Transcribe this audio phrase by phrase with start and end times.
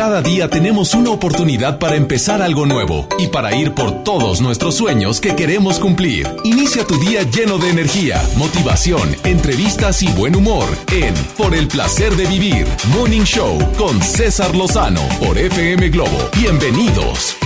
[0.00, 4.74] Cada día tenemos una oportunidad para empezar algo nuevo y para ir por todos nuestros
[4.74, 6.26] sueños que queremos cumplir.
[6.42, 12.14] Inicia tu día lleno de energía, motivación, entrevistas y buen humor en Por el placer
[12.14, 12.66] de vivir,
[12.96, 16.30] Morning Show con César Lozano por FM Globo.
[16.34, 17.36] Bienvenidos.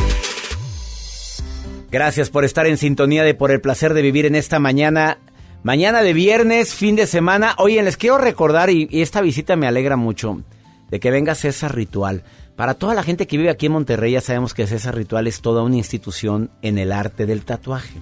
[1.91, 5.19] Gracias por estar en sintonía de Por el placer de vivir en esta mañana.
[5.65, 7.57] Mañana de viernes, fin de semana.
[7.59, 10.45] Oye, les quiero recordar, y, esta visita me alegra mucho,
[10.89, 12.23] de que venga César Ritual.
[12.57, 15.41] Para toda la gente que vive aquí en Monterrey, ya sabemos que César Ritual es
[15.41, 17.99] toda una institución en el arte del tatuaje.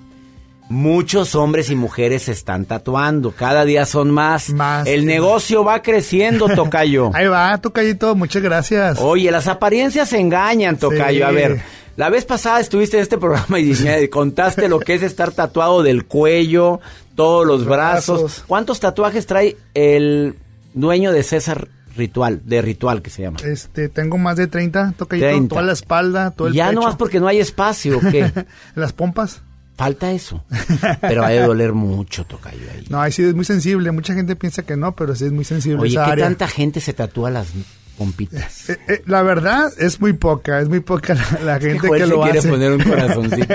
[0.68, 4.50] Muchos hombres y mujeres se están tatuando, cada día son más.
[4.50, 5.06] Más, el sí.
[5.06, 7.10] negocio va creciendo, Tocayo.
[7.14, 8.98] Ahí va, Tocayito, muchas gracias.
[9.00, 11.18] Oye, las apariencias engañan, Tocayo.
[11.18, 11.22] Sí.
[11.22, 11.62] A ver,
[11.96, 15.82] la vez pasada estuviste en este programa y me contaste lo que es estar tatuado
[15.82, 16.80] del cuello,
[17.16, 18.20] todos los brazos.
[18.20, 18.44] Brazos.
[18.46, 20.36] ¿Cuántos tatuajes trae el
[20.74, 23.38] dueño de César Ritual, de Ritual que se llama?
[23.44, 25.48] Este, tengo más de 30, Tocayito, 30.
[25.48, 26.80] toda la espalda, todo el ya pecho.
[26.80, 28.30] no más porque no hay espacio, ¿o ¿qué?
[28.74, 29.42] Las pompas.
[29.76, 30.44] Falta eso.
[31.00, 32.84] Pero ha de doler mucho, Tocayo, ahí.
[32.90, 33.90] No, ahí sí es muy sensible.
[33.90, 36.26] Mucha gente piensa que no, pero sí es muy sensible Oye, esa ¿qué área.
[36.26, 37.48] tanta gente se tatúa las
[37.96, 38.68] pompitas?
[38.68, 42.38] Eh, eh, la verdad es muy poca, es muy poca la, gente que lo quiere
[42.40, 42.48] hace.
[42.50, 43.54] poner un corazoncito.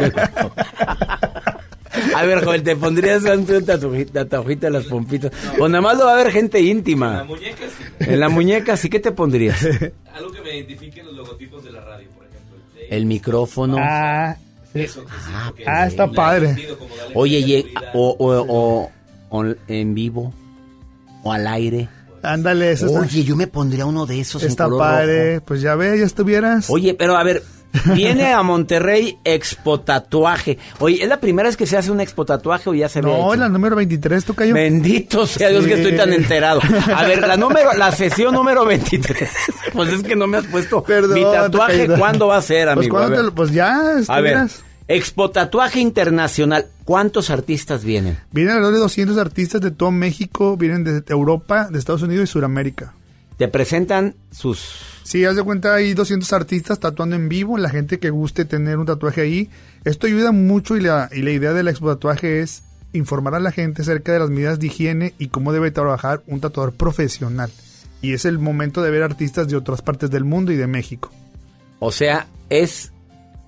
[2.20, 5.32] A ver, Joel, ¿te pondrías un tatuaji- tatuajito en las pompitas?
[5.60, 7.18] O nada más lo va a ver gente íntima.
[7.18, 7.84] La muñeca sí.
[8.12, 8.90] En la muñeca, ¿sí?
[8.90, 9.58] ¿Qué te pondrías?
[10.14, 12.58] Algo que me identifique los logotipos de la radio, por ejemplo.
[12.90, 13.78] El El micrófono.
[13.80, 14.36] Ah,
[14.74, 14.82] sí.
[14.82, 16.48] Eso que sí, porque Ah, está padre.
[16.48, 16.78] sentido
[17.14, 18.92] Oye, y, o, o- o-
[19.30, 20.34] o en vivo,
[21.24, 21.90] o al aire.
[22.24, 25.36] Ándale, eso está- Oye, yo me pondría uno de esos en está, color padre.
[25.36, 25.46] rojo.
[25.46, 26.70] Pues ya ve, ya estuvieras.
[26.70, 27.44] Oye, pero a ver,
[27.96, 30.58] viene a Monterrey Expo Tatuaje.
[30.80, 33.10] Oye, ¿es la primera vez que se hace un Expo Tatuaje o ya se ve?
[33.12, 34.54] no, la número 23, Tocayo.
[34.54, 36.60] Bendito sea Dios que estoy tan enterado.
[36.96, 39.30] A ver, la número, la sesión número 23.
[39.74, 41.88] Pues es que no me has puesto Perdón, mi tatuaje.
[41.88, 42.96] ¿Cuándo va a ser, Pues, amigo?
[42.96, 43.26] ¿cuándo A te ver.
[43.26, 43.78] lo- pues ya
[44.08, 44.48] A ver.
[44.88, 46.66] Expo Tatuaje Internacional.
[46.86, 48.18] ¿Cuántos artistas vienen?
[48.32, 52.32] Vienen alrededor de 200 artistas de todo México, vienen de Europa, de Estados Unidos y
[52.32, 52.94] Sudamérica.
[53.38, 54.60] Te presentan sus...
[55.04, 58.78] Sí, haz de cuenta, hay 200 artistas tatuando en vivo, la gente que guste tener
[58.78, 59.50] un tatuaje ahí.
[59.86, 63.52] Esto ayuda mucho y la, y la idea del expo tatuaje es informar a la
[63.52, 67.52] gente acerca de las medidas de higiene y cómo debe trabajar un tatuador profesional.
[68.02, 71.12] Y es el momento de ver artistas de otras partes del mundo y de México.
[71.80, 72.92] O sea, es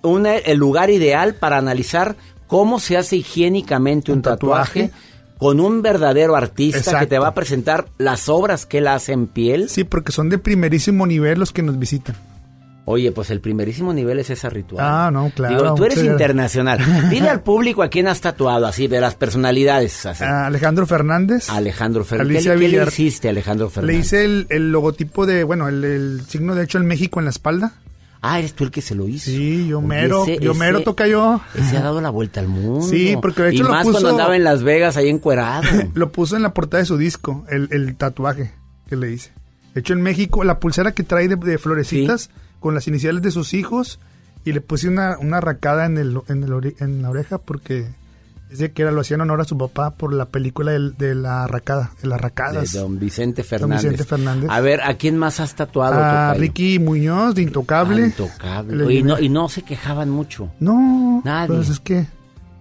[0.02, 2.16] una- el lugar ideal para analizar
[2.48, 5.09] cómo se hace higiénicamente un, Un tatuaje, tatuaje.
[5.40, 9.26] Con un verdadero artista que te va a presentar las obras que él hace en
[9.26, 9.70] piel.
[9.70, 12.16] Sí, porque son de primerísimo nivel los que nos visitan.
[12.84, 14.84] Oye, pues el primerísimo nivel es ese ritual.
[14.86, 16.80] Ah, no, claro, Digo, tú eres internacional.
[17.10, 20.06] Dile al público a quién has tatuado, así, de las personalidades.
[20.06, 20.24] así.
[20.24, 21.50] A Alejandro Fernández.
[21.50, 22.44] Alejandro Fernández.
[22.44, 23.96] ¿Qué, qué le hiciste, Alejandro Fernández?
[23.96, 27.26] Le hice el, el logotipo de, bueno, el, el signo de hecho en México en
[27.26, 27.74] la espalda.
[28.22, 29.32] Ah, eres tú el que se lo hizo.
[29.32, 31.40] Sí, yo Oye, mero, ese- yo mero ese- toca yo.
[31.56, 32.86] Ese ha dado la vuelta al mundo.
[32.86, 35.64] Sí, porque de hecho y lo más puso- cuando andaba en Las Vegas ahí encuerado.
[35.94, 38.52] Lo puso en la portada de su disco, el, el tatuaje
[38.90, 39.32] que le hice.
[39.74, 43.32] De hecho, en México, la pulsera que trae de, de florecitas con las iniciales de
[43.32, 44.00] sus hijos
[44.44, 47.88] y le puse una, una arracada en, el, en, el ore- en la oreja porque
[48.50, 51.16] dice que era, lo hacía en honor a su papá por la película del- de
[51.16, 52.74] la arracada, de las de arracadas.
[52.74, 53.84] don Vicente Fernández.
[53.84, 54.50] Vicente Fernández.
[54.50, 55.96] A ver, ¿a quién más has tatuado?
[56.04, 56.42] a tocayo?
[56.42, 58.04] Ricky Muñoz de Intocable.
[58.04, 58.84] Ah, Intocable.
[58.86, 60.50] Oye, y, no, y no se quejaban mucho.
[60.60, 61.56] No, Nadie.
[61.56, 62.08] pues es que,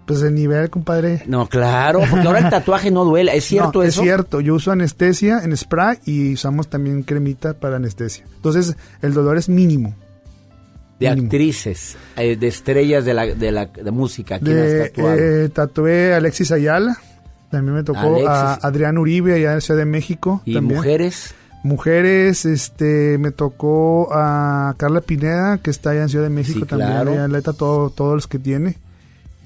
[0.06, 1.22] pues el nivel, compadre.
[1.26, 3.36] No, claro, porque ahora el tatuaje no duele.
[3.36, 4.00] ¿Es cierto No, eso?
[4.00, 8.24] Es cierto, yo uso anestesia en spray y usamos también cremita para anestesia.
[8.36, 9.94] Entonces, el dolor es mínimo.
[11.00, 11.26] De mínimo.
[11.26, 14.38] actrices, eh, de estrellas de la, de la de música.
[14.40, 15.18] ¿Quién De, has tatuado?
[15.18, 16.96] eh, tatué a Alexis Ayala,
[17.50, 18.54] también me tocó a.
[18.54, 20.42] Adrián Uribe allá en Ciudad de México.
[20.44, 20.76] ¿Y también.
[20.78, 21.34] mujeres?
[21.64, 26.66] Mujeres, este, me tocó a Carla Pineda, que está allá en Ciudad de México Sí,
[26.66, 27.22] también, claro.
[27.22, 28.76] atleta todo, todos los que tiene.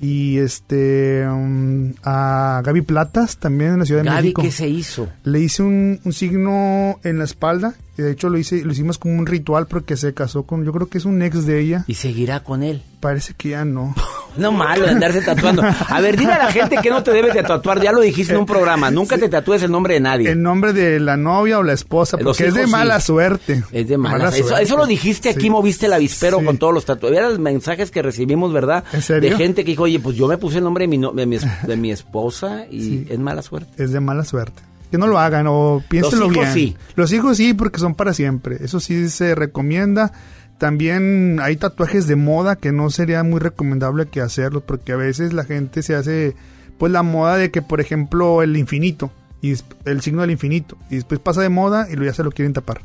[0.00, 4.42] Y este, um, a Gaby Platas, también en la Ciudad de Gaby, México.
[4.42, 5.08] ¿qué se hizo?
[5.24, 9.18] Le hice un, un signo en la espalda, de hecho lo hice, lo hicimos como
[9.18, 11.84] un ritual porque se casó con, yo creo que es un ex de ella.
[11.86, 12.82] Y seguirá con él.
[13.00, 13.94] Parece que ya no.
[14.34, 15.62] No malo de andarse tatuando.
[15.62, 17.82] A ver, dile a la gente que no te debes de tatuar.
[17.82, 18.90] Ya lo dijiste en un programa.
[18.90, 20.30] Nunca te tatúes el nombre de nadie.
[20.30, 23.08] El nombre de la novia o la esposa, Los porque es de mala sí.
[23.08, 23.62] suerte.
[23.72, 24.30] Es de mala.
[24.30, 24.64] eso, suerte.
[24.64, 25.50] eso lo dijiste aquí, Sí.
[25.50, 27.20] moviste el avispero con todos los tatuajes.
[27.20, 28.84] Los mensajes que recibimos, ¿verdad?
[28.94, 29.28] ¿En serio?
[29.32, 31.26] De gente que dijo, oye, pues yo me puse el nombre de mi, no- de
[31.26, 33.84] mi, es- de mi esposa y es mala suerte.
[33.84, 34.62] Es de mala suerte.
[34.92, 36.68] Que no lo hagan o piénsenlo Los hijos bien.
[36.68, 36.76] sí.
[36.94, 38.58] Los hijos sí, porque son para siempre.
[38.60, 40.12] Eso sí se recomienda.
[40.58, 45.32] también hay tatuajes de moda que no sería muy recomendable que hacerlos porque a veces
[45.32, 46.36] la gente se hace
[46.78, 49.10] pues la moda de que por ejemplo el infinito
[49.40, 49.54] y
[49.86, 52.80] el signo del infinito y después pasa de moda y ya se lo quieren tapar.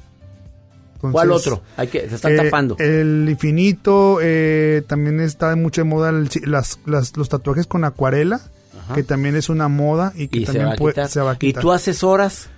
[1.00, 1.64] ¿Cuál Entonces, otro?
[1.78, 2.76] Hay que, se están eh, tapando.
[2.80, 8.42] El infinito, eh, también está mucho de moda el- las, las- los tatuajes con acuarela,
[8.88, 8.96] Ajá.
[8.96, 11.36] que también es una moda y que y se también va, puede- se va a
[11.36, 11.62] ¿Y quitar.
[11.62, 12.50] tú asesoras?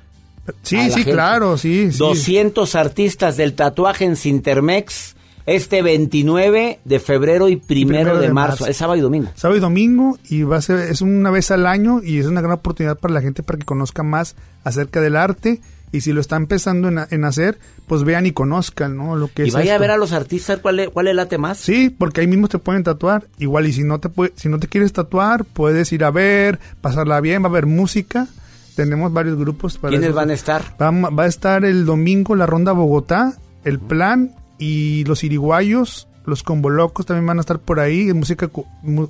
[0.63, 1.91] sí, sí, claro, sí.
[1.91, 1.97] sí.
[1.99, 5.15] 200 artistas del tatuaje en Cintermex
[5.45, 8.51] este 29 de febrero y primero, Primero de, de marzo.
[8.63, 8.67] marzo.
[8.67, 9.29] Es sábado y domingo.
[9.35, 12.41] Sábado y domingo y va a ser, es una vez al año y es una
[12.41, 15.61] gran oportunidad para la gente para que conozca más acerca del arte
[15.91, 17.57] y si lo está empezando en, a- en hacer,
[17.88, 19.15] pues vean y conozcan, ¿no?
[19.15, 19.81] Lo que Y es vaya a esto.
[19.81, 21.57] ver a los artistas cuál le, cuál le late más.
[21.57, 23.27] Sí, porque ahí mismo te pueden tatuar.
[23.39, 27.19] Igual, y si no te si no te quieres tatuar, puedes ir a ver, pasarla
[27.21, 28.27] bien, va a haber música.
[28.75, 30.15] Tenemos varios grupos para ¿Quiénes eso.
[30.15, 30.63] van a estar?
[30.81, 33.33] Va, va a estar el domingo la Ronda Bogotá,
[33.65, 38.50] el Plan y los Iriguayos, los Combolocos también van a estar por ahí, música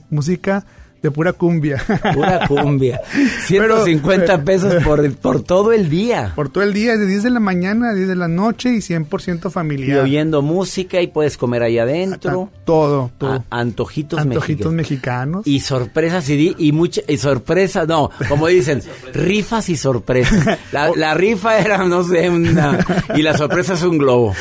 [0.09, 0.65] música
[1.01, 1.83] de pura cumbia.
[2.13, 2.99] Pura cumbia.
[3.47, 6.33] Pero- 150 pesos por, por todo el día.
[6.35, 8.77] por todo el día, de 10 de la mañana a 10 de la noche y
[8.79, 9.99] 100% Y familiar.
[10.03, 12.49] oyendo música y puedes comer ahí adentro.
[12.65, 13.31] Todo, todo.
[13.49, 15.43] A- antojitos, Antojitos mexicanos.
[15.45, 15.47] mexicanos.
[15.47, 18.81] Y sorpresas y, di- y mucha y sorpresas, no, como dicen,
[19.13, 20.57] rifas y sorpresas.
[20.71, 22.77] La, la rifa era, no sé, una,
[23.15, 24.33] y la sorpresa es un globo.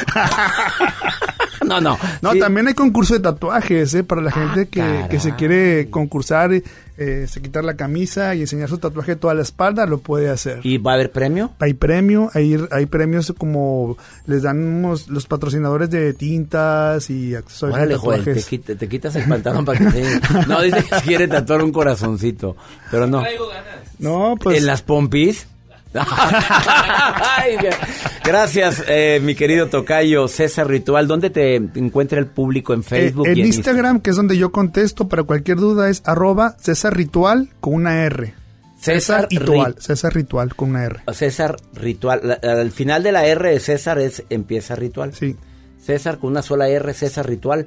[1.66, 1.99] No, no.
[2.22, 2.38] No, sí.
[2.40, 4.05] también hay concurso de tatuajes, ¿eh?
[4.05, 8.69] Para la gente que, que se quiere concursar, eh, se quitar la camisa y enseñar
[8.69, 10.60] su tatuaje de toda la espalda, lo puede hacer.
[10.64, 11.52] ¿Y va a haber premio?
[11.58, 13.96] Hay premio, hay, hay premios como
[14.26, 18.46] les dan unos- los patrocinadores de tintas y accesorios de Órale, Joel, te, tatuajes.
[18.46, 20.20] quita- te quitas el pantalón para que te...
[20.49, 22.56] No, dice que quiere tatuar un corazoncito,
[22.90, 23.20] pero no.
[23.20, 23.64] Traigo ganas.
[23.99, 25.46] No, pues ¿En las pompis?
[25.94, 27.56] Ay.
[28.25, 31.06] Gracias, eh, mi querido Tocayo, César Ritual.
[31.06, 32.75] ¿Dónde te encuentra el público?
[32.75, 33.26] ¿En eh, Facebook?
[33.26, 37.49] en y Instagram, que es donde yo contesto para cualquier duda, es arroba César Ritual
[37.61, 38.35] con una R.
[38.81, 41.00] César Ritual, Ri- César Ritual con una R.
[41.12, 42.38] César Ritual.
[42.43, 45.14] Al final de la R de César es empieza Ritual.
[45.14, 45.37] Sí.
[45.85, 47.67] César con una sola R, César Ritual.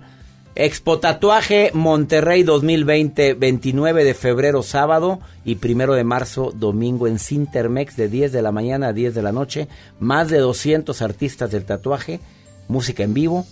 [0.55, 7.95] Expo Tatuaje Monterrey 2020, 29 de febrero sábado y primero de marzo domingo en Cintermex
[7.95, 9.69] de 10 de la mañana a 10 de la noche.
[9.99, 12.19] Más de 200 artistas del tatuaje,
[12.67, 13.45] música en vivo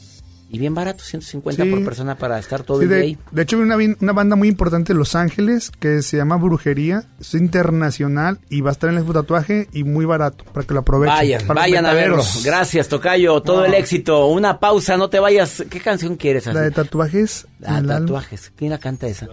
[0.49, 1.69] y bien barato, 150 Sí.
[1.69, 3.17] por persona para estar todo Sí, el día de, ahí.
[3.31, 7.03] de hecho, hay una, una banda muy importante de Los Ángeles que se llama Brujería.
[7.19, 10.79] Es internacional y va a estar en el tatuaje y muy barato para que lo
[10.81, 11.15] aprovechen.
[11.15, 12.23] Vayan, vayan a verlo.
[12.43, 13.41] Gracias, Tocayo.
[13.41, 14.25] Todo el éxito.
[14.27, 15.63] Una pausa, no te vayas.
[15.69, 16.73] ¿Qué canción quieres La de hacer?
[16.73, 17.47] tatuajes.
[17.65, 17.99] Ah, alma.
[17.99, 18.51] tatuajes.
[18.55, 19.27] ¿Quién la canta esa?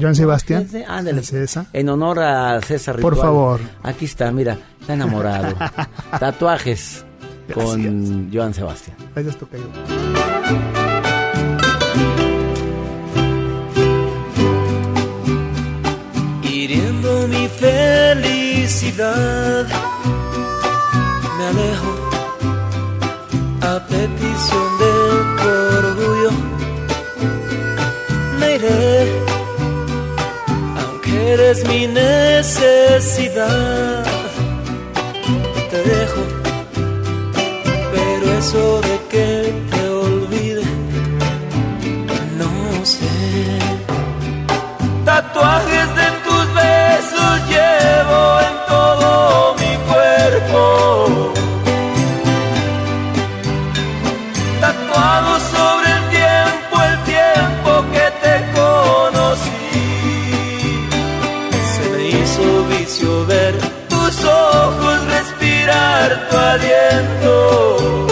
[0.00, 0.68] Joan Sebastián.
[0.70, 1.22] De- Ándale.
[1.72, 3.26] En honor a César Por Ritual.
[3.28, 3.60] favor.
[3.82, 5.56] Aquí está, mira, está enamorado.
[6.20, 7.04] Tatuajes
[7.54, 8.96] con Joan Sebastián.
[9.14, 10.19] Gracias, Tocayo.
[16.42, 19.06] Hiriendo mi felicidad.
[21.36, 21.92] Me alejo
[23.62, 24.92] a petición de
[25.38, 25.48] tu
[25.78, 26.32] orgullo.
[28.38, 28.88] Me iré,
[30.80, 33.40] aunque eres mi necesidad.
[35.70, 36.22] Te dejo,
[37.92, 38.62] pero eso
[45.40, 51.32] tatuajes de tus besos llevo en todo mi cuerpo.
[54.60, 59.78] Tatuado sobre el tiempo, el tiempo que te conocí.
[61.74, 63.54] Se me hizo vicio ver
[63.88, 68.09] tus ojos, respirar tu aliento.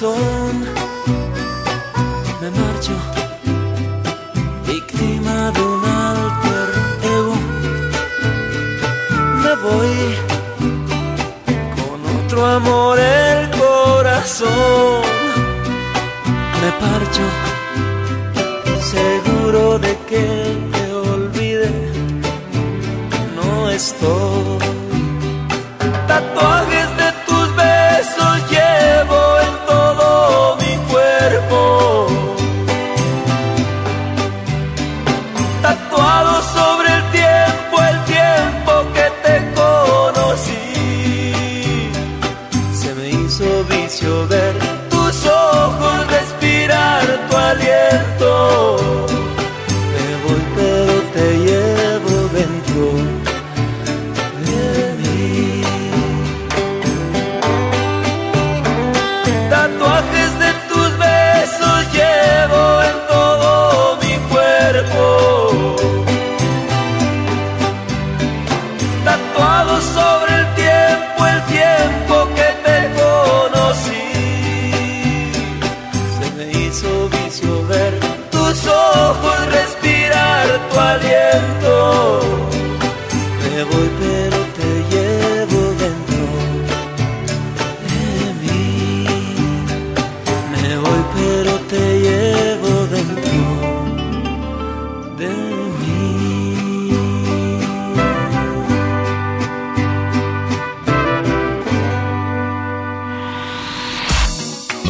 [0.00, 0.39] Tu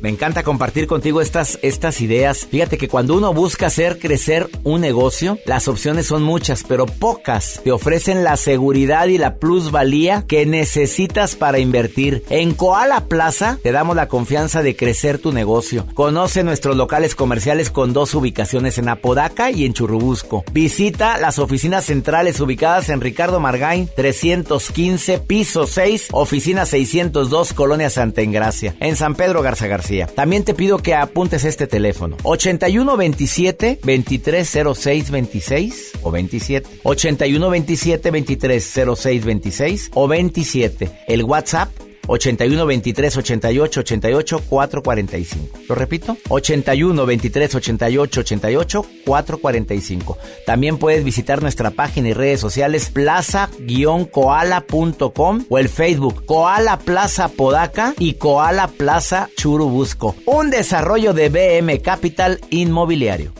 [0.00, 2.46] Me encanta compartir contigo estas, estas ideas.
[2.50, 7.60] Fíjate que cuando uno busca hacer crecer un negocio, las opciones son muchas, pero pocas
[7.64, 12.24] te ofrecen la seguridad y la plusvalía que necesitas para invertir.
[12.28, 15.86] En Koala Plaza te damos la confianza de crecer tu negocio.
[15.94, 20.44] Conoce nuestros locales comerciales con dos ubicaciones en Apodaca y en Churubusco.
[20.52, 28.20] Visita las oficinas centrales ubicadas en Ricardo Margain 315, piso 6, oficina 602, Colonia Santa
[28.20, 29.85] Engracia, en San Pedro Garza García.
[30.14, 32.16] También te pido que apuntes este teléfono.
[32.24, 36.68] 8127 2306 26 o 27.
[36.82, 40.90] 8127 2306 26 o 27.
[41.08, 41.70] El WhatsApp
[42.06, 45.58] 81 23 88 88 445.
[45.68, 46.16] ¿Lo repito?
[46.28, 50.18] 81 23 88 88 445.
[50.46, 57.94] También puedes visitar nuestra página y redes sociales plaza-koala.com o el Facebook Koala Plaza Podaca
[57.98, 60.14] y Koala Plaza Churubusco.
[60.26, 63.32] Un desarrollo de BM Capital Inmobiliario.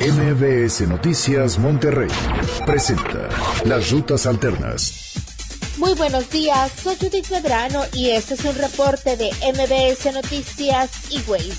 [0.00, 2.08] MBS Noticias Monterrey
[2.64, 3.28] presenta
[3.66, 5.29] Las Rutas Alternas.
[5.76, 11.20] Muy buenos días, soy Judith Medrano y este es un reporte de MBS Noticias y
[11.26, 11.52] Waze.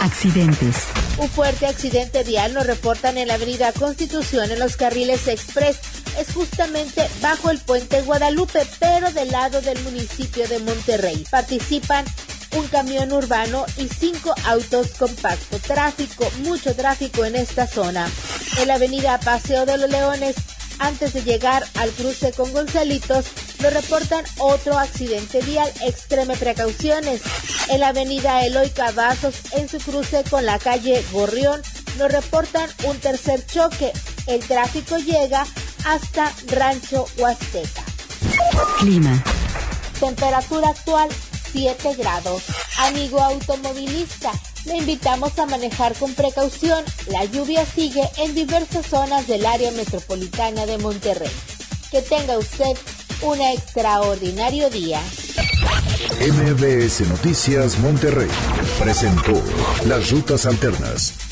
[0.00, 0.76] Accidentes.
[1.18, 5.78] Un fuerte accidente vial nos reportan en la avenida Constitución en los carriles express.
[6.18, 11.24] Es justamente bajo el puente Guadalupe, pero del lado del municipio de Monterrey.
[11.30, 12.04] Participan
[12.56, 15.58] un camión urbano y cinco autos compacto.
[15.58, 18.10] Tráfico, mucho tráfico en esta zona.
[18.58, 20.36] En la avenida Paseo de los Leones,
[20.82, 23.26] antes de llegar al cruce con Gonzalitos,
[23.60, 25.70] nos reportan otro accidente vial.
[25.86, 27.22] Extreme precauciones.
[27.68, 31.62] En la avenida Eloy Cavazos, en su cruce con la calle Gorrión,
[31.98, 33.92] nos reportan un tercer choque.
[34.26, 35.46] El tráfico llega
[35.84, 37.82] hasta Rancho Huasteca.
[38.78, 39.22] Clima.
[40.00, 41.08] Temperatura actual
[41.52, 42.42] 7 grados.
[42.78, 44.32] Amigo automovilista,
[44.64, 46.84] le invitamos a manejar con precaución.
[47.08, 51.30] La lluvia sigue en diversas zonas del área metropolitana de Monterrey.
[51.90, 52.76] Que tenga usted
[53.22, 55.00] un extraordinario día.
[56.20, 58.28] MBS Noticias Monterrey
[58.78, 59.40] presentó
[59.86, 61.31] Las Rutas Alternas.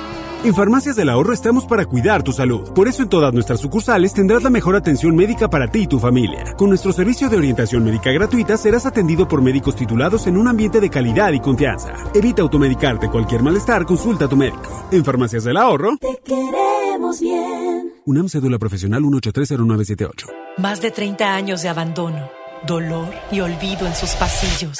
[0.43, 2.73] En Farmacias del Ahorro estamos para cuidar tu salud.
[2.73, 5.99] Por eso en todas nuestras sucursales tendrás la mejor atención médica para ti y tu
[5.99, 6.55] familia.
[6.57, 10.79] Con nuestro servicio de orientación médica gratuita serás atendido por médicos titulados en un ambiente
[10.79, 11.93] de calidad y confianza.
[12.15, 14.87] Evita automedicarte cualquier malestar, consulta a tu médico.
[14.91, 15.97] En Farmacias del Ahorro.
[15.97, 17.93] Te queremos bien.
[18.05, 20.25] UNAM Cédula Profesional 1830978.
[20.57, 22.31] Más de 30 años de abandono,
[22.65, 24.79] dolor y olvido en sus pasillos.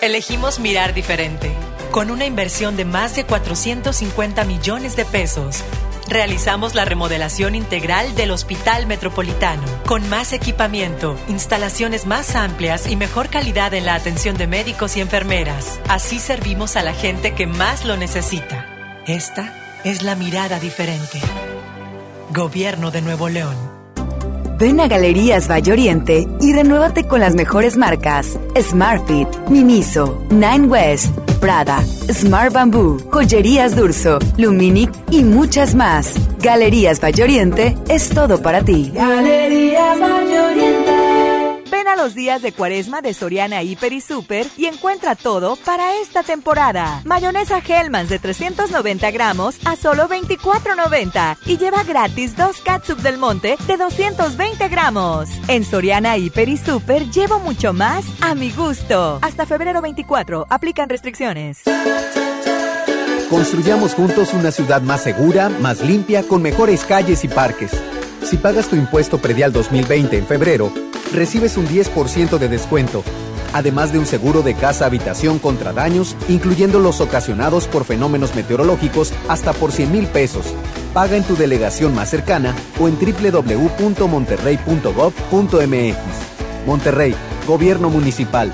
[0.00, 1.52] Elegimos mirar diferente.
[1.92, 5.62] Con una inversión de más de 450 millones de pesos,
[6.08, 13.28] realizamos la remodelación integral del Hospital Metropolitano, con más equipamiento, instalaciones más amplias y mejor
[13.28, 15.80] calidad en la atención de médicos y enfermeras.
[15.86, 18.66] Así servimos a la gente que más lo necesita.
[19.06, 19.52] Esta
[19.84, 21.20] es la mirada diferente.
[22.30, 23.72] Gobierno de Nuevo León.
[24.58, 31.12] Ven a Galerías Valle Oriente y renuévate con las mejores marcas: Smartfit, Miniso, Nine West,
[31.42, 36.14] Prada, Smart Bamboo, Joyerías Durso, Luminic y muchas más.
[36.38, 38.92] Galerías Valle Oriente es todo para ti.
[38.94, 40.71] Galerías Valle Oriente.
[41.96, 47.00] Los días de cuaresma de Soriana Hiper y Super y encuentra todo para esta temporada.
[47.04, 53.56] Mayonesa Hellmann's de 390 gramos a solo 24.90 y lleva gratis dos catsup del monte
[53.66, 55.28] de 220 gramos.
[55.48, 59.20] En Soriana Hiper y Super llevo mucho más a mi gusto.
[59.22, 61.62] Hasta febrero 24, aplican restricciones.
[63.30, 67.70] Construyamos juntos una ciudad más segura, más limpia, con mejores calles y parques.
[68.24, 70.72] Si pagas tu impuesto predial 2020 en febrero,
[71.12, 73.02] recibes un 10% de descuento,
[73.52, 79.52] además de un seguro de casa-habitación contra daños, incluyendo los ocasionados por fenómenos meteorológicos hasta
[79.52, 80.46] por 100 mil pesos.
[80.94, 85.96] Paga en tu delegación más cercana o en www.monterrey.gov.mx.
[86.66, 87.14] Monterrey,
[87.46, 88.52] Gobierno Municipal.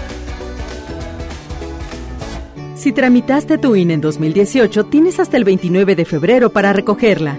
[2.75, 7.39] Si tramitaste tu INE en 2018, tienes hasta el 29 de febrero para recogerla.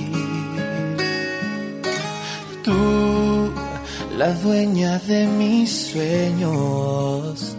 [2.71, 3.51] Tú,
[4.17, 7.57] la dueña de mis sueños,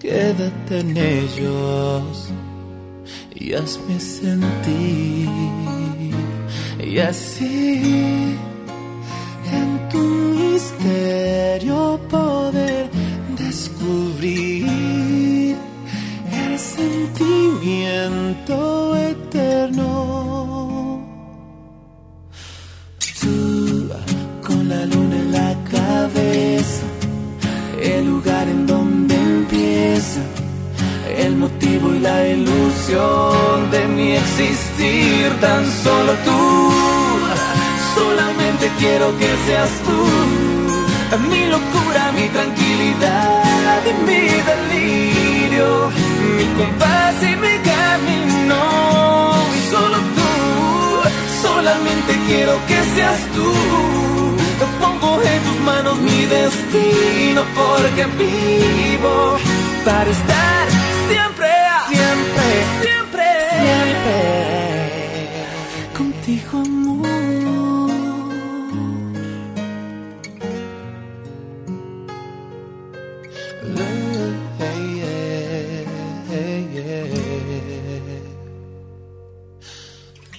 [0.00, 2.30] quédate en ellos
[3.34, 5.28] y hazme sentir.
[6.82, 8.38] Y así,
[9.58, 11.95] en tu misterio
[32.06, 36.40] la ilusión de mi existir, tan solo tú,
[37.96, 40.00] solamente quiero que seas tú,
[41.30, 45.68] mi locura, mi tranquilidad y mi delirio,
[46.36, 48.60] mi compás y mi camino,
[49.72, 50.32] solo tú,
[51.46, 53.50] solamente quiero que seas tú.
[54.80, 59.36] Pongo en tus manos mi destino porque vivo
[59.84, 60.64] para estar
[61.08, 61.50] siempre,
[61.96, 62.46] siempre,
[62.82, 63.28] siempre,
[63.62, 64.16] siempre
[65.96, 67.06] contigo, amor.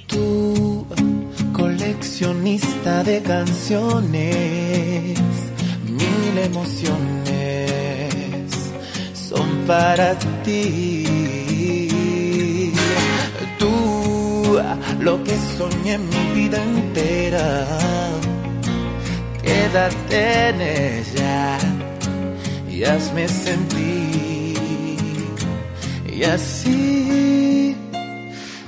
[0.08, 0.86] Tú,
[1.54, 5.20] coleccionista de canciones,
[5.86, 7.68] mil emociones
[9.14, 11.37] son para ti.
[15.00, 17.66] Lo que soñé mi vida entera,
[19.42, 21.58] quédate en ella
[22.70, 24.18] y hazme sentir.
[26.18, 27.76] Y así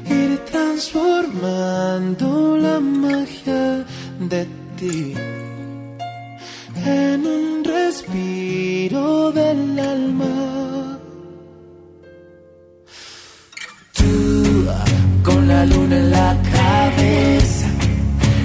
[0.05, 3.85] ir transformando la magia
[4.19, 4.45] de
[4.77, 5.15] ti
[6.85, 10.68] en un respiro del alma.
[15.49, 17.67] La luna en la cabeza,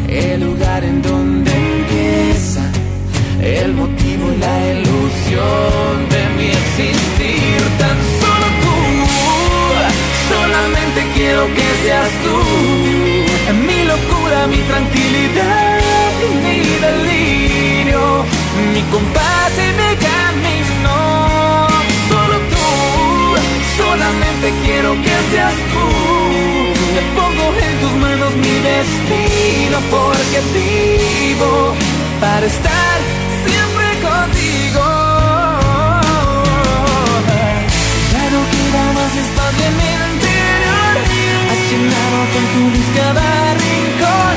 [0.09, 2.63] el lugar en donde empieza
[3.43, 7.59] el motivo y la ilusión de mi existir.
[7.83, 8.79] Tan solo tú,
[10.33, 12.39] solamente quiero que seas tú.
[13.69, 16.11] Mi locura, mi tranquilidad,
[16.45, 18.03] mi delirio,
[18.73, 20.97] mi compás y mi camino.
[22.09, 22.69] Solo tú,
[23.77, 26.14] solamente quiero que seas tú.
[27.47, 31.75] En tus manos mi destino porque vivo
[32.19, 32.97] para estar
[33.45, 34.85] siempre contigo.
[38.13, 40.95] Ya no queda más espacio en mi interior.
[41.51, 43.29] Has llenado con tu luz cada
[43.65, 44.35] rincón.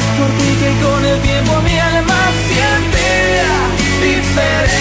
[0.00, 3.04] Es por ti que con el tiempo mi alma siente
[4.00, 4.75] diferente.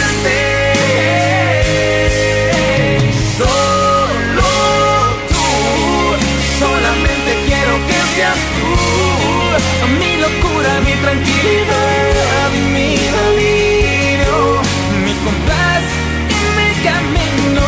[11.15, 14.61] Tranquilidad, mi delirio,
[15.05, 15.83] mi compás
[16.29, 17.65] y mi camino.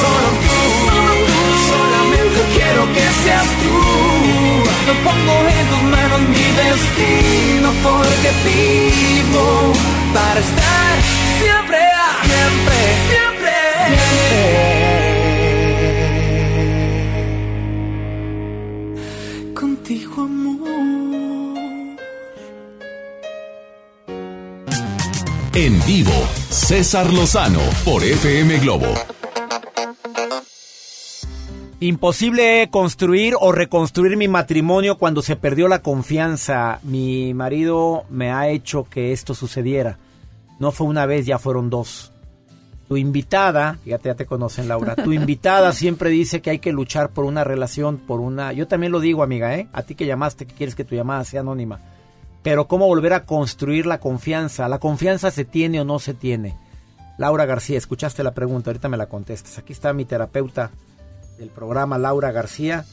[0.00, 0.58] Solo tú,
[1.70, 3.76] solamente quiero que seas tú.
[4.86, 9.72] Lo pongo en tus manos mi destino porque vivo
[10.14, 11.05] para estar
[25.86, 26.10] vivo,
[26.50, 28.92] César Lozano por FM Globo.
[31.78, 36.80] Imposible construir o reconstruir mi matrimonio cuando se perdió la confianza.
[36.82, 39.98] Mi marido me ha hecho que esto sucediera.
[40.58, 42.12] No fue una vez, ya fueron dos.
[42.88, 47.10] Tu invitada, fíjate, ya te conocen Laura, tu invitada siempre dice que hay que luchar
[47.10, 48.52] por una relación, por una...
[48.52, 49.68] Yo también lo digo, amiga, ¿eh?
[49.72, 51.80] A ti que llamaste, que quieres que tu llamada sea anónima.
[52.46, 54.68] Pero ¿cómo volver a construir la confianza?
[54.68, 56.56] ¿La confianza se tiene o no se tiene?
[57.18, 59.58] Laura García, escuchaste la pregunta, ahorita me la contestas.
[59.58, 60.70] Aquí está mi terapeuta
[61.38, 62.84] del programa, Laura García,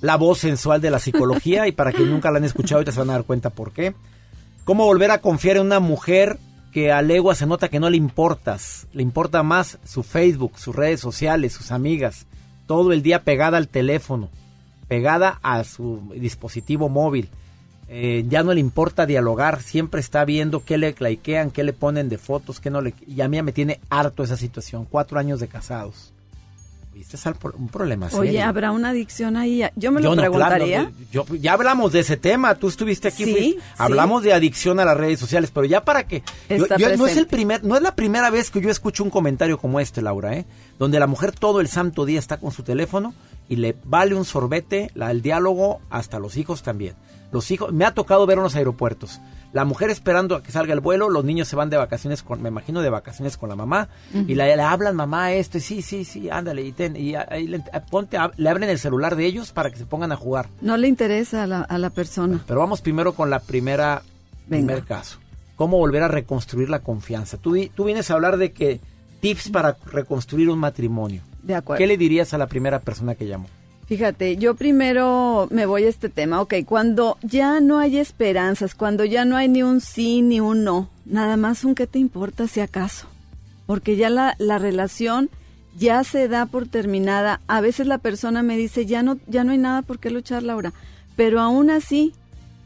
[0.00, 2.98] la voz sensual de la psicología y para quien nunca la han escuchado, ahorita se
[2.98, 3.94] van a dar cuenta por qué.
[4.64, 6.40] ¿Cómo volver a confiar en una mujer
[6.72, 8.88] que a legua se nota que no le importas?
[8.92, 12.26] Le importa más su Facebook, sus redes sociales, sus amigas,
[12.66, 14.30] todo el día pegada al teléfono,
[14.88, 17.30] pegada a su dispositivo móvil.
[17.88, 22.08] Eh, ya no le importa dialogar, siempre está viendo qué le claiquean, qué le ponen
[22.08, 22.94] de fotos, qué no le...
[23.06, 26.12] Y a mí me tiene harto esa situación, cuatro años de casados.
[26.92, 27.16] ¿Viste?
[27.16, 28.22] Es un problema serio.
[28.22, 29.62] Oye, ¿habrá una adicción ahí?
[29.76, 30.90] Yo me lo no, preguntaría.
[30.90, 33.66] claro, yo- ya hablamos de ese tema, tú estuviste aquí, Sí, fuiste- sí.
[33.76, 37.26] hablamos de adicción a las redes sociales, pero ya para que yo- no es el
[37.26, 40.46] primer, no es la primera vez que yo escucho un comentario como este, Laura, ¿eh?
[40.78, 43.12] Donde la mujer todo el santo día está con su teléfono
[43.46, 46.94] y le vale un sorbete la, el diálogo hasta los hijos también.
[47.32, 49.20] Los hijos, me ha tocado ver en los aeropuertos.
[49.52, 52.42] La mujer esperando a que salga el vuelo, los niños se van de vacaciones con,
[52.42, 55.82] me imagino de vacaciones con la mamá, y la- le, hablan mamá esto, y sí,
[55.82, 59.24] sí, sí, ándale, y, ten, y ahí le, ponte, a- le abren el celular de
[59.24, 60.48] ellos para que se pongan a jugar.
[60.60, 62.42] No le interesa a la, a la persona.
[62.46, 64.02] Pero vamos primero con la primera,
[64.46, 64.66] Venga.
[64.66, 65.18] primer caso.
[65.56, 67.38] ¿Cómo volver a reconstruir la confianza?
[67.38, 68.80] Tú, tú vienes a hablar de que
[69.20, 71.22] tips para reconstruir un matrimonio.
[71.42, 71.78] De acuerdo.
[71.78, 73.46] ¿Qué le dirías a la primera persona que llamó?
[73.86, 76.40] Fíjate, yo primero me voy a este tema.
[76.40, 80.64] Ok, cuando ya no hay esperanzas, cuando ya no hay ni un sí ni un
[80.64, 83.06] no, nada más un qué te importa si acaso.
[83.66, 85.30] Porque ya la, la relación
[85.78, 87.40] ya se da por terminada.
[87.46, 90.42] A veces la persona me dice, ya no, ya no hay nada por qué luchar,
[90.42, 90.72] Laura.
[91.14, 92.12] Pero aún así,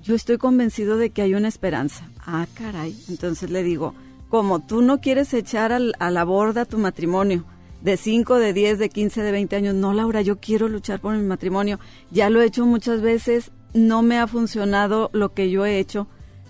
[0.02, 2.09] yo estoy convencido de que hay una esperanza.
[2.24, 2.96] Ah, caray.
[3.11, 3.94] Entonces le digo,
[4.30, 7.44] como tú no quieres echar al- a la borda tu matrimonio,
[7.82, 11.14] de 5, de 10, de 15, de 20 años, no, Laura, yo quiero luchar por
[11.14, 11.78] mi matrimonio.
[12.10, 16.06] Ya lo he hecho muchas veces, no me ha funcionado lo que yo he hecho.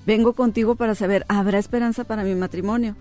[0.07, 2.97] Vengo contigo para saber, ¿habrá esperanza para mi matrimonio?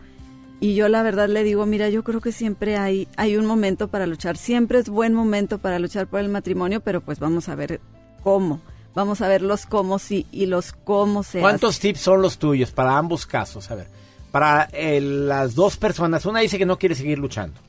[0.60, 3.88] Y yo la verdad le digo, mira, yo creo que siempre hay, hay un momento
[3.88, 7.56] para luchar, siempre es buen momento para luchar por el matrimonio, pero pues vamos a
[7.56, 7.80] ver
[8.24, 8.60] cómo.
[8.94, 12.72] Vamos a ver los cómo sí y los cómo se ¿Cuántos tips son los tuyos
[12.72, 13.70] para ambos casos?
[13.72, 13.88] A ver,
[14.32, 17.62] para eh, las dos personas, una dice que no quiere seguir luchando.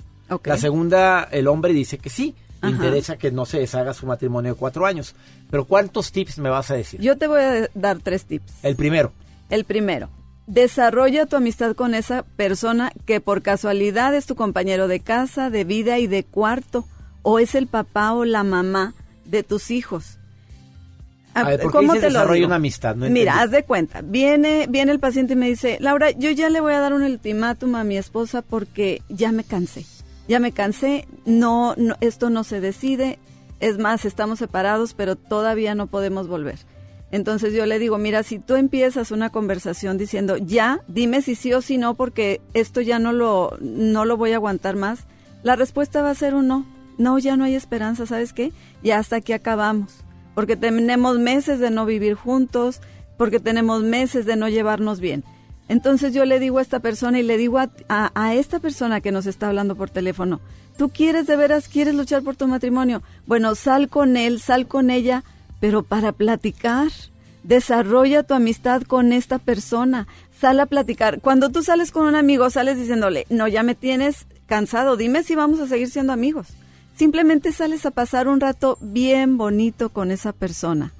[0.44, 2.70] La segunda, el hombre dice que sí, Ajá.
[2.70, 5.14] interesa que no se deshaga su matrimonio de cuatro años.
[5.50, 7.00] Pero ¿cuántos tips me vas a decir?
[7.00, 8.52] Yo te voy a dar tres tips.
[8.62, 9.12] El primero,
[9.48, 10.08] El primero,
[10.46, 15.64] desarrolla tu amistad con esa persona que por casualidad es tu compañero de casa, de
[15.64, 16.84] vida y de cuarto,
[17.22, 20.18] o es el papá o la mamá de tus hijos.
[21.34, 22.96] A ver, ¿por qué dices desarrolla una amistad?
[22.96, 24.00] No Mira, haz de cuenta.
[24.02, 27.02] Viene, viene el paciente y me dice, Laura, yo ya le voy a dar un
[27.02, 29.86] ultimátum a mi esposa porque ya me cansé.
[30.28, 33.18] Ya me cansé, no, no, esto no se decide.
[33.58, 36.58] Es más, estamos separados, pero todavía no podemos volver.
[37.12, 41.52] Entonces yo le digo, mira, si tú empiezas una conversación diciendo, ya, dime si sí
[41.52, 45.06] o si no, porque esto ya no lo, no lo voy a aguantar más,
[45.42, 46.66] la respuesta va a ser un no.
[46.98, 48.52] No, ya no hay esperanza, ¿sabes qué?
[48.82, 50.04] Ya hasta aquí acabamos.
[50.34, 52.80] Porque tenemos meses de no vivir juntos,
[53.16, 55.24] porque tenemos meses de no llevarnos bien.
[55.70, 59.26] Entonces yo le digo a esta persona y le digo a, esta persona que nos
[59.26, 60.40] está hablando por teléfono,
[60.76, 63.04] ¿tú quieres de veras, quieres luchar por tu matrimonio?
[63.24, 65.22] Bueno, sal con él, sal con ella,
[65.60, 66.88] pero para platicar.
[67.44, 70.08] Desarrolla tu amistad con esta persona.
[70.40, 71.20] Sal a platicar.
[71.20, 75.36] Cuando tú sales con un amigo, sales diciéndole, no, ya me tienes cansado, dime si
[75.36, 76.48] vamos a seguir siendo amigos.
[76.96, 80.92] Simplemente sales a pasar un rato bien bonito con esa persona.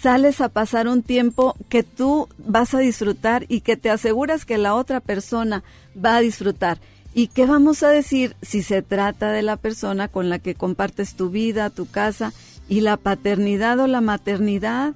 [0.00, 4.58] Sales a pasar un tiempo que tú vas a disfrutar y que te aseguras que
[4.58, 5.62] la otra persona
[5.96, 6.78] va a disfrutar.
[7.14, 11.14] ¿Y qué vamos a decir si se trata de la persona con la que compartes
[11.14, 12.34] tu vida, tu casa
[12.68, 14.92] y la paternidad o la maternidad?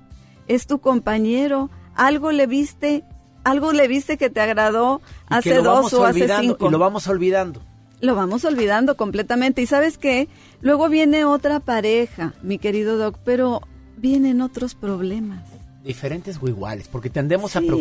[0.46, 1.70] Es tu compañero.
[1.94, 3.02] Algo le viste,
[3.42, 7.08] algo le viste que te agradó Y hace dos o hace cinco Y lo vamos
[7.08, 7.62] olvidando.
[8.02, 9.62] lo vamos olvidando completamente.
[9.62, 10.28] Y sabes qué,
[10.60, 13.62] luego viene otra pareja, mi querido Doc, pero
[14.00, 15.44] vienen otros problemas.
[15.84, 17.66] Diferentes o iguales, porque tendemos a, Sí.
[17.66, 17.78] pro-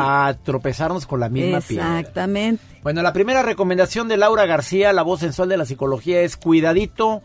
[0.00, 1.98] a- a tropezarnos con la misma piedra.
[2.00, 2.62] Exactamente.
[2.82, 7.20] Bueno, la primera recomendación de Laura García, la voz sensual de la psicología, es cuidadito,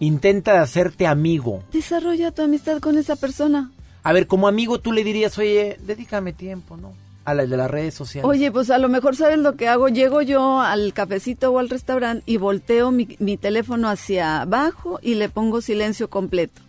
[0.00, 1.62] intenta hacerte amigo.
[1.72, 3.70] Desarrolla tu amistad con esa persona.
[4.02, 6.92] A ver, como amigo tú le dirías, oye, dedícame tiempo, ¿no?
[7.24, 8.28] A la de las redes sociales.
[8.28, 9.88] Oye, pues a lo mejor sabes lo que hago.
[9.88, 15.14] Llego yo al cafecito o al restaurante y volteo mi, mi teléfono hacia abajo y
[15.14, 16.62] le pongo silencio completo.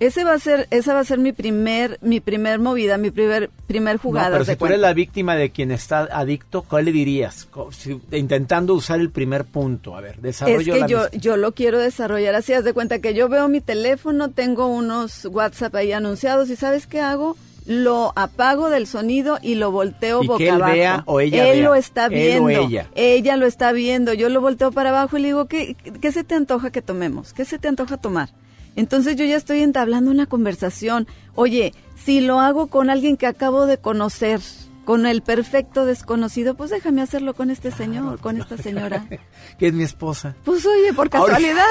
[0.00, 3.50] Ese va a ser, esa va a ser mi primer, mi primer movida, mi primer,
[3.66, 4.30] primer No, jugada.
[4.30, 7.48] pero si tú eres la víctima de quien está adicto, ¿cuál le dirías?
[7.72, 9.96] Si- intentando usar el primer punto.
[9.96, 13.00] A ver, desarrollo Es que la yo, yo lo quiero desarrollar así, haz de cuenta
[13.00, 17.36] que yo veo mi teléfono, tengo unos WhatsApp ahí anunciados y ¿sabes qué hago?
[17.66, 20.72] Lo apago del sonido y lo volteo Y que boca él abajo.
[20.74, 21.68] vea o ella Él vea.
[21.68, 22.48] lo está Él o viendo.
[22.68, 23.36] ella.
[23.36, 24.14] lo está viendo.
[24.14, 27.32] Yo lo volteo para abajo y le digo, ¿qué, ¿qué se te antoja que tomemos?
[27.34, 28.30] ¿Qué se te antoja tomar?
[28.76, 31.06] Entonces yo ya estoy entablando una conversación.
[31.34, 34.40] Oye, si lo hago con alguien que acabo de conocer,
[34.84, 39.04] con el perfecto desconocido, pues déjame hacerlo con este señor, con esta señora.
[39.58, 40.34] Que es mi esposa.
[40.44, 41.64] Pues oye, por Ahora- casualidad.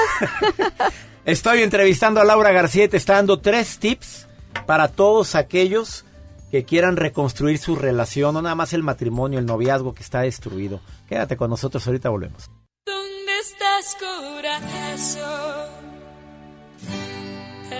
[1.24, 4.28] Estoy entrevistando a Laura García y te está dando tres tips
[4.66, 6.04] para todos aquellos
[6.50, 10.80] que quieran reconstruir su relación, no nada más el matrimonio, el noviazgo que está destruido.
[11.08, 12.50] Quédate con nosotros, ahorita volvemos.
[12.86, 15.68] ¿Dónde estás, corazón?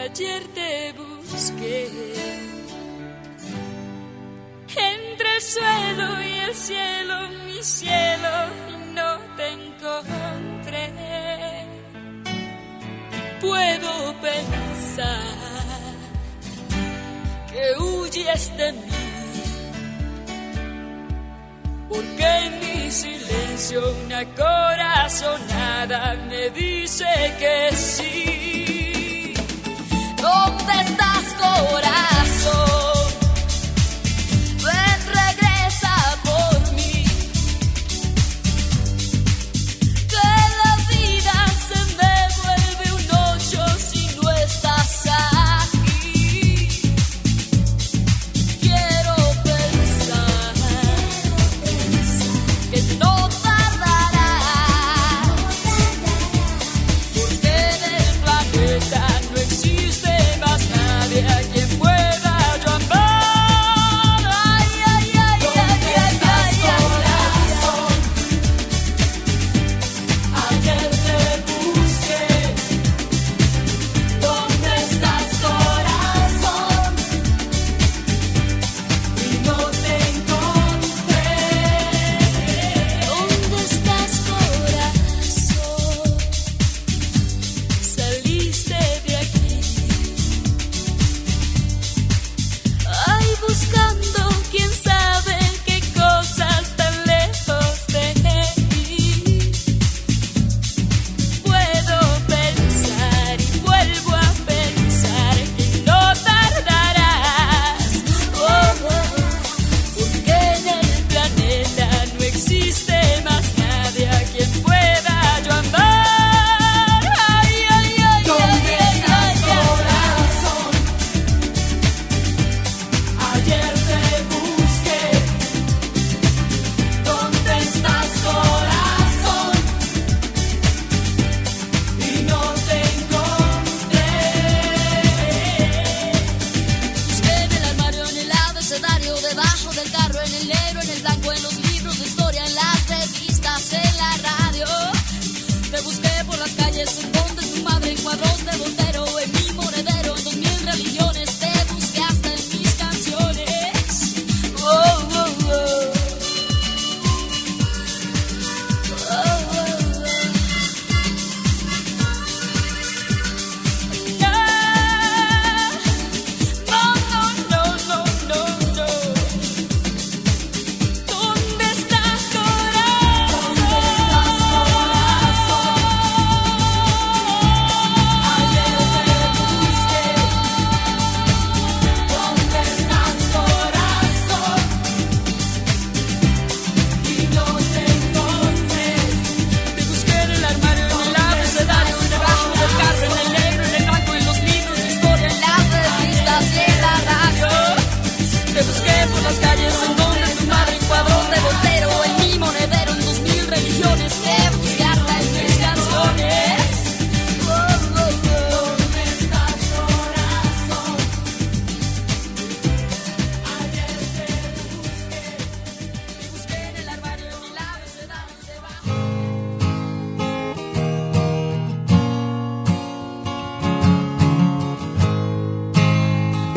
[0.04, 1.88] Ayer te busqué
[4.76, 7.14] entre el suelo y el cielo,
[7.46, 8.28] mi cielo,
[8.68, 10.90] y no te encontré.
[13.40, 15.18] Puedo pensar
[17.50, 18.80] que huyes de mí.
[21.88, 27.06] Porque en mi silencio una corazonada me dice
[27.38, 28.97] que sí.
[30.28, 32.17] ¿Dónde estás, corazón?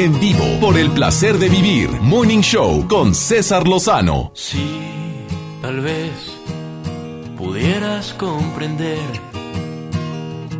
[0.03, 4.31] en vivo por el placer de vivir Morning Show con César Lozano.
[4.33, 4.81] Sí,
[5.61, 6.11] tal vez
[7.37, 8.97] pudieras comprender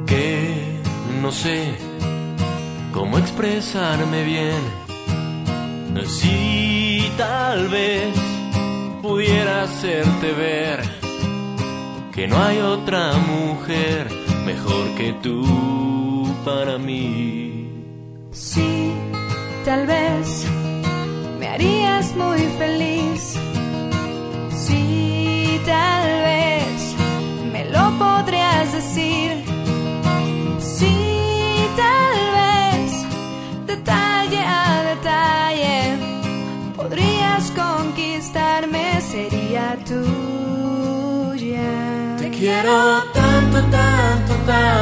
[0.05, 0.79] que
[1.21, 1.75] no sé
[2.93, 4.61] cómo expresarme bien.
[6.05, 8.15] Sí, tal vez
[9.01, 10.81] pudiera hacerte ver
[12.11, 14.07] que no hay otra mujer
[14.45, 17.50] mejor que tú para mí
[19.71, 20.45] tal vez
[21.39, 23.21] me harías muy feliz.
[24.65, 26.79] Sí, tal vez
[27.53, 29.31] me lo podrías decir.
[30.59, 30.97] Sí,
[31.83, 32.91] tal vez
[33.71, 35.77] detalle a detalle
[36.75, 41.71] podrías conquistarme, sería tuya.
[42.17, 42.77] Te quiero
[43.13, 44.80] tanto, tanto, tanto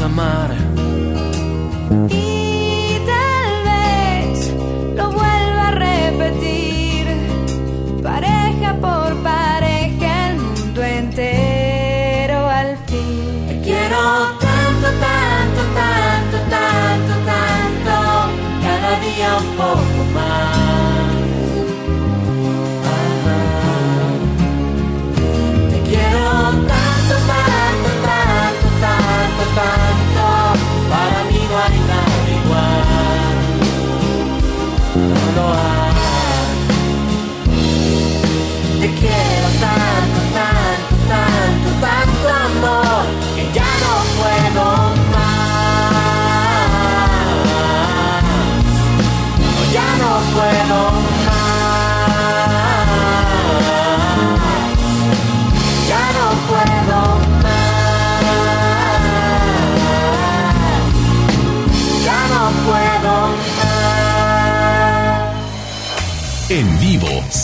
[0.00, 0.55] amar.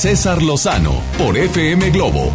[0.02, 2.32] César Lozano por FM Globo.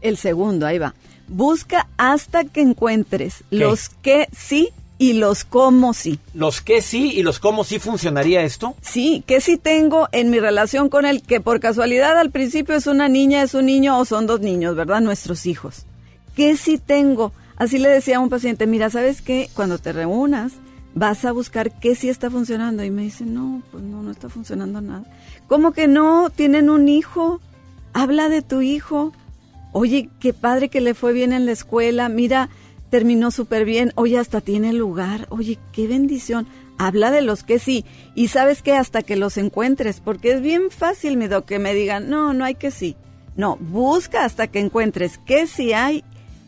[0.00, 0.94] El segundo, ahí va.
[1.26, 6.18] Busca hasta que encuentres los que sí y los cómo sí.
[6.34, 8.74] los que sí y los cómo sí funcionaría esto.
[8.82, 12.86] Sí, que sí tengo en mi relación con él, que por casualidad al principio es
[12.86, 15.00] una niña, es un niño o son dos niños, ¿verdad?
[15.00, 15.86] Nuestros hijos.
[16.34, 17.32] ¿Qué sí tengo?
[17.56, 19.48] Así le decía a un paciente, mira, ¿sabes qué?
[19.54, 20.52] Cuando te reúnas,
[20.94, 22.84] vas a buscar qué sí está funcionando.
[22.84, 25.04] Y me dice, no, pues no, no está funcionando nada.
[25.46, 26.30] ¿Cómo que no?
[26.30, 27.40] ¿Tienen un hijo?
[27.92, 29.12] Habla de tu hijo.
[29.72, 32.08] Oye, qué padre que le fue bien en la escuela.
[32.08, 32.48] Mira,
[32.90, 33.92] terminó súper bien.
[33.94, 35.26] Oye, hasta tiene lugar.
[35.30, 36.46] Oye, qué bendición.
[36.78, 37.84] Habla de los que sí.
[38.14, 42.08] Y sabes que hasta que los encuentres, porque es bien fácil, mi que me digan,
[42.08, 42.96] no, no hay que sí.
[43.36, 46.04] No, busca hasta que encuentres qué sí hay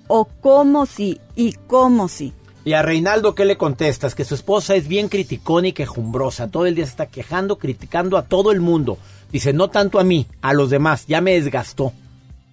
[0.09, 2.32] o cómo sí y cómo sí.
[2.64, 4.14] Y a Reinaldo, ¿qué le contestas?
[4.14, 6.49] Que su esposa es bien criticona y quejumbrosa.
[6.49, 8.99] Todo el día se está quejando, criticando a todo el mundo.
[9.32, 11.07] Dice, no tanto a mí, a los demás.
[11.07, 11.93] Ya me desgastó.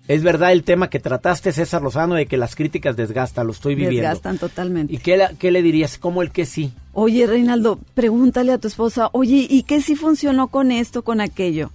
[0.08, 3.46] Es verdad el tema que trataste, César Lozano, de que las críticas desgastan.
[3.46, 4.02] Lo estoy viviendo.
[4.02, 4.94] Desgastan totalmente.
[4.94, 5.98] ¿Y qué, le dirías?
[5.98, 6.72] ¿Cómo el que sí?
[6.94, 11.72] Oye, Reinaldo, pregúntale a tu esposa, oye, ¿y qué sí funcionó con esto, con aquello?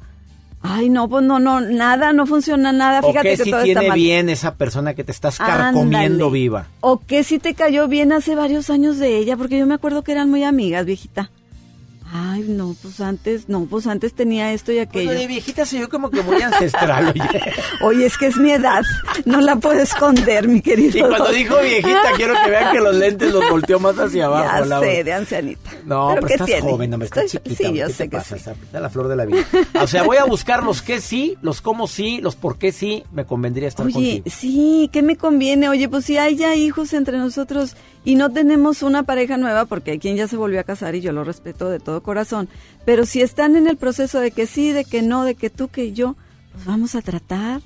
[0.63, 3.01] Ay, no, pues no, no, nada, no funciona nada.
[3.03, 3.99] ¿O Fíjate qué que sí todo tiene está mal.
[3.99, 6.31] bien esa persona que te estás carcomiendo Ándale.
[6.31, 6.67] viva?
[6.81, 9.37] ¿O qué sí te cayó bien hace varios años de ella?
[9.37, 11.31] Porque yo me acuerdo que eran muy amigas, viejita.
[12.15, 15.07] Ay, no, pues antes, no, pues antes tenía esto y aquello.
[15.07, 17.23] Bueno, de viejita soy yo como que muy ancestral, oye.
[17.83, 18.83] Oye, es que es mi edad,
[19.25, 20.99] no la puedo esconder, mi querido.
[20.99, 21.35] Y cuando doctor.
[21.35, 24.59] dijo viejita, quiero que vean que los lentes los volteó más hacia abajo.
[24.61, 24.87] Ya Laura.
[24.91, 25.71] sé, de ancianita.
[25.87, 26.61] No, pero, ¿qué estás tiene?
[26.71, 27.69] joven, hombre, estás Estoy- chiquita.
[27.71, 28.37] Sí, yo ¿Qué sé te que pasa?
[28.37, 28.51] sí.
[28.63, 29.45] Está la flor de la vida.
[29.81, 33.05] O sea, voy a buscar los que sí, los cómo sí, los por qué sí,
[33.11, 34.25] me convendría estar Oye, contigo.
[34.39, 35.69] sí, ¿qué me conviene?
[35.71, 37.75] Oye, pues si hay ya hijos entre nosotros
[38.05, 41.01] y no tenemos una pareja nueva, porque hay quien ya se volvió a casar y
[41.01, 42.49] yo lo respeto de todo corazón,
[42.85, 45.69] pero si están en el proceso de que sí, de que no, de que tú,
[45.69, 46.17] que yo,
[46.53, 47.61] pues vamos a tratar.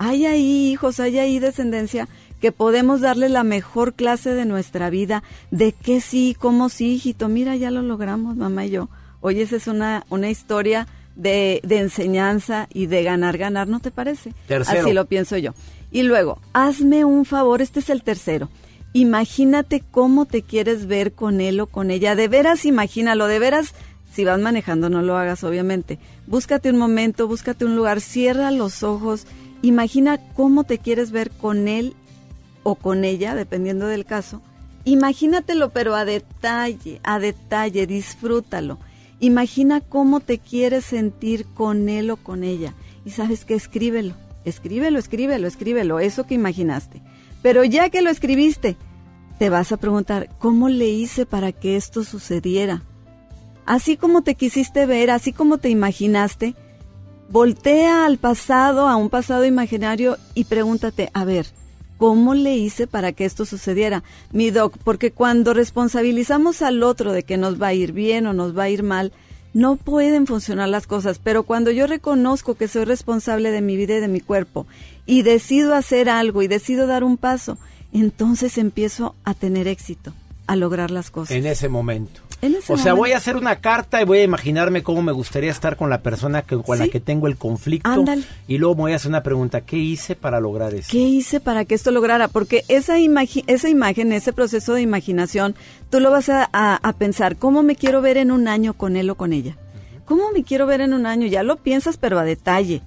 [0.00, 2.08] Hay ahí hijos, hay ahí descendencia
[2.40, 7.28] que podemos darle la mejor clase de nuestra vida, de que sí, cómo sí, hijito,
[7.28, 8.88] mira, ya lo logramos, mamá y yo.
[9.20, 13.90] Oye, esa es una, una historia de, de enseñanza y de ganar, ganar, ¿no te
[13.90, 14.32] parece?
[14.46, 14.82] Tercero.
[14.82, 15.52] Así lo pienso yo.
[15.90, 18.48] Y luego, hazme un favor, este es el tercero.
[18.92, 22.14] Imagínate cómo te quieres ver con él o con ella.
[22.14, 23.74] De veras, imagínalo, de veras,
[24.12, 25.98] si vas manejando, no lo hagas, obviamente.
[26.26, 29.26] Búscate un momento, búscate un lugar, cierra los ojos,
[29.62, 31.94] imagina cómo te quieres ver con él
[32.62, 34.42] o con ella, dependiendo del caso.
[34.84, 38.78] Imagínatelo, pero a detalle, a detalle, disfrútalo.
[39.20, 42.72] Imagina cómo te quieres sentir con él o con ella.
[43.04, 44.14] Y sabes que escríbelo,
[44.44, 47.02] escríbelo, escríbelo, escríbelo, eso que imaginaste.
[47.42, 48.76] Pero ya que lo escribiste,
[49.38, 52.82] te vas a preguntar, ¿cómo le hice para que esto sucediera?
[53.66, 56.54] Así como te quisiste ver, así como te imaginaste,
[57.30, 61.46] voltea al pasado, a un pasado imaginario y pregúntate, a ver,
[61.98, 64.02] ¿cómo le hice para que esto sucediera?
[64.32, 68.32] Mi doc, porque cuando responsabilizamos al otro de que nos va a ir bien o
[68.32, 69.12] nos va a ir mal,
[69.54, 73.96] no pueden funcionar las cosas, pero cuando yo reconozco que soy responsable de mi vida
[73.96, 74.66] y de mi cuerpo
[75.08, 77.58] y decido hacer algo y decido dar un paso,
[77.92, 80.12] entonces empiezo a tener éxito,
[80.46, 81.34] a lograr las cosas.
[81.34, 82.20] En ese momento.
[82.40, 85.10] En ese o sea, voy a hacer una carta y voy a imaginarme cómo me
[85.10, 87.88] gustaría estar con la persona que, con la que tengo el conflicto.
[87.90, 88.22] Ándale.
[88.46, 90.88] Y luego me voy a hacer una pregunta, ¿qué hice para lograr eso?
[90.92, 92.28] ¿Qué hice para que esto lograra?
[92.28, 95.56] Porque esa, imagen, ese proceso de imaginación,
[95.90, 98.96] tú lo vas a, a- a pensar, ¿cómo me quiero ver en un año con
[98.96, 99.56] él o con ella?
[100.04, 101.26] ¿Cómo me quiero ver en un año?
[101.26, 102.82] Ya lo piensas, pero a detalle.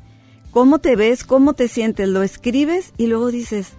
[0.52, 1.24] ¿Cómo te ves?
[1.24, 2.08] ¿Cómo te sientes?
[2.10, 3.70] Lo escribes y luego dices,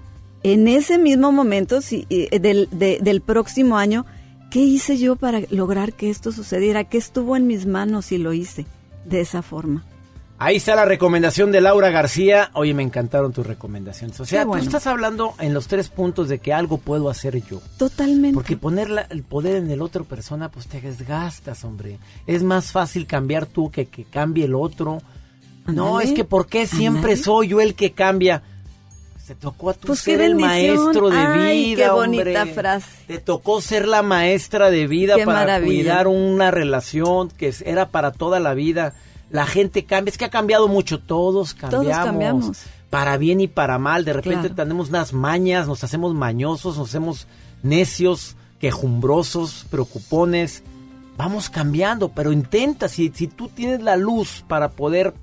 [0.42, 4.06] en ese mismo momento si, eh, del, de- del próximo año,
[4.50, 6.84] ¿qué hice yo para lograr que esto sucediera?
[6.84, 8.66] ¿Qué estuvo en mis manos y lo hice
[9.04, 9.84] de esa forma?
[10.38, 12.50] Ahí está la recomendación de Laura García.
[12.54, 14.18] Oye, me encantaron tus recomendaciones.
[14.18, 14.64] O sea, bueno.
[14.64, 17.60] tú estás hablando en los tres puntos de que algo puedo hacer yo.
[17.76, 18.34] Totalmente.
[18.34, 21.98] Porque poner la- el poder en el otro persona, pues te desgastas, hombre.
[22.26, 25.00] Es más fácil cambiar tú que que cambie el otro.
[25.66, 28.42] No, es que ¿por qué siempre soy yo el que cambia?
[29.26, 32.54] Te tocó a tú Pues ser el maestro de Ay, vida, qué bonita hombre.
[32.54, 32.86] frase.
[33.06, 35.66] Te tocó ser la maestra de vida Qué para maravilla.
[35.82, 38.94] cuidar una relación que era para toda la vida.
[39.30, 42.04] La gente cambia, es que ha cambiado mucho, todos cambiamos.
[42.04, 42.62] cambiamos.
[42.90, 44.54] Para bien y para mal, de repente Claro.
[44.56, 47.26] tenemos unas mañas, nos hacemos mañosos, nos hacemos
[47.62, 50.62] necios, quejumbrosos, preocupones.
[51.16, 55.14] Vamos cambiando, pero intenta, si, si tú tienes la luz para poder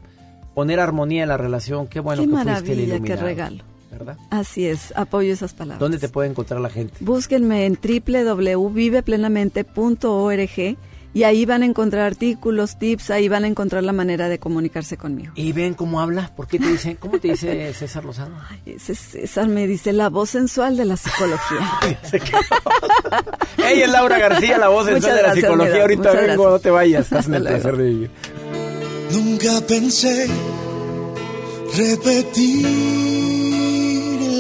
[0.60, 3.24] poner armonía en la relación, qué bueno qué que fuiste el maravilla, qué iluminado.
[3.26, 3.64] regalo.
[3.92, 4.18] ¿verdad?
[4.30, 5.80] Así es, apoyo esas palabras.
[5.80, 6.96] ¿Dónde te puede encontrar la gente?
[7.00, 10.78] Búsquenme en www.viveplenamente.org
[11.12, 14.96] y ahí van a encontrar artículos, tips, ahí van a encontrar la manera de comunicarse
[14.96, 15.32] conmigo.
[15.36, 16.32] ¿Y ven cómo habla?
[16.36, 16.98] ¿Por qué te dice?
[16.98, 18.36] ¿Cómo te dice César Lozano?
[18.66, 21.68] Ese César me dice la voz sensual de la psicología.
[23.58, 25.82] Ella es Laura García, la voz sensual Muchas de la gracias, psicología.
[25.82, 27.06] Ahorita vengo, no te vayas.
[27.06, 28.12] Estás en el placer de vivir.
[29.12, 30.28] Nunca pensé
[31.76, 32.66] repetir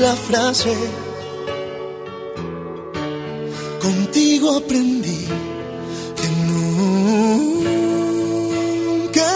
[0.01, 0.76] la frase.
[3.82, 5.26] Contigo aprendí
[6.20, 7.03] que nunca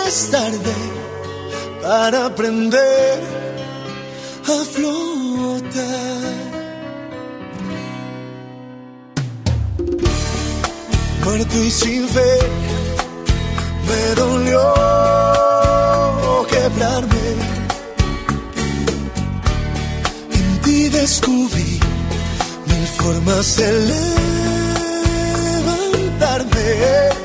[0.07, 0.75] es tarde
[1.81, 3.19] para aprender
[4.45, 6.13] a flotar.
[11.33, 12.39] Muerto y sin fe
[13.87, 15.22] me dolió
[21.03, 21.79] descubrí
[22.65, 23.69] mil formas de
[25.65, 27.22] levantarme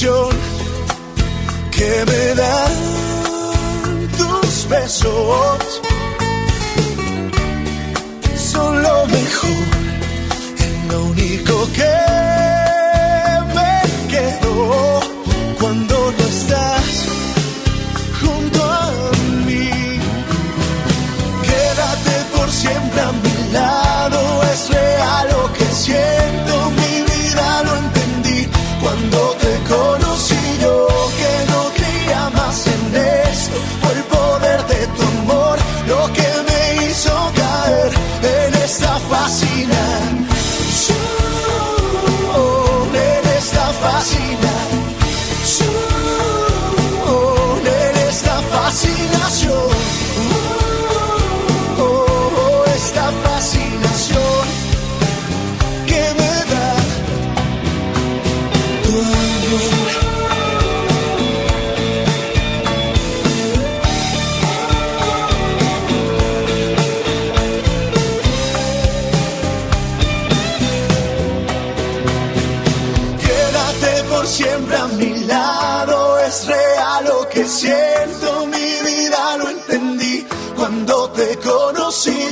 [0.00, 2.72] que me dan
[4.16, 5.80] tus besos.
[8.34, 9.66] Son lo mejor,
[10.58, 12.29] es lo único que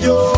[0.01, 0.38] yo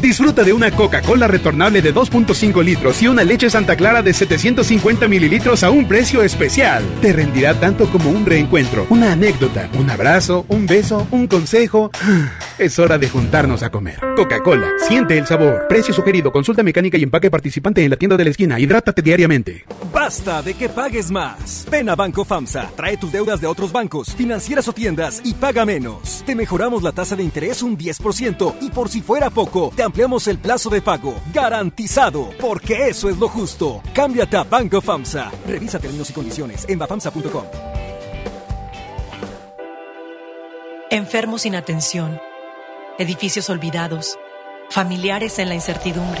[0.00, 5.08] Disfruta de una Coca-Cola retornable de 2.5 litros y una leche Santa Clara de 750
[5.08, 6.84] mililitros a un precio especial.
[7.02, 11.90] Te rendirá tanto como un reencuentro, una anécdota, un abrazo, un beso, un consejo.
[12.58, 14.00] Es hora de juntarnos a comer.
[14.16, 15.66] Coca-Cola, siente el sabor.
[15.68, 18.58] Precio sugerido, consulta mecánica y empaque participante en la tienda de la esquina.
[18.58, 19.64] Hidrátate diariamente.
[19.92, 21.64] Basta de que pagues más.
[21.70, 25.64] Ven a Banco FAMSA, trae tus deudas de otros bancos, financieras o tiendas y paga
[25.64, 26.24] menos.
[26.26, 30.26] Te mejoramos la tasa de interés un 10% y por si fuera poco, te ampliamos
[30.28, 31.14] el plazo de pago.
[31.32, 33.82] Garantizado, porque eso es lo justo.
[33.92, 35.30] Cámbiate a Banco FAMSA.
[35.46, 37.44] Revisa términos y condiciones en bafamsa.com.
[40.90, 42.18] Enfermos sin atención,
[42.98, 44.18] edificios olvidados,
[44.70, 46.20] familiares en la incertidumbre.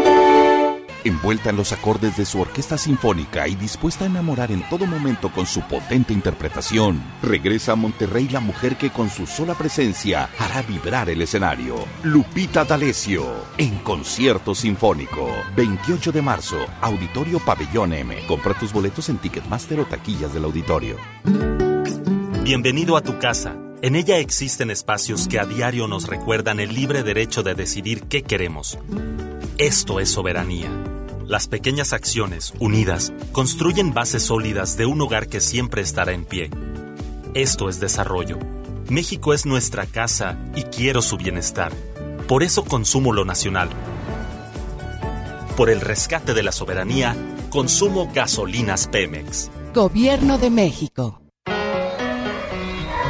[1.03, 5.31] Envuelta en los acordes de su orquesta sinfónica y dispuesta a enamorar en todo momento
[5.31, 10.61] con su potente interpretación, regresa a Monterrey la mujer que con su sola presencia hará
[10.61, 11.75] vibrar el escenario.
[12.03, 13.25] Lupita D'Alessio,
[13.57, 15.27] en concierto sinfónico.
[15.55, 18.15] 28 de marzo, Auditorio Pabellón M.
[18.27, 20.97] Compra tus boletos en Ticketmaster o taquillas del auditorio.
[22.43, 23.55] Bienvenido a tu casa.
[23.81, 28.21] En ella existen espacios que a diario nos recuerdan el libre derecho de decidir qué
[28.21, 28.77] queremos.
[29.61, 30.71] Esto es soberanía.
[31.27, 36.49] Las pequeñas acciones, unidas, construyen bases sólidas de un hogar que siempre estará en pie.
[37.35, 38.39] Esto es desarrollo.
[38.89, 41.71] México es nuestra casa y quiero su bienestar.
[42.27, 43.69] Por eso consumo lo nacional.
[45.55, 47.15] Por el rescate de la soberanía,
[47.51, 49.51] consumo gasolinas Pemex.
[49.75, 51.21] Gobierno de México.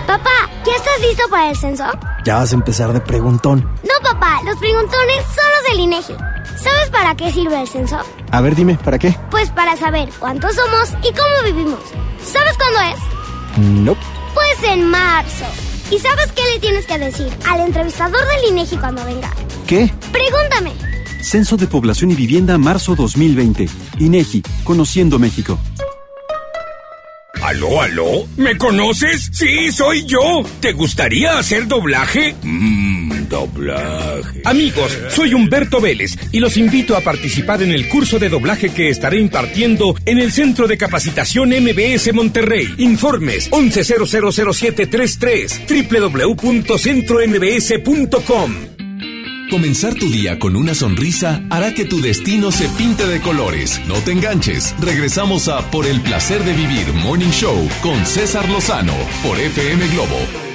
[0.05, 1.85] Papá, ¿ya estás listo para el censo?
[2.25, 3.61] Ya vas a empezar de preguntón.
[3.83, 6.30] No, papá, los preguntones son los del INEGI.
[6.57, 7.99] ¿Sabes para qué sirve el censo?
[8.31, 9.15] A ver, dime, ¿para qué?
[9.29, 11.79] Pues para saber cuántos somos y cómo vivimos.
[12.23, 13.59] ¿Sabes cuándo es?
[13.83, 13.95] No.
[14.33, 15.45] Pues en marzo.
[15.91, 19.29] ¿Y sabes qué le tienes que decir al entrevistador del INEGI cuando venga?
[19.67, 19.91] ¿Qué?
[20.11, 20.71] Pregúntame.
[21.21, 23.67] Censo de Población y Vivienda, marzo 2020.
[23.99, 25.59] INEGI, Conociendo México.
[27.43, 28.25] ¿Aló, aló?
[28.37, 29.29] ¿Me conoces?
[29.33, 30.43] Sí, soy yo.
[30.59, 32.35] ¿Te gustaría hacer doblaje?
[32.43, 32.90] Mmm,
[33.31, 34.43] doblaje.
[34.45, 38.89] Amigos, soy Humberto Vélez y los invito a participar en el curso de doblaje que
[38.89, 42.71] estaré impartiendo en el Centro de Capacitación MBS Monterrey.
[42.77, 48.51] Informes 11000733 www.centrombs.com.
[49.49, 53.81] Comenzar tu día con una sonrisa hará que tu destino se pinte de colores.
[53.85, 54.73] No te enganches.
[54.79, 60.50] Regresamos a Por el placer de vivir Morning Show con César Lozano por FM Globo.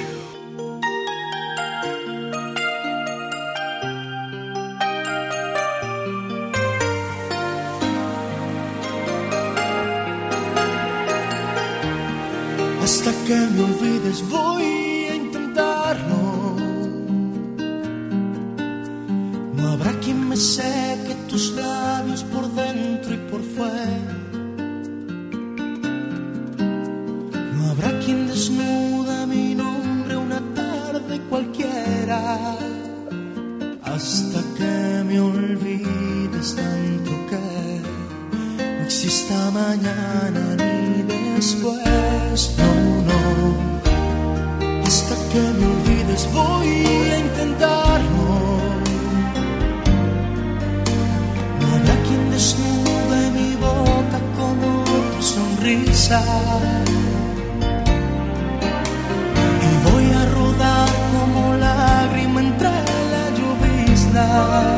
[14.07, 14.96] Me olvides
[56.07, 56.11] Y
[59.89, 64.76] voy a rodar como lágrima entre la llovizna.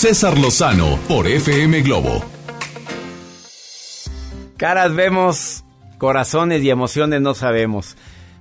[0.00, 2.24] César Lozano por FM Globo.
[4.56, 5.62] Caras vemos,
[5.98, 7.98] corazones y emociones no sabemos.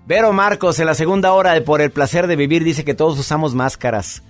[0.08, 3.20] Vero Marcos en la segunda hora de Por el placer de vivir dice que todos
[3.20, 4.24] usamos máscaras.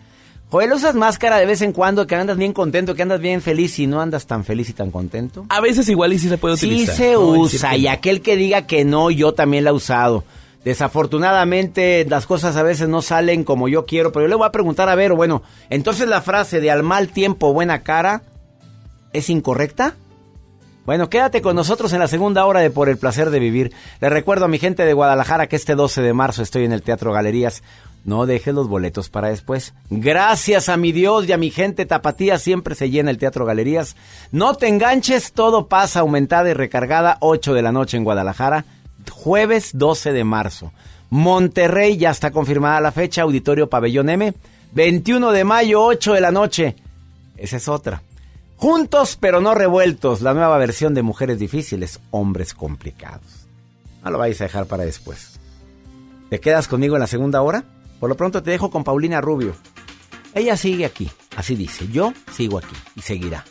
[0.50, 3.78] Joel, ¿usas máscara de vez en cuando que andas bien contento, que andas bien feliz
[3.78, 5.46] y no andas tan feliz y tan contento?
[5.50, 6.96] A veces igual y sí se puede Sí utilizar.
[6.96, 9.74] se No, es decir usa y aquel que diga que no, yo también la he
[9.74, 10.24] usado.
[10.64, 14.52] Desafortunadamente las cosas a veces no salen como yo quiero, pero yo le voy a
[14.52, 18.24] preguntar a Vero, bueno, entonces la frase de al mal tiempo buena cara
[19.14, 19.96] es incorrecta?
[20.86, 23.72] Bueno, quédate con nosotros en la segunda hora de Por el placer de vivir.
[24.02, 26.82] Le recuerdo a mi gente de Guadalajara que este 12 de marzo estoy en el
[26.82, 27.62] Teatro Galerías.
[28.06, 29.74] No dejes los boletos para después.
[29.90, 33.96] Gracias a mi Dios y a mi gente tapatía siempre se llena el Teatro Galerías.
[34.32, 38.66] No te enganches, todo pasa aumentada y recargada 8 de la noche en Guadalajara,
[39.10, 40.72] jueves 12 de marzo.
[41.10, 44.34] Monterrey ya está confirmada la fecha, Auditorio Pabellón M,
[44.74, 46.76] 21 de mayo 8 de la noche.
[47.38, 48.04] Esa es otra.
[48.58, 53.48] Juntos pero no revueltos, la nueva versión de Mujeres Difíciles, Hombres Complicados.
[54.04, 55.40] No lo vais a dejar para después.
[56.30, 57.64] ¿Te quedas conmigo en la segunda hora?
[58.00, 59.56] Por lo pronto te dejo con Paulina Rubio.
[60.36, 63.46] Ella sigue aquí, así dice, yo sigo aquí y seguirá.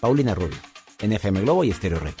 [0.00, 0.58] Paulina Rubio,
[1.00, 2.14] en FM Globo y Estéreo Rey.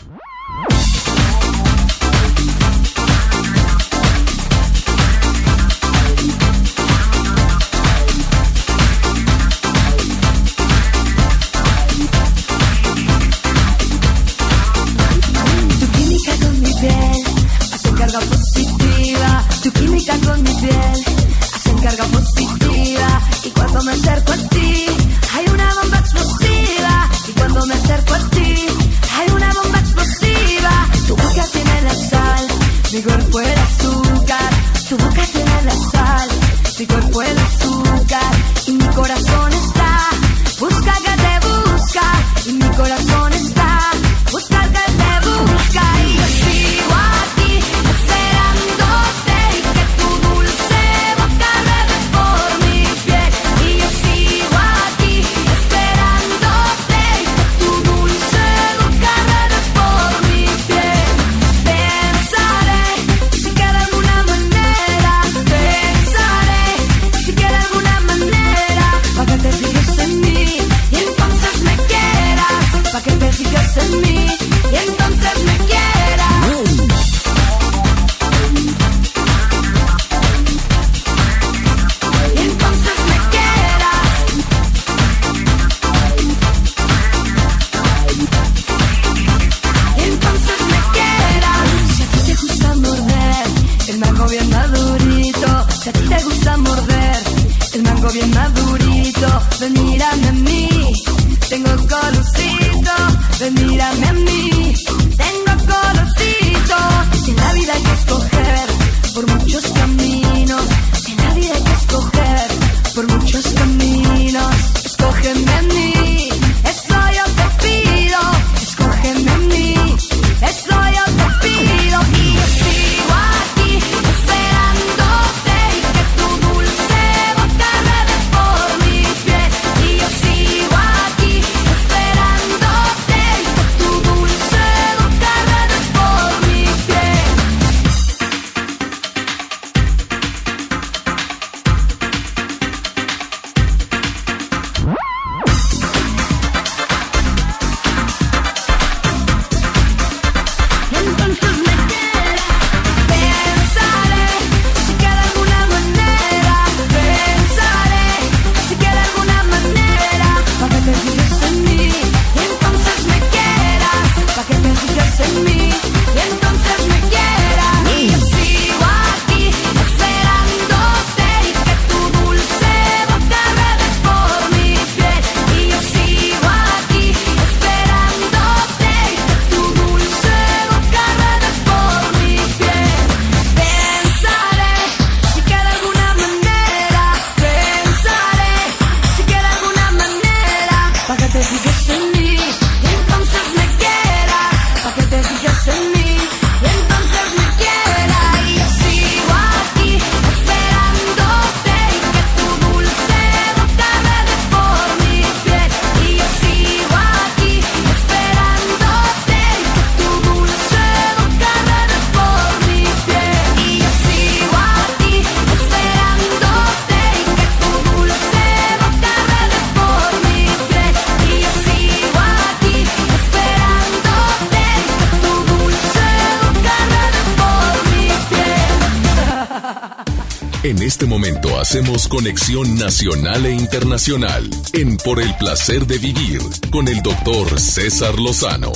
[232.26, 236.40] Conexión nacional e internacional en Por el placer de vivir
[236.72, 238.72] con el doctor César Lozano.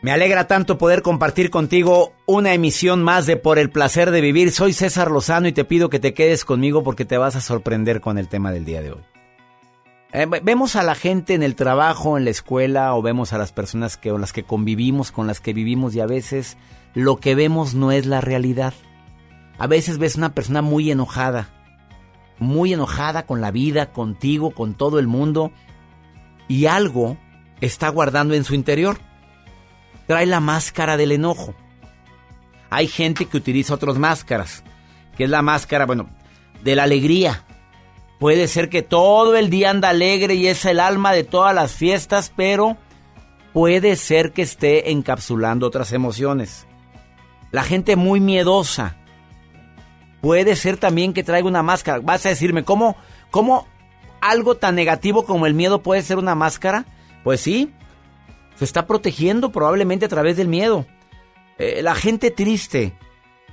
[0.00, 4.52] Me alegra tanto poder compartir contigo una emisión más de Por el placer de vivir.
[4.52, 8.00] Soy César Lozano y te pido que te quedes conmigo porque te vas a sorprender
[8.00, 9.02] con el tema del día de hoy.
[10.12, 13.38] Eh, ve- vemos a la gente en el trabajo, en la escuela, o vemos a
[13.38, 16.56] las personas con las que convivimos, con las que vivimos, y a veces
[16.94, 18.74] lo que vemos no es la realidad.
[19.58, 21.48] A veces ves una persona muy enojada,
[22.38, 25.52] muy enojada con la vida, contigo, con todo el mundo,
[26.46, 27.16] y algo
[27.60, 28.98] está guardando en su interior.
[30.06, 31.54] Trae la máscara del enojo.
[32.70, 34.62] Hay gente que utiliza otras máscaras,
[35.16, 36.08] que es la máscara, bueno,
[36.62, 37.44] de la alegría.
[38.18, 41.72] Puede ser que todo el día anda alegre y es el alma de todas las
[41.72, 42.76] fiestas, pero
[43.52, 46.66] puede ser que esté encapsulando otras emociones.
[47.50, 48.97] La gente muy miedosa.
[50.20, 52.00] Puede ser también que traiga una máscara.
[52.00, 52.96] Vas a decirme, ¿cómo,
[53.30, 53.66] cómo
[54.20, 56.86] algo tan negativo como el miedo puede ser una máscara?
[57.22, 57.72] Pues sí,
[58.56, 60.86] se está protegiendo probablemente a través del miedo.
[61.58, 62.94] Eh, la gente triste,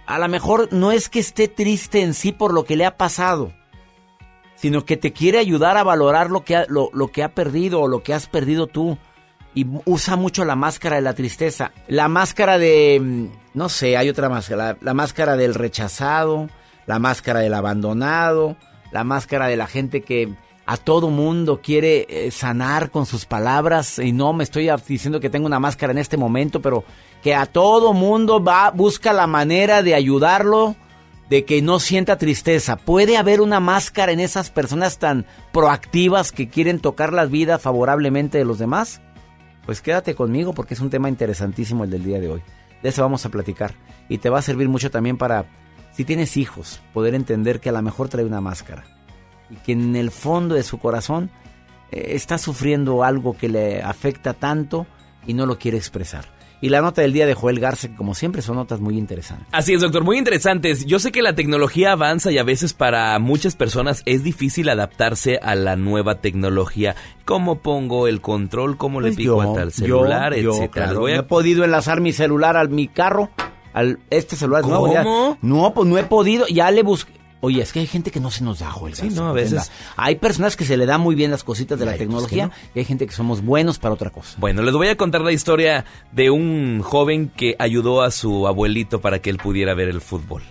[0.05, 2.97] a lo mejor no es que esté triste en sí por lo que le ha
[2.97, 3.51] pasado,
[4.55, 7.87] sino que te quiere ayudar a valorar lo que lo, lo que ha perdido o
[7.87, 8.97] lo que has perdido tú.
[9.55, 11.71] Y usa mucho la máscara de la tristeza.
[11.87, 12.99] La máscara de...
[13.01, 14.77] mm, No sé, hay otra máscara.
[14.81, 16.49] La, máscara del rechazado,
[16.85, 18.57] la máscara del abandonado,
[18.91, 20.33] la máscara de la gente que
[20.65, 23.97] a todo mundo quiere eh, sanar con sus palabras.
[23.99, 26.83] Y no me estoy diciendo que tengo una máscara en este momento, pero
[27.23, 30.75] que a todo mundo va, busca la manera de ayudarlo
[31.29, 32.75] de que no sienta tristeza.
[32.75, 38.37] ¿Puede haber una máscara en esas personas tan proactivas que quieren tocar la vida favorablemente
[38.37, 39.01] de los demás?
[39.65, 42.41] Pues quédate conmigo porque es un tema interesantísimo el del día de hoy.
[42.83, 43.73] De eso vamos a platicar.
[44.09, 45.45] Y te va a servir mucho también para,
[45.91, 48.83] si tienes hijos, poder entender que a lo mejor trae una máscara.
[49.49, 51.31] Y que en el fondo de su corazón
[51.91, 54.85] eh, está sufriendo algo que le afecta tanto
[55.25, 56.34] y no lo quiere expresar.
[56.65, 59.45] Y la nota del día de Joel Garza, que como siempre son notas muy interesantes.
[59.51, 60.85] Así es, doctor, muy interesantes.
[60.87, 65.37] Yo sé que la tecnología avanza y a veces para muchas personas es difícil adaptarse
[65.43, 66.95] a la nueva tecnología.
[67.23, 68.77] ¿Cómo pongo el control?
[68.77, 70.35] ¿Cómo le Pues pico yo, a tal yo, celular?
[70.35, 70.71] yo, etcétera.
[70.87, 73.29] claro, Les voy a- No he podido enlazar mi celular al mi carro,
[73.73, 74.91] al este celular nuevo.
[74.91, 75.03] ya.
[75.03, 75.37] ¿Cómo?
[75.43, 76.47] No, pues no he podido.
[76.47, 77.13] Ya le busqué.
[77.45, 78.95] Oye, es que hay gente que no se nos da, Joel.
[78.95, 81.85] Sí, no, a veces- Hay personas que se le dan muy bien las cositas de
[81.85, 84.35] la pues tecnología y hay gente que somos buenos para otra cosa.
[84.39, 88.99] Bueno, les voy a contar la historia de un joven que ayudó a su abuelito
[89.01, 90.41] para que él pudiera ver el fútbol.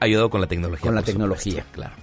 [0.00, 0.86] Ayudó con la tecnología.
[0.86, 1.52] Con la tecnología.
[1.52, 1.94] supuesto, claro.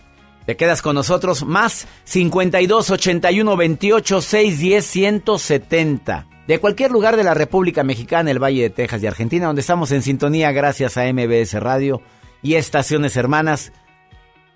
[0.46, 6.28] Te quedas con nosotros más 52 81 28 610 170.
[6.48, 9.92] De cualquier lugar de la República Mexicana, el Valle de Texas y Argentina, donde estamos
[9.92, 12.02] en sintonía gracias a MBS Radio
[12.42, 13.74] y estaciones hermanas.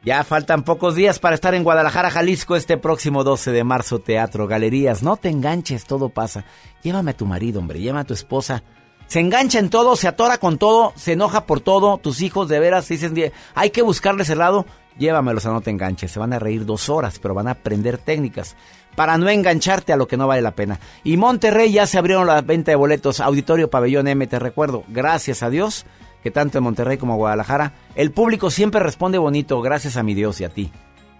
[0.03, 4.47] Ya faltan pocos días para estar en Guadalajara, Jalisco, este próximo 12 de marzo, Teatro
[4.47, 5.03] Galerías.
[5.03, 6.43] No te enganches, todo pasa.
[6.81, 8.63] Llévame a tu marido, hombre, llévame a tu esposa.
[9.05, 11.99] Se engancha en todo, se atora con todo, se enoja por todo.
[11.99, 13.13] Tus hijos de veras dicen,
[13.53, 14.65] hay que buscarles el lado.
[14.97, 16.09] Llévamelos a no te enganches.
[16.09, 18.55] Se van a reír dos horas, pero van a aprender técnicas
[18.95, 20.79] para no engancharte a lo que no vale la pena.
[21.03, 23.19] Y Monterrey ya se abrieron la venta de boletos.
[23.19, 24.83] Auditorio Pabellón M, te recuerdo.
[24.87, 25.85] Gracias a Dios
[26.23, 30.13] que tanto en Monterrey como en Guadalajara, el público siempre responde bonito, gracias a mi
[30.13, 30.71] Dios y a ti.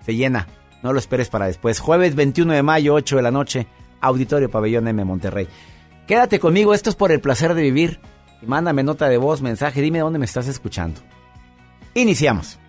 [0.06, 0.48] Se llena,
[0.84, 1.80] no lo esperes para después.
[1.80, 3.68] Jueves 21 de mayo, 8 de la noche,
[4.00, 5.48] Auditorio Pabellón M, Monterrey.
[6.08, 8.00] Quédate conmigo, esto es por el placer de vivir.
[8.42, 11.02] Y mándame nota de voz, mensaje, dime dónde me estás escuchando.
[11.94, 12.61] Iniciamos.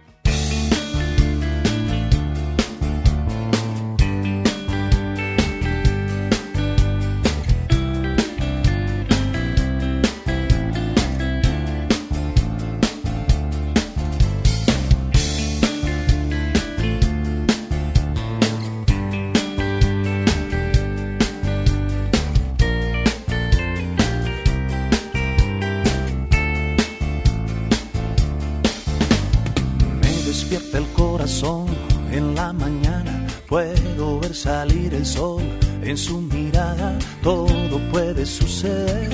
[37.23, 39.11] Todo puede suceder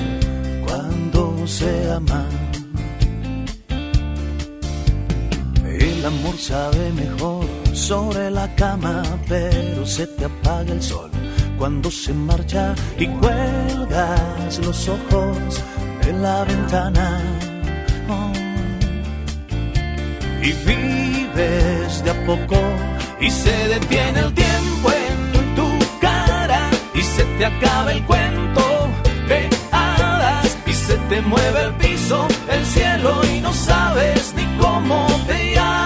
[0.65, 2.25] cuando se ama.
[5.65, 11.11] El amor sabe mejor sobre la cama, pero se te apaga el sol
[11.57, 15.61] cuando se marcha y cuelgas los ojos
[16.03, 17.21] de la ventana.
[20.41, 22.57] Y vives de a poco
[23.19, 24.68] y se detiene el tiempo
[26.99, 28.61] y se te acaba el cuento
[29.29, 35.07] de hadas y se te mueve el piso, el cielo y no sabes ni cómo
[35.25, 35.78] te llamas.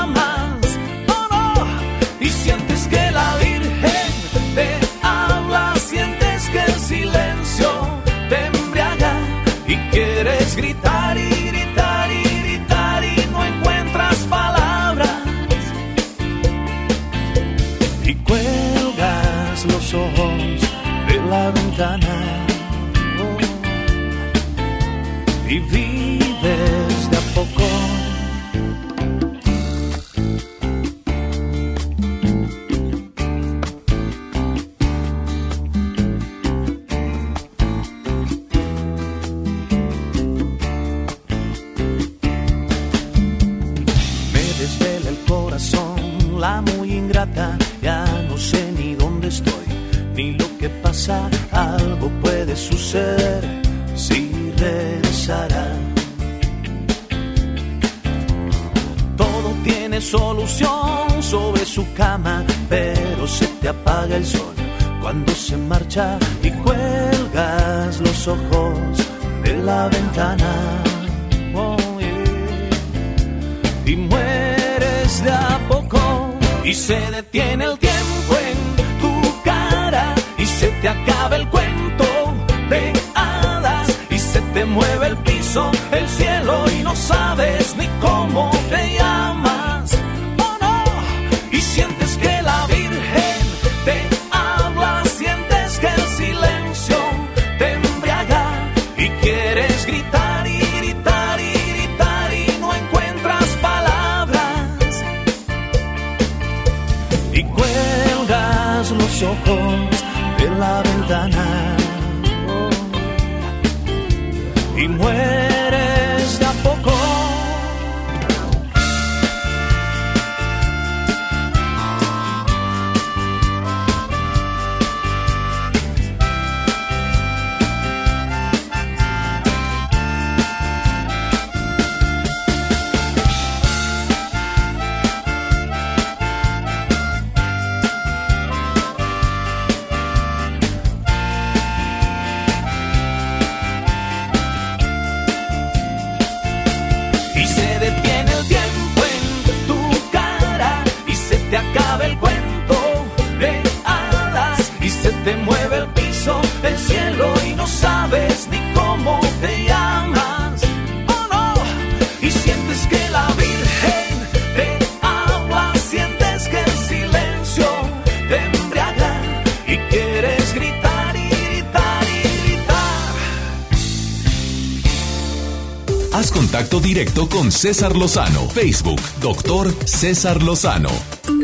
[177.64, 178.42] César Lozano.
[178.50, 180.90] Facebook, doctor César Lozano.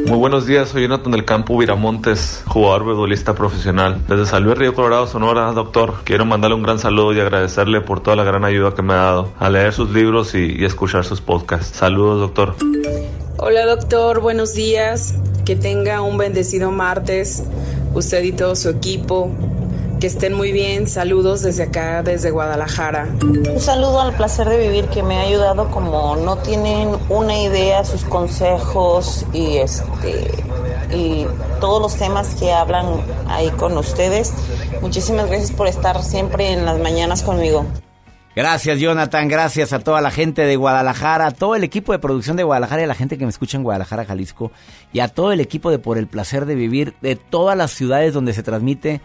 [0.05, 4.03] Muy buenos días, soy Jonathan del Campo Viramontes, jugador futbolista profesional.
[4.05, 8.03] Desde San Luis Río Colorado, Sonora, doctor, quiero mandarle un gran saludo y agradecerle por
[8.03, 11.05] toda la gran ayuda que me ha dado a leer sus libros y, y escuchar
[11.05, 11.78] sus podcasts.
[11.78, 12.55] Saludos, doctor.
[13.38, 15.13] Hola doctor, buenos días.
[15.45, 17.45] Que tenga un bendecido martes,
[17.93, 19.32] usted y todo su equipo.
[20.00, 20.88] Que estén muy bien.
[20.88, 23.10] Saludos desde acá, desde Guadalajara.
[23.22, 27.84] Un saludo al placer de vivir que me ha ayudado como no tienen una idea
[27.84, 30.32] sus consejos y este
[30.93, 31.28] y
[31.60, 32.86] todos los temas que hablan
[33.28, 34.34] ahí con ustedes.
[34.82, 37.66] Muchísimas gracias por estar siempre en las mañanas conmigo.
[38.38, 39.28] Gracias, Jonathan.
[39.28, 42.82] Gracias a toda la gente de Guadalajara, a todo el equipo de producción de Guadalajara
[42.82, 44.54] y a la gente que me escucha en Guadalajara, Jalisco,
[44.93, 48.14] y a todo el equipo de Por el Placer de Vivir de todas las ciudades
[48.14, 49.02] donde se transmite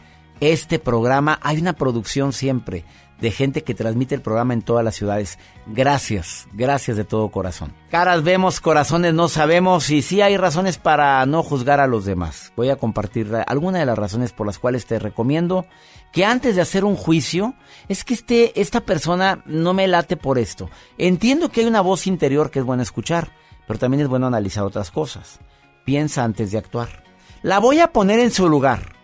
[0.53, 1.39] este programa.
[1.43, 2.85] Hay una producción siempre
[3.21, 5.39] de gente que transmite el programa en todas las ciudades.
[5.67, 7.73] Gracias, gracias de todo corazón.
[7.91, 12.53] Caras vemos, corazones no sabemos y sí hay razones para no juzgar a los demás.
[12.57, 15.67] Voy a compartir algunas de las razones por las cuales te recomiendo
[16.13, 17.55] que antes de hacer un juicio,
[17.89, 20.71] es que este, esta persona no me late por esto.
[20.97, 23.33] Entiendo que hay una voz interior que es bueno escuchar,
[23.67, 25.41] pero también es bueno analizar otras cosas.
[25.85, 27.03] Piensa antes de actuar.
[27.43, 29.04] La voy a poner en su lugar.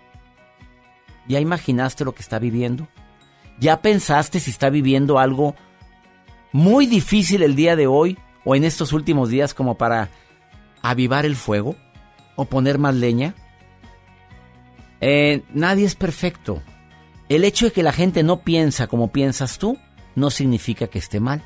[1.28, 2.88] ¿Ya imaginaste lo que está viviendo?
[3.59, 5.55] ¿Ya pensaste si está viviendo algo
[6.52, 10.09] muy difícil el día de hoy o en estos últimos días como para
[10.82, 11.76] avivar el fuego
[12.36, 13.34] o poner más leña?
[15.01, 16.62] Eh, nadie es perfecto.
[17.28, 19.78] El hecho de que la gente no piensa como piensas tú
[20.16, 21.42] no significa que esté mal.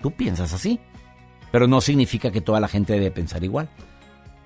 [0.00, 0.80] Tú piensas así,
[1.52, 3.68] pero no significa que toda la gente debe pensar igual.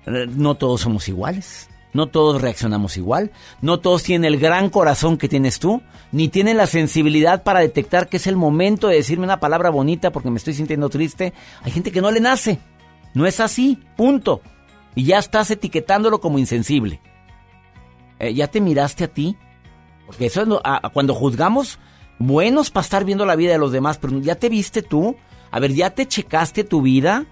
[0.05, 1.69] Eh, No todos somos iguales.
[1.93, 3.31] No todos reaccionamos igual.
[3.61, 5.81] No todos tienen el gran corazón que tienes tú.
[6.11, 10.11] Ni tienen la sensibilidad para detectar que es el momento de decirme una palabra bonita
[10.11, 11.33] porque me estoy sintiendo triste.
[11.63, 12.59] Hay gente que no le nace.
[13.13, 13.77] No es así.
[13.97, 14.41] Punto.
[14.95, 17.01] Y ya estás etiquetándolo como insensible.
[18.19, 19.35] Eh, ¿Ya te miraste a ti?
[20.05, 21.79] Porque eso es cuando juzgamos
[22.19, 25.15] buenos para estar viendo la vida de los demás, pero ¿ya te viste tú?
[25.49, 27.25] A ver, ¿ya te checaste tu vida?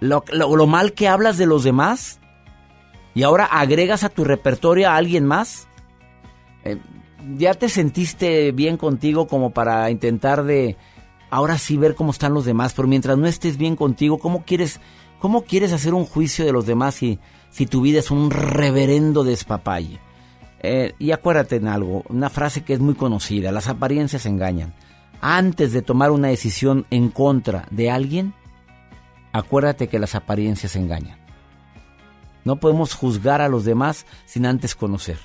[0.00, 2.20] ¿Lo, lo- lo mal que hablas de los demás?
[3.16, 5.68] ¿Y ahora agregas a tu repertorio a alguien más?
[6.64, 6.76] Eh,
[7.38, 10.76] ¿Ya te sentiste bien contigo como para intentar de
[11.30, 12.74] ahora sí ver cómo están los demás?
[12.74, 14.80] Pero mientras no estés bien contigo, ¿cómo quieres,
[15.18, 17.18] cómo quieres hacer un juicio de los demás si,
[17.48, 19.98] si tu vida es un reverendo despapalle?
[20.60, 24.74] Eh, y acuérdate en algo, una frase que es muy conocida, las apariencias engañan.
[25.22, 28.34] Antes de tomar una decisión en contra de alguien,
[29.32, 31.25] acuérdate que las apariencias engañan.
[32.46, 35.18] No podemos juzgar a los demás sin antes conocer.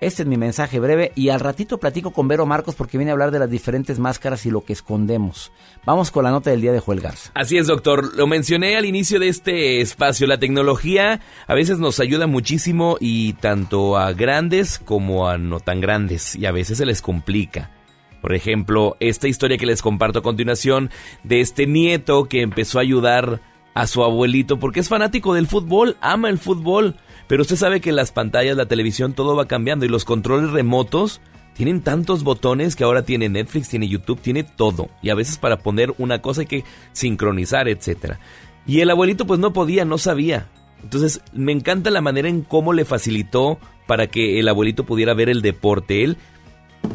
[0.00, 3.14] Este es mi mensaje breve y al ratito platico con Vero Marcos porque viene a
[3.14, 5.50] hablar de las diferentes máscaras y lo que escondemos.
[5.84, 7.32] Vamos con la nota del día de Joel Garza.
[7.34, 8.14] Así es, doctor.
[8.14, 10.28] Lo mencioné al inicio de este espacio.
[10.28, 15.80] La tecnología a veces nos ayuda muchísimo y tanto a grandes como a no tan
[15.80, 17.72] grandes y a veces se les complica.
[18.20, 20.90] Por ejemplo, esta historia que les comparto a continuación
[21.24, 23.40] de este nieto que empezó a ayudar
[23.74, 26.96] a su abuelito porque es fanático del fútbol, ama el fútbol.
[27.26, 31.20] Pero usted sabe que las pantallas, la televisión, todo va cambiando y los controles remotos
[31.54, 34.88] tienen tantos botones que ahora tiene Netflix, tiene YouTube, tiene todo.
[35.02, 38.18] Y a veces para poner una cosa hay que sincronizar, etcétera.
[38.66, 40.48] Y el abuelito pues no podía, no sabía.
[40.82, 45.28] Entonces me encanta la manera en cómo le facilitó para que el abuelito pudiera ver
[45.28, 46.04] el deporte.
[46.04, 46.18] Él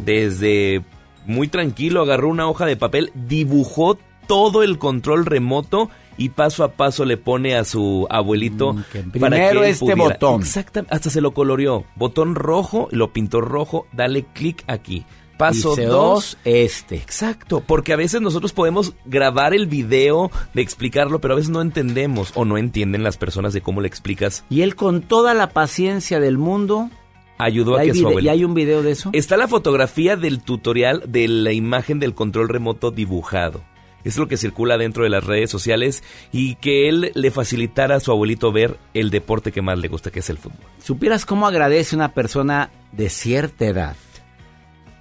[0.04, 0.84] desde
[1.26, 3.98] muy tranquilo agarró una hoja de papel, dibujó
[4.28, 5.90] todo el control remoto
[6.20, 10.04] y paso a paso le pone a su abuelito para que primero él este pudiera-
[10.04, 10.42] botón.
[10.42, 11.86] Exactamente, hasta se lo coloreó.
[11.96, 15.06] Botón rojo, lo pintó rojo, dale clic aquí.
[15.38, 16.96] Paso Dice 2, dos, este.
[16.98, 21.62] Exacto, porque a veces nosotros podemos grabar el video de explicarlo, pero a veces no
[21.62, 24.44] entendemos o no entienden las personas de cómo le explicas.
[24.50, 26.90] Y él con toda la paciencia del mundo
[27.38, 28.26] ayudó a ¿Y hay que su abuelito...
[28.26, 29.12] y hay un video de eso?
[29.14, 33.64] Está la fotografía del tutorial de la imagen del control remoto dibujado.
[34.04, 38.00] Es lo que circula dentro de las redes sociales y que él le facilitara a
[38.00, 40.60] su abuelito ver el deporte que más le gusta, que es el fútbol.
[40.84, 43.96] ¿Supieras cómo agradece una persona de cierta edad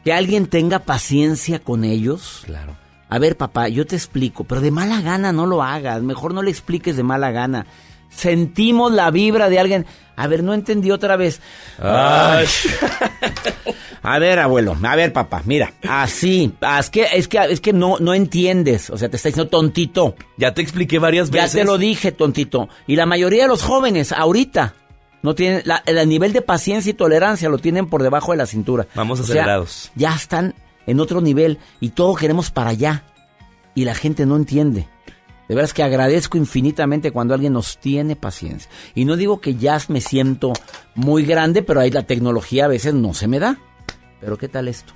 [0.04, 2.42] que alguien tenga paciencia con ellos?
[2.44, 2.76] Claro.
[3.08, 6.02] A ver, papá, yo te explico, pero de mala gana no lo hagas.
[6.02, 7.66] Mejor no le expliques de mala gana.
[8.10, 9.86] Sentimos la vibra de alguien.
[10.16, 11.40] A ver, no entendí otra vez.
[11.80, 12.46] Ay.
[14.02, 17.96] A ver, abuelo, a ver, papá, mira, así, es que, es que, es que no,
[17.98, 20.14] no entiendes, o sea, te está diciendo tontito.
[20.36, 21.60] Ya te expliqué varias Ya veces.
[21.60, 22.68] te lo dije, tontito.
[22.86, 24.74] Y la mayoría de los jóvenes, ahorita,
[25.22, 28.46] no tienen, la- el nivel de paciencia y tolerancia lo tienen por debajo de la
[28.46, 28.86] cintura.
[28.94, 29.90] Vamos O sea, acelerados.
[29.96, 30.54] ya están
[30.86, 33.02] en otro nivel y todo queremos para allá.
[33.74, 34.88] y la gente no entiende.
[35.48, 38.70] De veras que agradezco infinitamente cuando alguien nos tiene paciencia.
[38.94, 40.52] Y no digo que ya me siento
[40.94, 43.56] muy grande, pero ahí la tecnología a veces no se me da.
[44.20, 44.92] Pero ¿qué tal esto?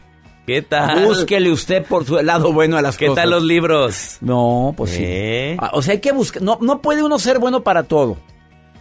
[0.46, 1.06] ¿Qué tal?
[1.06, 3.22] Búsquele usted por su lado bueno a las ¿Qué cosas.
[3.22, 4.18] tal los libros?
[4.20, 5.52] No, pues ¿Eh?
[5.54, 5.58] sí.
[5.64, 6.42] Ah, O sea, hay que buscar.
[6.42, 8.18] No, no puede uno ser bueno para todo.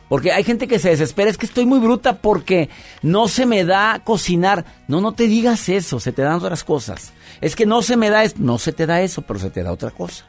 [0.09, 1.29] Porque hay gente que se desespera.
[1.29, 2.67] Es que estoy muy bruta porque
[3.01, 4.65] no se me da cocinar.
[4.89, 5.99] No, no te digas eso.
[6.01, 7.13] Se te dan otras cosas.
[7.39, 8.23] Es que no se me da.
[8.25, 10.25] es- No se te da eso, pero se te da otra cosa.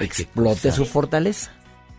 [0.00, 1.52] Explote su fortaleza.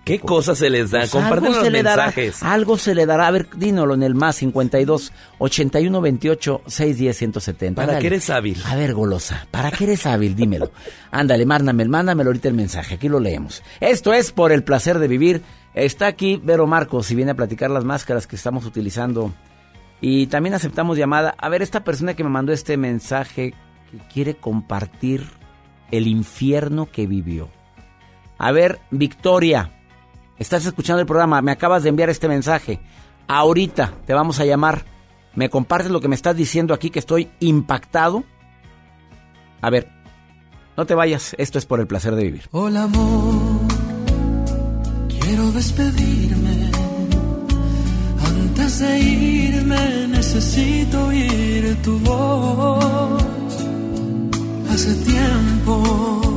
[0.03, 1.02] ¿Qué cosas se les da?
[1.02, 2.41] Pues Comparten los dará, mensajes.
[2.41, 3.28] algo se le dará.
[3.28, 7.76] A ver, dínoslo en el más 52 81 28 610 170.
[7.76, 8.02] ¿Para Ándale.
[8.02, 8.57] qué eres hábil?
[8.65, 10.36] A ver, golosa, ¿para qué eres hábil?
[10.36, 10.72] Dímelo.
[11.11, 12.95] Ándale, mándamelo, mándamelo ahorita el mensaje.
[12.95, 13.61] Aquí lo leemos.
[13.80, 15.44] Esto es por el placer de vivir.
[15.76, 19.32] Está aquí Vero Marcos y viene a platicar las máscaras que estamos utilizando.
[20.02, 21.36] Y también aceptamos llamada.
[21.38, 23.53] A ver, esta persona que me mandó este mensaje
[23.91, 25.26] que quiere compartir
[25.91, 27.49] el infierno que vivió.
[28.44, 29.72] A ver, Victoria,
[30.40, 32.80] estás escuchando el programa, me acabas de enviar este mensaje.
[33.28, 34.84] Ahorita te vamos a llamar.
[35.36, 38.24] ¿Me compartes lo que me estás diciendo aquí que estoy impactado?
[39.62, 39.90] A ver,
[40.76, 42.50] no te vayas, esto es por el placer de vivir.
[42.50, 43.62] Hola amor,
[45.08, 46.72] quiero despedirme.
[48.26, 53.24] Antes de irme necesito oír tu voz.
[54.68, 56.31] Hace tiempo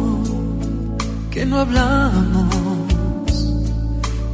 [1.34, 2.46] que no hablamos,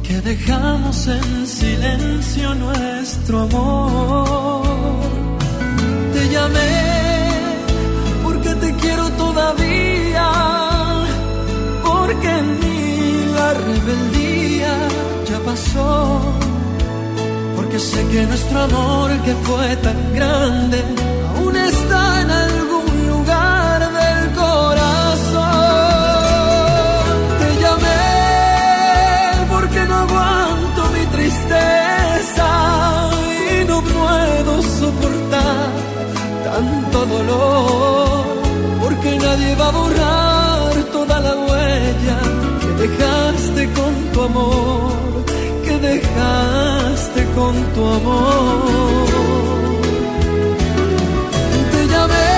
[0.03, 4.63] que dejamos en silencio nuestro amor.
[6.13, 6.75] Te llamé
[8.23, 10.29] porque te quiero todavía,
[11.83, 14.73] porque en mí la rebeldía
[15.27, 16.21] ya pasó,
[17.55, 20.83] porque sé que nuestro amor que fue tan grande
[39.31, 42.17] nadie va a borrar toda la huella
[42.61, 44.91] que dejaste con tu amor,
[45.65, 49.07] que dejaste con tu amor.
[51.73, 52.35] Te llamé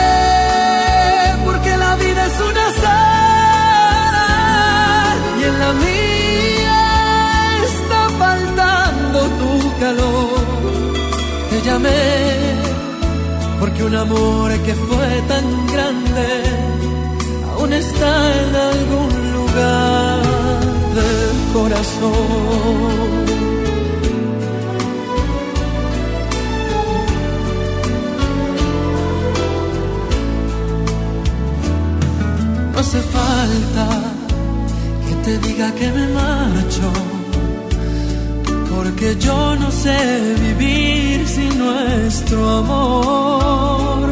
[1.48, 4.28] porque la vida es una sala
[5.40, 6.82] y en la mía
[7.70, 9.52] está faltando tu
[9.84, 10.44] calor.
[11.50, 12.04] Te llamé
[13.60, 16.73] porque un amor que fue tan grande
[17.64, 20.22] aún está en algún lugar
[20.98, 22.12] del corazón.
[32.74, 33.88] No hace falta
[35.06, 36.88] que te diga que me marcho,
[38.74, 40.00] porque yo no sé
[40.48, 44.10] vivir sin nuestro amor.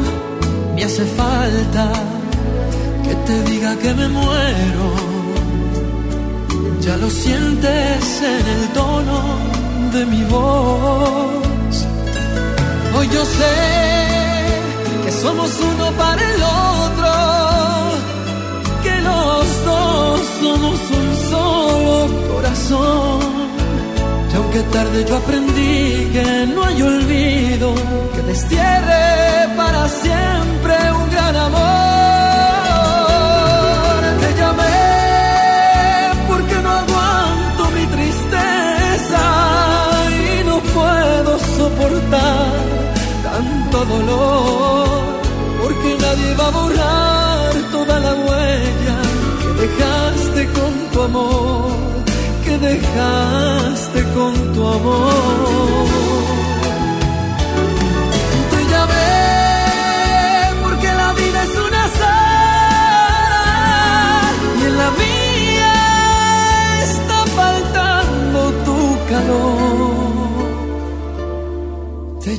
[0.75, 2.10] Me hace falta
[3.26, 4.88] te diga que me muero,
[6.81, 9.19] ya lo sientes en el tono
[9.93, 11.76] de mi voz.
[12.95, 13.56] Hoy yo sé
[15.06, 17.11] que somos uno para el otro
[18.84, 23.19] que los dos somos un solo corazón.
[24.31, 27.73] Y aunque tarde yo aprendí que no hay olvido
[28.14, 32.20] que destierre para siempre un gran amor.
[43.23, 45.02] Tanto dolor
[45.61, 48.98] porque nadie va a borrar toda la huella
[49.41, 51.72] que dejaste con tu amor,
[52.43, 56.50] que dejaste con tu amor.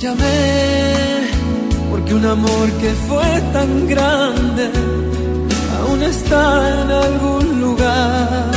[0.03, 1.31] Llamé
[1.89, 4.71] porque un amor que fue tan grande
[5.79, 8.51] aún está en algún lugar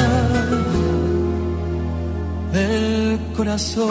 [2.52, 3.90] del corazón.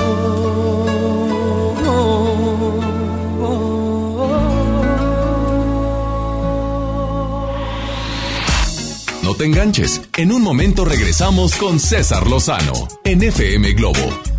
[9.23, 10.03] No te enganches.
[10.17, 14.34] En un momento regresamos con César Lozano en FM Globo.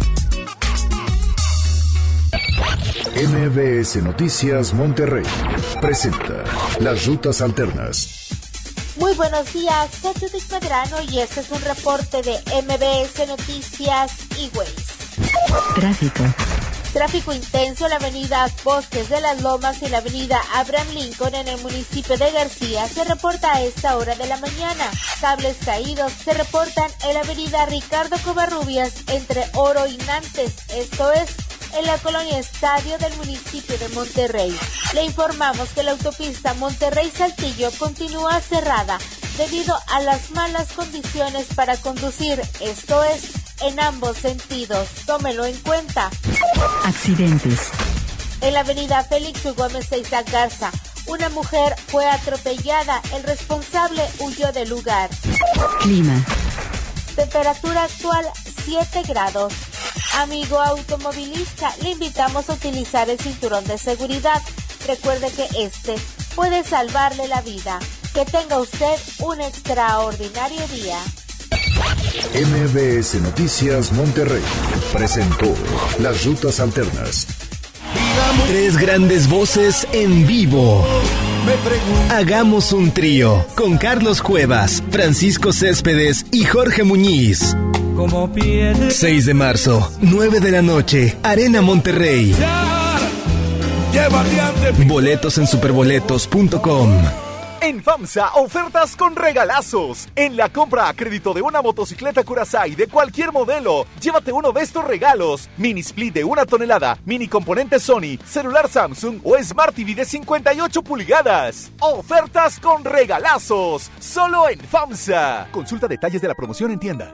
[3.16, 5.24] MBS Noticias Monterrey
[5.80, 6.44] presenta
[6.82, 8.28] Las Rutas Alternas.
[8.98, 12.34] Muy buenos días, soy Judith Medrano y este es un reporte de
[12.64, 14.52] MBS Noticias y
[15.80, 16.24] Tráfico.
[16.92, 21.48] Tráfico intenso en la avenida Bosques de las Lomas y la avenida Abraham Lincoln en
[21.48, 24.92] el municipio de García se reporta a esta hora de la mañana.
[25.22, 31.45] Cables caídos se reportan en la avenida Ricardo Covarrubias entre Oro y Nantes, esto es
[31.78, 34.58] en la colonia Estadio del municipio de Monterrey.
[34.94, 38.98] Le informamos que la autopista Monterrey-Saltillo continúa cerrada
[39.38, 43.32] debido a las malas condiciones para conducir, esto es,
[43.62, 44.88] en ambos sentidos.
[45.06, 46.10] Tómelo en cuenta.
[46.84, 47.70] Accidentes.
[48.42, 49.44] En la avenida Félix.
[49.56, 50.72] Gómez Isaac Garza,
[51.08, 53.02] una mujer fue atropellada.
[53.14, 55.10] El responsable huyó del lugar.
[55.82, 56.24] Clima.
[57.16, 58.26] Temperatura actual
[58.66, 59.54] 7 grados.
[60.18, 64.42] Amigo automovilista, le invitamos a utilizar el cinturón de seguridad.
[64.88, 65.96] Recuerde que este
[66.36, 67.80] puede salvarle la vida.
[68.14, 70.98] Que tenga usted un extraordinario día.
[72.34, 74.44] MBS Noticias Monterrey
[74.94, 75.54] presentó
[76.00, 77.28] Las Rutas Alternas.
[78.48, 80.86] Tres grandes voces en vivo.
[82.10, 87.56] Hagamos un trío con Carlos Cuevas, Francisco Céspedes y Jorge Muñiz.
[88.90, 92.36] 6 de marzo, 9 de la noche, Arena Monterrey.
[94.86, 96.92] Boletos en superboletos.com.
[97.62, 100.10] En FAMSA, ofertas con regalazos.
[100.16, 104.62] En la compra a crédito de una motocicleta Curaçao de cualquier modelo, llévate uno de
[104.62, 105.50] estos regalos.
[105.58, 110.84] Mini split de una tonelada, mini componente Sony, celular Samsung o Smart TV de 58
[110.84, 111.72] pulgadas.
[111.80, 113.90] Ofertas con regalazos.
[114.00, 115.48] Solo en FAMSA.
[115.52, 117.14] Consulta detalles de la promoción en tienda.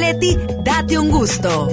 [0.01, 1.67] Date un gusto.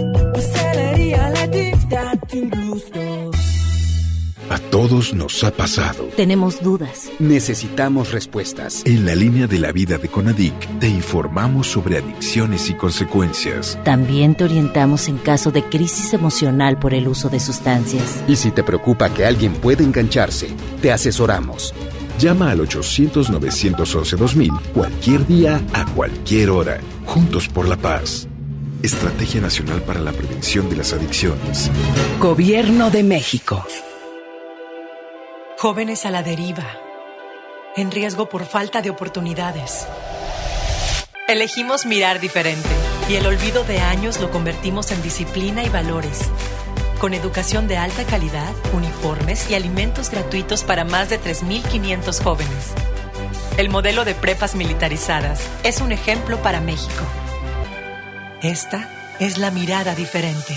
[4.50, 6.04] A todos nos ha pasado.
[6.14, 7.10] Tenemos dudas.
[7.18, 8.82] Necesitamos respuestas.
[8.84, 13.78] En la línea de la vida de Conadic te informamos sobre adicciones y consecuencias.
[13.84, 18.22] También te orientamos en caso de crisis emocional por el uso de sustancias.
[18.28, 20.48] Y si te preocupa que alguien pueda engancharse,
[20.82, 21.72] te asesoramos.
[22.18, 26.80] Llama al 800-911-2000 cualquier día, a cualquier hora.
[27.06, 28.28] Juntos por la paz.
[28.82, 31.70] Estrategia Nacional para la Prevención de las Adicciones.
[32.18, 33.64] Gobierno de México.
[35.58, 36.66] Jóvenes a la deriva.
[37.76, 39.86] En riesgo por falta de oportunidades.
[41.28, 42.68] Elegimos mirar diferente
[43.08, 46.28] y el olvido de años lo convertimos en disciplina y valores.
[47.00, 52.72] Con educación de alta calidad, uniformes y alimentos gratuitos para más de 3.500 jóvenes.
[53.56, 57.04] El modelo de prepas militarizadas es un ejemplo para México.
[58.42, 58.88] Esta
[59.20, 60.56] es la mirada diferente.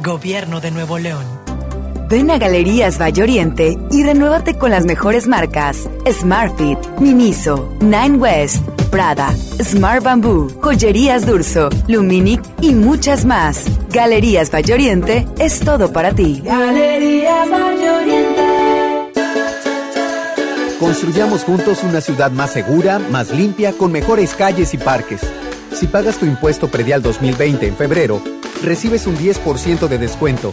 [0.00, 1.24] Gobierno de Nuevo León.
[2.10, 8.62] Ven a Galerías Valle Oriente y renuévate con las mejores marcas: Smartfit, Miniso, Nine West,
[8.92, 13.64] Prada, Smart Bamboo, Joyerías Durso, Luminic y muchas más.
[13.88, 16.42] Galerías Valle Oriente es todo para ti.
[16.44, 18.42] Galerías Valle Oriente.
[20.78, 25.22] Construyamos juntos una ciudad más segura, más limpia, con mejores calles y parques.
[25.72, 28.22] Si pagas tu impuesto predial 2020 en febrero,
[28.62, 30.52] recibes un 10% de descuento,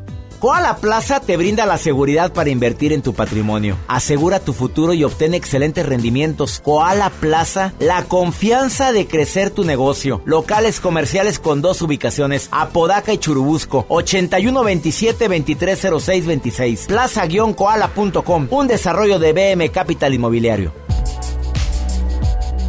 [0.41, 3.77] Koala Plaza te brinda la seguridad para invertir en tu patrimonio.
[3.87, 6.61] Asegura tu futuro y obtén excelentes rendimientos.
[6.63, 10.23] Koala Plaza, la confianza de crecer tu negocio.
[10.25, 16.87] Locales comerciales con dos ubicaciones, Apodaca y Churubusco, 8127-230626.
[16.87, 20.73] Plaza-koala.com, un desarrollo de BM Capital Inmobiliario.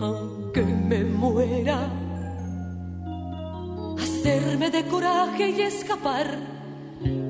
[0.00, 1.90] Aunque me muera.
[3.98, 6.26] Hacerme de coraje y escapar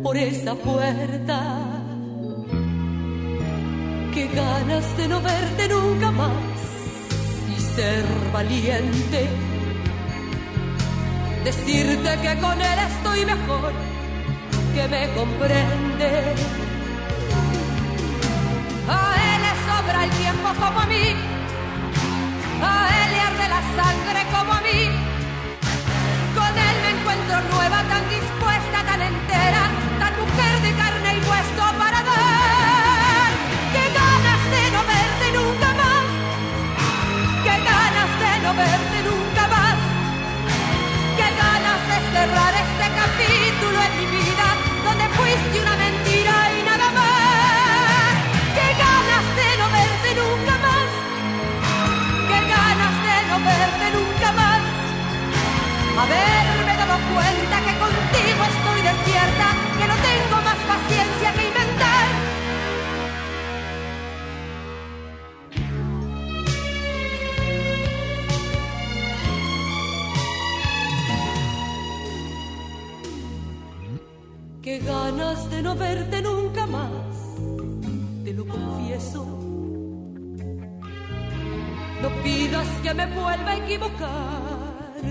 [0.03, 1.39] por esa puerta.
[4.13, 6.33] Qué ganas de no verte nunca más
[7.57, 9.29] y ser valiente.
[11.45, 13.73] Decirte que con él estoy mejor,
[14.75, 16.35] que me comprende.
[18.89, 19.24] A
[19.85, 21.15] sobra el tiempo como a mí.
[22.63, 24.83] A él le arde la sangre como a mí.
[26.35, 29.65] Con él me encuentro nueva, tan dispuesta, tan entera,
[29.99, 33.31] tan mujer de carne y hueso para dar.
[33.75, 36.07] Qué ganas de no verte nunca más.
[37.45, 39.79] Qué ganas de no verte nunca más.
[41.19, 44.47] Qué ganas de cerrar este capítulo en mi vida,
[44.85, 46.44] donde fuiste una mentira
[53.97, 54.63] nunca más.
[56.01, 59.47] Haberme dado cuenta que contigo estoy despierta,
[59.79, 62.07] que no tengo más paciencia que inventar.
[74.63, 76.91] Qué ganas de no verte nunca más,
[78.25, 79.44] te lo confieso.
[82.05, 84.11] No pidas que me vuelva a equivocar,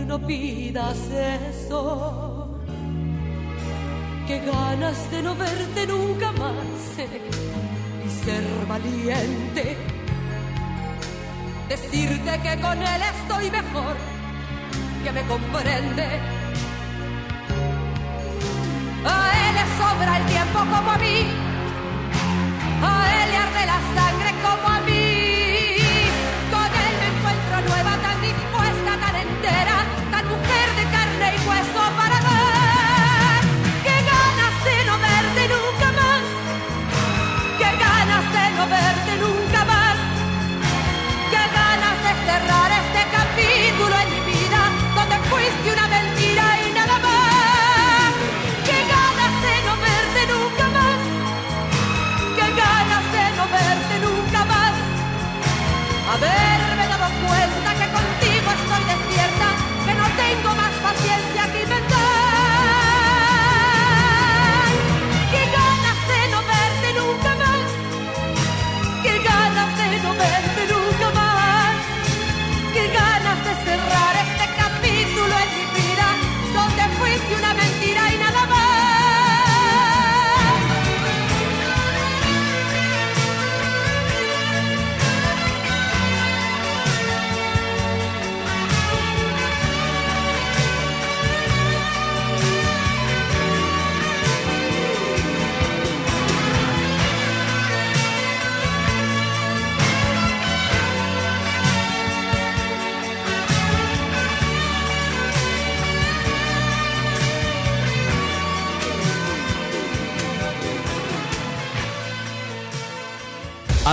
[0.05, 0.95] no pidas
[1.49, 2.59] eso.
[4.27, 7.19] Qué ganas de no verte nunca más eh,
[8.05, 9.75] y ser valiente.
[11.67, 13.95] Decirte que con él estoy mejor,
[15.03, 16.07] que me comprende.
[19.03, 21.19] A él le sobra el tiempo como a mí.
[22.83, 25.52] A él le arde la sangre como a mí.
[28.23, 29.77] Dispuesta, tan entera,
[30.11, 32.02] tan mujer de carne y hueso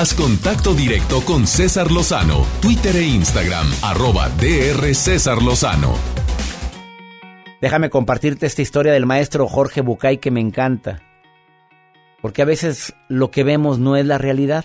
[0.00, 5.92] Haz contacto directo con César Lozano, Twitter e Instagram, arroba DR César Lozano.
[7.60, 11.02] Déjame compartirte esta historia del maestro Jorge Bucay que me encanta.
[12.22, 14.64] Porque a veces lo que vemos no es la realidad.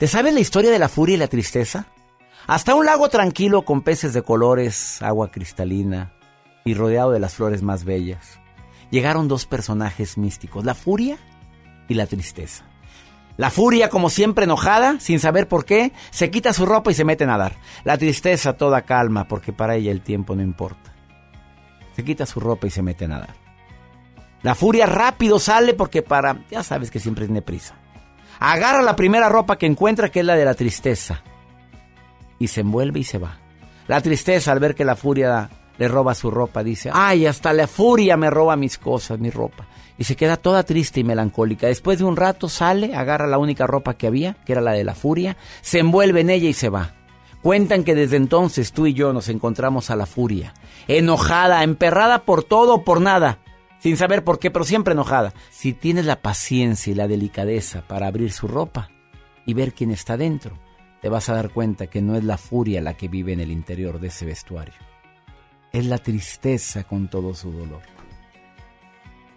[0.00, 1.86] ¿Te sabes la historia de la furia y la tristeza?
[2.48, 6.12] Hasta un lago tranquilo con peces de colores, agua cristalina
[6.64, 8.40] y rodeado de las flores más bellas.
[8.90, 11.18] Llegaron dos personajes místicos, la furia
[11.86, 12.64] y la tristeza.
[13.36, 17.04] La furia, como siempre enojada, sin saber por qué, se quita su ropa y se
[17.04, 17.56] mete a nadar.
[17.84, 20.92] La tristeza toda calma, porque para ella el tiempo no importa.
[21.96, 23.34] Se quita su ropa y se mete a nadar.
[24.42, 27.74] La furia rápido sale porque para, ya sabes que siempre tiene prisa.
[28.38, 31.22] Agarra la primera ropa que encuentra, que es la de la tristeza.
[32.38, 33.38] Y se envuelve y se va.
[33.86, 35.48] La tristeza al ver que la furia
[35.78, 39.66] le roba su ropa dice, ay, hasta la furia me roba mis cosas, mi ropa.
[39.98, 41.66] Y se queda toda triste y melancólica.
[41.66, 44.84] Después de un rato sale, agarra la única ropa que había, que era la de
[44.84, 46.94] la furia, se envuelve en ella y se va.
[47.42, 50.54] Cuentan que desde entonces tú y yo nos encontramos a la furia,
[50.86, 53.40] enojada, emperrada por todo o por nada,
[53.80, 55.34] sin saber por qué, pero siempre enojada.
[55.50, 58.90] Si tienes la paciencia y la delicadeza para abrir su ropa
[59.44, 60.56] y ver quién está dentro,
[61.00, 63.50] te vas a dar cuenta que no es la furia la que vive en el
[63.50, 64.91] interior de ese vestuario.
[65.72, 67.80] Es la tristeza con todo su dolor.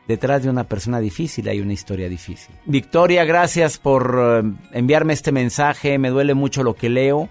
[0.07, 2.53] Detrás de una persona difícil hay una historia difícil.
[2.65, 5.97] Victoria, gracias por eh, enviarme este mensaje.
[5.97, 7.29] Me duele mucho lo que leo.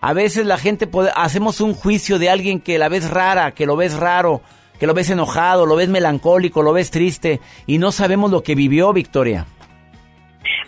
[0.00, 3.66] A veces la gente puede, hacemos un juicio de alguien que la ves rara, que
[3.66, 4.42] lo ves raro,
[4.78, 8.54] que lo ves enojado, lo ves melancólico, lo ves triste y no sabemos lo que
[8.54, 9.46] vivió Victoria.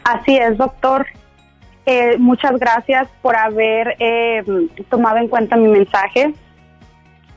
[0.05, 1.07] Así es, doctor.
[1.87, 4.43] Eh, muchas gracias por haber eh,
[4.89, 6.33] tomado en cuenta mi mensaje.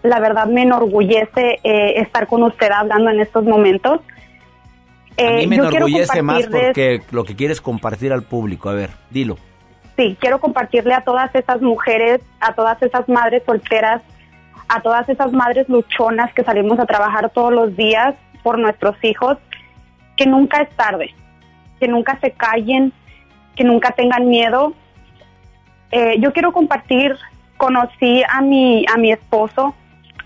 [0.03, 4.01] La verdad me enorgullece eh, estar con usted hablando en estos momentos.
[5.17, 8.69] A mí me yo quiero enorgullece más porque lo que quieres compartir al público.
[8.69, 9.37] A ver, dilo.
[9.95, 14.01] Sí, quiero compartirle a todas esas mujeres, a todas esas madres solteras,
[14.67, 19.37] a todas esas madres luchonas que salimos a trabajar todos los días por nuestros hijos,
[20.17, 21.13] que nunca es tarde,
[21.79, 22.91] que nunca se callen,
[23.55, 24.73] que nunca tengan miedo.
[25.91, 27.15] Eh, yo quiero compartir,
[27.57, 29.75] conocí a mi, a mi esposo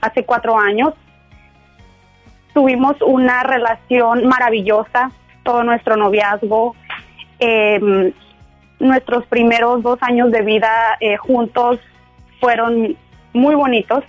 [0.01, 0.93] hace cuatro años.
[2.53, 5.11] Tuvimos una relación maravillosa,
[5.43, 6.75] todo nuestro noviazgo.
[7.39, 8.13] Eh,
[8.79, 11.79] nuestros primeros dos años de vida eh, juntos
[12.39, 12.95] fueron
[13.33, 14.03] muy bonitos.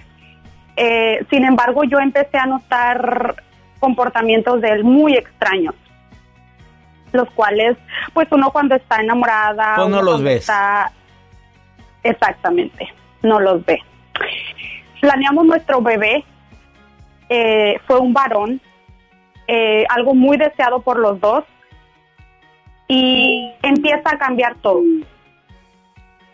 [0.76, 3.42] Eh, sin embargo, yo empecé a notar
[3.80, 5.74] comportamientos de él muy extraños,
[7.12, 7.76] los cuales,
[8.14, 10.40] pues uno cuando está enamorada, Pues no uno los ves.
[10.40, 10.90] está-
[12.02, 12.88] exactamente,
[13.22, 13.80] no los ve.
[15.00, 16.24] Planeamos nuestro bebé,
[17.28, 18.60] eh, fue un varón,
[19.46, 21.44] eh, algo muy deseado por los dos
[22.88, 24.82] y empieza a cambiar todo.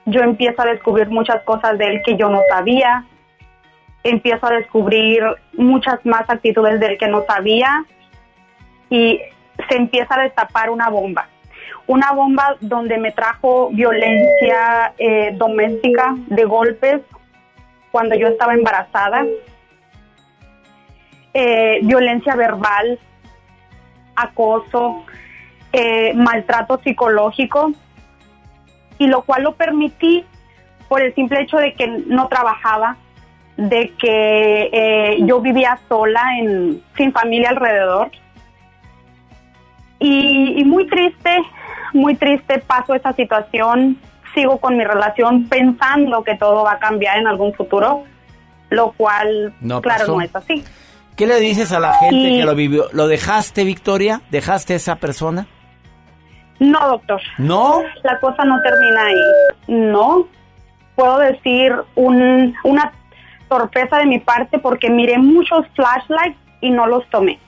[0.07, 3.05] Yo empiezo a descubrir muchas cosas de él que yo no sabía,
[4.03, 5.23] empiezo a descubrir
[5.55, 7.85] muchas más actitudes de él que no sabía
[8.91, 9.21] y
[9.69, 11.29] se empieza a destapar una bomba.
[11.87, 17.01] Una bomba donde me trajo violencia eh, doméstica de golpes
[17.95, 19.25] cuando yo estaba embarazada,
[21.33, 22.99] eh, violencia verbal,
[24.17, 25.05] acoso,
[25.73, 27.71] eh, maltrato psicológico,
[28.99, 30.27] y lo cual lo permití
[30.89, 32.97] por el simple hecho de que no trabajaba,
[33.57, 38.11] de que eh, yo vivía sola, en, sin familia alrededor.
[40.01, 41.45] Y, muy triste,
[41.93, 44.01] muy triste paso esa situación,
[44.35, 48.05] sigo con mi relación pensando que todo va a cambiar en algún futuro,
[48.71, 50.17] lo cual, No claro, pasó.
[50.17, 50.65] no es así.
[51.17, 52.87] ¿Qué le dices a la gente Y- que lo vivió?
[52.93, 54.21] ¿Lo dejaste, Victoria?
[54.31, 55.47] ¿Dejaste a esa persona?
[56.59, 57.21] No, doctor.
[57.39, 57.83] ¿No?
[58.03, 59.15] La cosa no termina ahí.
[59.69, 60.27] No.
[60.97, 62.93] Puedo decir un- una
[63.49, 67.39] torpeza de mi parte porque miré muchos flashlights y no los tomé.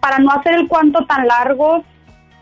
[0.00, 1.84] Para no hacer el cuento tan largo,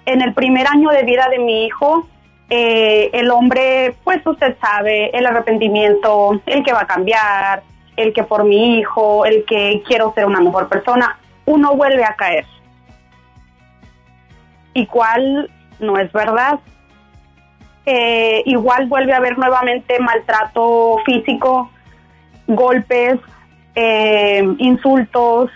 [0.05, 2.07] en el primer año de vida de mi hijo,
[2.49, 7.63] eh, el hombre, pues usted sabe, el arrepentimiento, el que va a cambiar,
[7.97, 12.15] el que por mi hijo, el que quiero ser una mejor persona, uno vuelve a
[12.15, 12.45] caer
[14.77, 15.51] y cuál
[15.81, 16.61] no es verdad.
[17.87, 21.71] Eh, igual vuelve a haber nuevamente maltrato físico,
[22.47, 23.19] golpes,
[23.75, 25.51] eh, insultos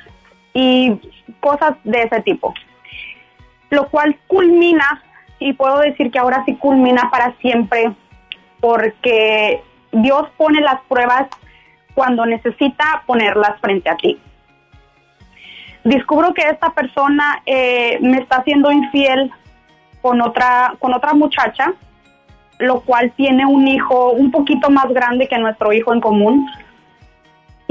[0.54, 0.98] y
[1.40, 2.54] cosas de ese tipo.
[3.68, 5.02] Lo cual culmina,
[5.40, 7.92] y puedo decir que ahora sí culmina para siempre,
[8.60, 9.60] porque
[9.90, 11.26] Dios pone las pruebas
[11.94, 14.20] cuando necesita ponerlas frente a ti
[15.84, 19.30] descubro que esta persona eh, me está haciendo infiel
[20.02, 21.72] con otra con otra muchacha,
[22.58, 26.50] lo cual tiene un hijo un poquito más grande que nuestro hijo en común.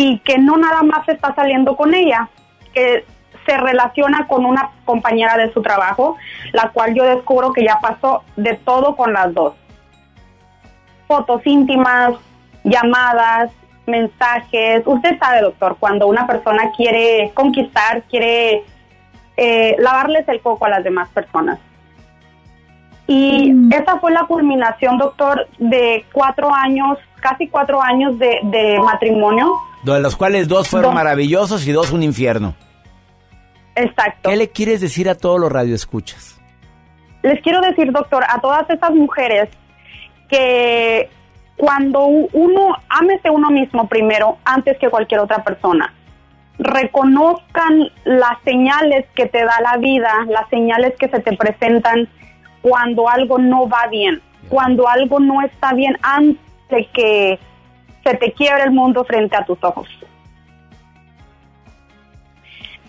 [0.01, 2.29] y que no nada más está saliendo con ella,
[2.73, 3.03] que
[3.45, 6.17] se relaciona con una compañera de su trabajo,
[6.51, 9.53] la cual yo descubro que ya pasó de todo con las dos.
[11.07, 12.13] Fotos íntimas,
[12.63, 13.51] llamadas,
[13.87, 14.83] mensajes.
[14.85, 18.63] Usted sabe, doctor, cuando una persona quiere conquistar, quiere
[19.37, 21.59] eh, lavarles el coco a las demás personas.
[23.07, 29.51] Y esa fue la culminación, doctor, de cuatro años, casi cuatro años de, de matrimonio.
[29.81, 30.95] De los cuales dos fueron Dos.
[30.95, 32.53] maravillosos y dos un infierno.
[33.75, 34.29] Exacto.
[34.29, 36.39] ¿Qué le quieres decir a todos los radioescuchas?
[37.23, 39.49] Les quiero decir, doctor, a todas esas mujeres
[40.29, 41.09] que
[41.57, 45.93] cuando uno, ámese uno mismo primero antes que cualquier otra persona.
[46.57, 52.07] Reconozcan las señales que te da la vida, las señales que se te presentan
[52.61, 56.39] cuando algo no va bien, cuando algo no está bien antes
[56.69, 57.39] de que
[58.03, 59.87] se te quiebre el mundo frente a tus ojos.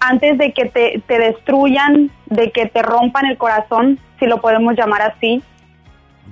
[0.00, 4.74] Antes de que te, te destruyan, de que te rompan el corazón, si lo podemos
[4.76, 5.42] llamar así,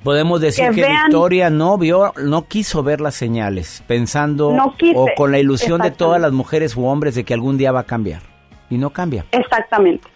[0.03, 4.77] Podemos decir Que que, vean- Victoria no vio, no quiso ver las señales, pensando No
[4.77, 7.73] quise, o con la ilusión de todas las mujeres u hombres de que algún día
[7.73, 8.23] va a cambiar.
[8.70, 9.24] Y no cambia.
[9.32, 10.07] Exactamente.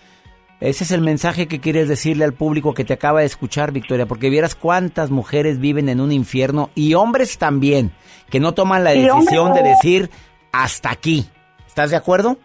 [0.61, 4.07] Ese es el mensaje que quieres decirle al público que te acaba de escuchar, Victoria,
[4.07, 7.91] porque vieras cuántas mujeres viven en un infierno y hombres también,
[8.31, 10.11] que no toman la decisión de decir
[10.53, 11.27] hasta aquí.
[11.67, 12.37] ¿Estás de acuerdo?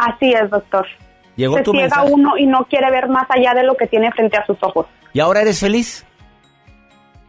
[0.00, 0.86] Así es, doctor.
[1.36, 2.12] Llegó Se tu ciega mensaje.
[2.12, 4.86] uno y no quiere ver más allá de lo que tiene frente a sus ojos.
[5.12, 6.06] ¿Y ahora eres feliz?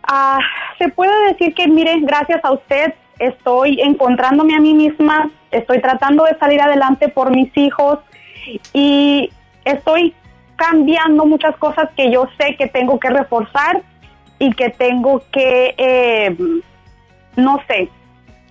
[0.04, 0.40] Ah,
[0.78, 6.24] se puede decir que, mire, gracias a usted estoy encontrándome a mí misma, estoy tratando
[6.24, 8.00] de salir adelante por mis hijos
[8.74, 9.30] y
[9.64, 10.16] estoy
[10.56, 13.82] cambiando muchas cosas que yo sé que tengo que reforzar
[14.40, 16.36] y que tengo que, eh,
[17.36, 17.90] no sé,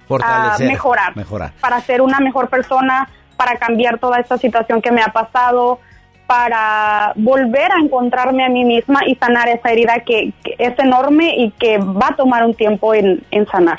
[0.06, 0.66] Fortalecer.
[0.66, 1.16] Ah, mejorar.
[1.16, 1.52] Mejorar.
[1.60, 3.08] para ser una mejor persona,
[3.40, 5.80] para cambiar toda esta situación que me ha pasado,
[6.26, 11.34] para volver a encontrarme a mí misma y sanar esa herida que, que es enorme
[11.38, 13.78] y que va a tomar un tiempo en, en sanar.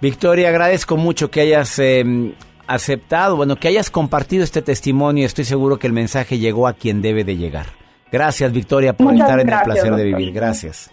[0.00, 2.04] Victoria, agradezco mucho que hayas eh,
[2.68, 5.26] aceptado, bueno, que hayas compartido este testimonio.
[5.26, 7.66] Estoy seguro que el mensaje llegó a quien debe de llegar.
[8.12, 10.18] Gracias, Victoria, por Muchas estar en el gracias, placer de doctor.
[10.18, 10.32] vivir.
[10.32, 10.90] Gracias.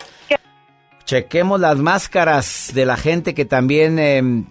[1.05, 4.43] Chequemos las máscaras de la gente que también eh,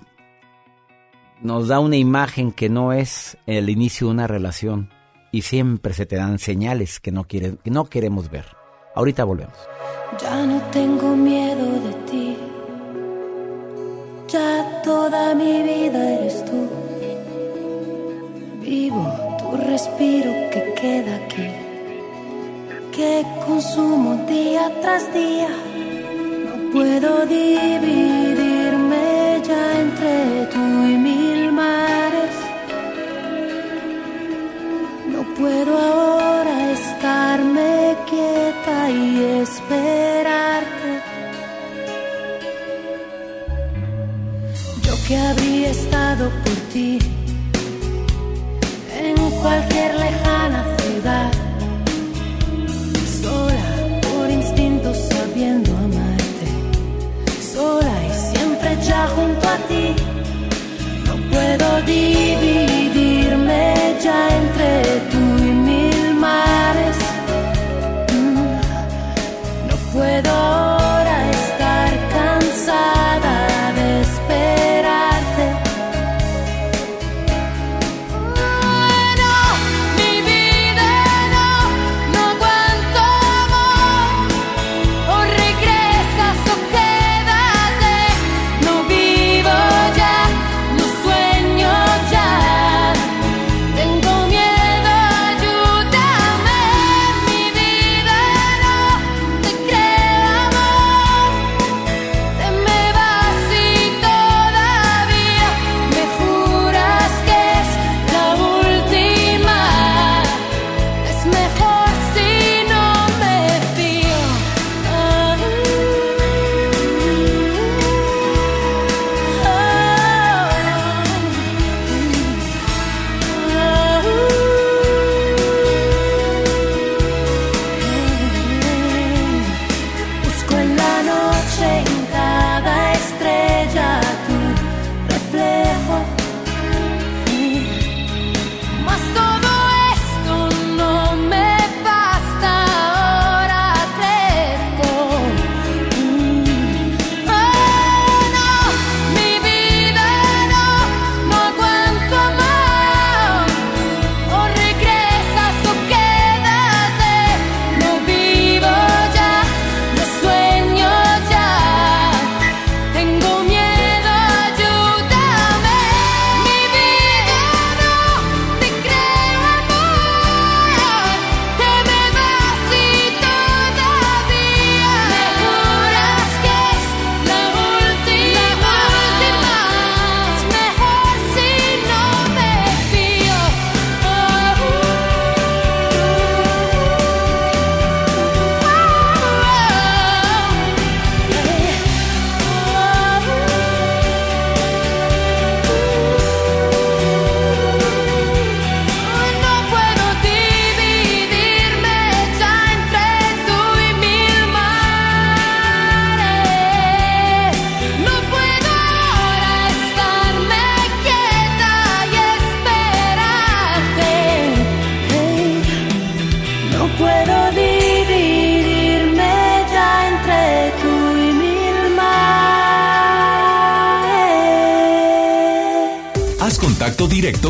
[1.41, 4.91] nos da una imagen que no es el inicio de una relación
[5.31, 8.47] y siempre se te dan señales que no, que no queremos ver.
[8.95, 9.57] Ahorita volvemos.
[10.21, 12.37] Ya no tengo miedo de ti.
[14.29, 16.69] Ya toda mi vida eres tú.
[18.63, 21.49] Vivo tu respiro que queda aquí.
[22.93, 25.49] Que consumo día tras día.
[26.47, 29.07] No puedo dividirme
[29.47, 31.18] ya entre tú y mil
[35.39, 40.91] puedo ahora estarme quieta y esperarte.
[44.83, 46.99] Yo que habría estado por ti
[49.01, 51.31] en cualquier lejana ciudad,
[53.23, 53.69] sola
[54.09, 56.47] por instinto sabiendo amarte,
[57.55, 59.95] sola y siempre ya junto a ti.
[61.07, 64.58] No puedo dividirme ya entre
[70.23, 70.68] No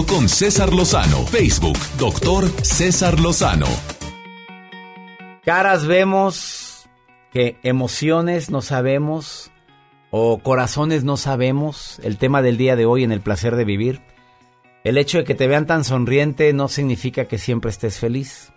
[0.06, 1.24] con César Lozano.
[1.26, 3.66] Facebook, doctor César Lozano.
[5.44, 6.88] Caras vemos,
[7.32, 9.50] que emociones no sabemos
[10.10, 12.00] o corazones no sabemos.
[12.02, 14.02] El tema del día de hoy en el placer de vivir.
[14.84, 18.52] El hecho de que te vean tan sonriente no significa que siempre estés feliz.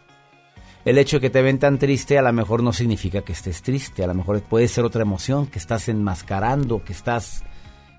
[0.85, 3.61] El hecho de que te ven tan triste a lo mejor no significa que estés
[3.61, 4.03] triste.
[4.03, 7.43] A lo mejor puede ser otra emoción que estás enmascarando, que estás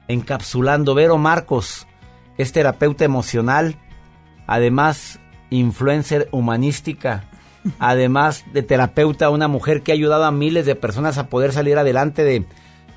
[0.09, 0.95] encapsulando.
[0.95, 1.87] Vero Marcos
[2.39, 3.77] es terapeuta emocional,
[4.47, 7.25] además influencer humanística,
[7.79, 11.79] además de terapeuta, una mujer que ha ayudado a miles de personas a poder salir
[11.79, 12.47] adelante de,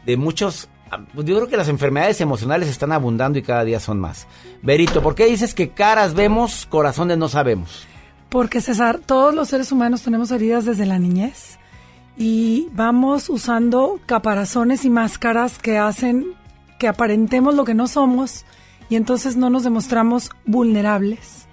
[0.06, 0.70] de muchos...
[1.16, 4.28] Yo creo que las enfermedades emocionales están abundando y cada día son más.
[4.62, 7.86] Verito, ¿por qué dices que caras vemos, corazones no sabemos?
[8.30, 11.58] Porque César, todos los seres humanos tenemos heridas desde la niñez
[12.18, 16.34] y vamos usando caparazones y máscaras que hacen
[16.80, 18.46] que aparentemos lo que no somos
[18.90, 21.48] y entonces no nos demostramos vulnerables.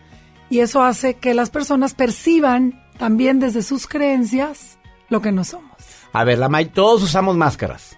[0.50, 4.78] Y eso hace que las personas perciban también desde sus creencias
[5.08, 5.72] lo que no somos.
[6.12, 7.96] A ver, la May, todos usamos máscaras.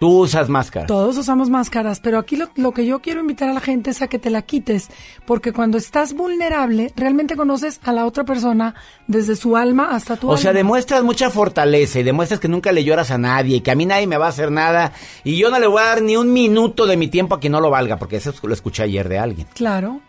[0.00, 0.86] Tú usas máscaras.
[0.86, 4.00] Todos usamos máscaras, pero aquí lo, lo, que yo quiero invitar a la gente es
[4.00, 4.88] a que te la quites,
[5.26, 8.76] porque cuando estás vulnerable, realmente conoces a la otra persona
[9.08, 10.40] desde su alma hasta tu o alma.
[10.40, 13.74] sea, demuestras mucha fortaleza y demuestras que nunca le lloras a nadie y que a
[13.74, 14.92] mí nadie me va a hacer nada
[15.24, 17.52] y yo no le voy a dar ni un minuto de mi tiempo a quien
[17.52, 19.48] no lo valga, porque eso lo escuché ayer de alguien.
[19.54, 20.00] Claro.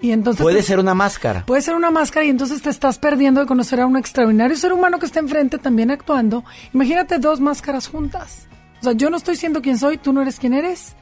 [0.00, 1.44] Y entonces puede te- ser una máscara.
[1.46, 4.72] Puede ser una máscara y entonces te estás perdiendo de conocer a un extraordinario ser
[4.72, 6.44] humano que está enfrente también actuando.
[6.72, 8.46] Imagínate dos máscaras juntas.
[8.82, 10.96] O sea, yo no estoy siendo quien soy, tú no eres quien eres.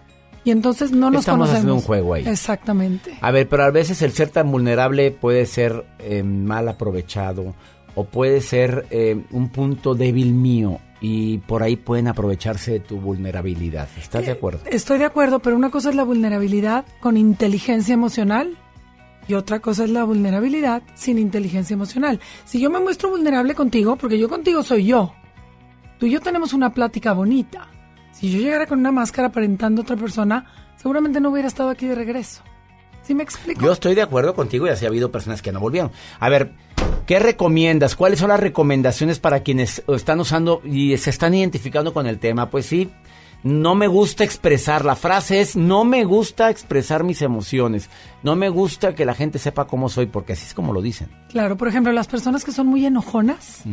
[0.44, 1.50] Y entonces no nos Estamos conocemos.
[1.56, 2.28] haciendo un juego ahí.
[2.28, 3.16] Exactamente.
[3.22, 7.54] A ver, pero a veces el ser tan vulnerable puede ser eh, mal aprovechado
[7.94, 12.98] o puede ser eh, un punto débil mío y por ahí pueden aprovecharse de tu
[13.00, 13.88] vulnerabilidad.
[13.98, 14.60] ¿Estás de acuerdo?
[14.66, 18.58] Estoy de acuerdo, pero una cosa es la vulnerabilidad con inteligencia emocional
[19.26, 22.20] y otra cosa es la vulnerabilidad sin inteligencia emocional.
[22.44, 25.14] Si yo me muestro vulnerable contigo, porque yo contigo soy yo,
[26.00, 27.68] tú y yo tenemos una plática bonita.
[28.10, 30.46] Si yo llegara con una máscara aparentando a otra persona,
[30.76, 32.42] seguramente no hubiera estado aquí de regreso.
[33.02, 33.60] ¿Sí me explico?
[33.60, 35.90] Yo estoy de acuerdo contigo y así ha habido personas que no volvieron.
[36.18, 36.52] A ver,
[37.06, 37.96] ¿qué recomiendas?
[37.96, 42.50] ¿Cuáles son las recomendaciones para quienes están usando y se están identificando con el tema?
[42.50, 42.90] Pues sí,
[43.42, 44.84] no me gusta expresar.
[44.84, 47.90] La frase es, no me gusta expresar mis emociones.
[48.22, 51.08] No me gusta que la gente sepa cómo soy, porque así es como lo dicen.
[51.28, 53.64] Claro, por ejemplo, las personas que son muy enojonas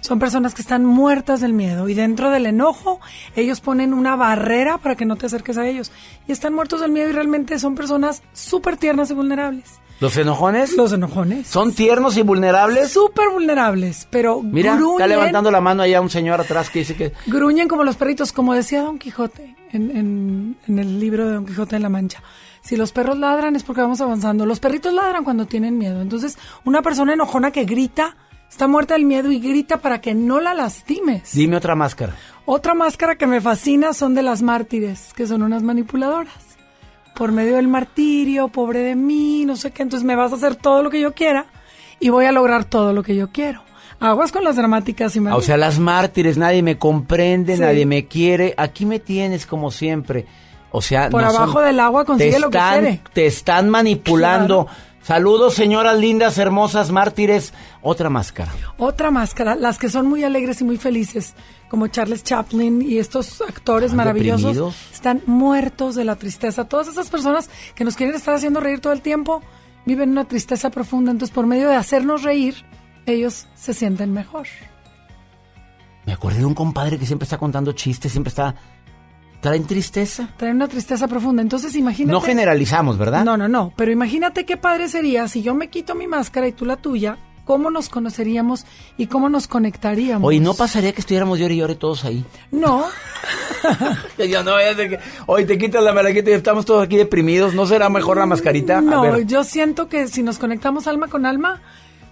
[0.00, 3.00] son personas que están muertas del miedo y dentro del enojo
[3.36, 5.90] ellos ponen una barrera para que no te acerques a ellos
[6.26, 9.80] y están muertos del miedo y realmente son personas súper tiernas y vulnerables.
[10.00, 10.76] ¿Los enojones?
[10.76, 11.48] Los enojones.
[11.48, 12.92] ¿Son tiernos y vulnerables?
[12.92, 16.94] Súper vulnerables, pero Mira, gruñen, está levantando la mano allá un señor atrás que dice
[16.94, 17.12] que...
[17.26, 21.46] gruñen como los perritos, como decía Don Quijote en, en- en el libro de Don
[21.46, 22.22] Quijote de la Mancha.
[22.60, 24.46] Si los perros ladran es porque vamos avanzando.
[24.46, 26.00] Los perritos ladran cuando tienen miedo.
[26.00, 28.16] Entonces, una persona enojona que grita
[28.50, 31.32] está muerta del miedo y grita para que no la lastimes.
[31.34, 32.14] Dime otra máscara.
[32.44, 36.34] Otra máscara que me fascina son de las mártires, que son unas manipuladoras.
[37.14, 40.54] Por medio del martirio, pobre de mí, no sé qué, entonces me vas a hacer
[40.56, 41.46] todo lo que yo quiera
[42.00, 43.62] y voy a lograr todo lo que yo quiero.
[44.00, 47.60] Aguas con las dramáticas y Ah, O sea, las mártires, nadie me comprende, Sí.
[47.60, 48.54] nadie me quiere.
[48.56, 50.24] Aquí me tienes como siempre.
[50.70, 53.00] O sea, Por no son- abajo del agua consigue lo que quiere.
[53.12, 54.68] Te están manipulando.
[55.08, 57.54] Saludos, señoras lindas, hermosas, mártires.
[57.80, 58.52] Otra máscara.
[58.76, 61.34] Otra máscara, las que son muy alegres y muy felices,
[61.70, 64.76] como Charles Chaplin y estos actores ¿Están maravillosos, deprimidos?
[64.92, 66.68] están muertos de la tristeza.
[66.68, 69.40] Todas esas personas que nos quieren estar haciendo reír todo el tiempo
[69.86, 71.10] viven una tristeza profunda.
[71.10, 72.66] Entonces, por medio de hacernos reír,
[73.06, 74.46] ellos se sienten mejor.
[76.04, 78.54] Me acordé de un compadre que siempre está contando chistes, siempre está...
[79.40, 80.28] Traen tristeza.
[80.36, 81.42] Traen una tristeza profunda.
[81.42, 82.12] Entonces, imagínate.
[82.12, 83.24] No generalizamos, ¿verdad?
[83.24, 83.72] No, no, no.
[83.76, 87.18] Pero imagínate qué padre sería si yo me quito mi máscara y tú la tuya.
[87.44, 88.66] ¿Cómo nos conoceríamos
[88.98, 90.28] y cómo nos conectaríamos?
[90.28, 92.22] Hoy no pasaría que estuviéramos llore y llore todos ahí.
[92.50, 92.84] No.
[94.18, 97.54] Ya no de que hoy te quitas la malaquita y estamos todos aquí deprimidos.
[97.54, 98.80] ¿No será mejor la mascarita?
[98.80, 101.62] No, yo siento que si nos conectamos alma con alma,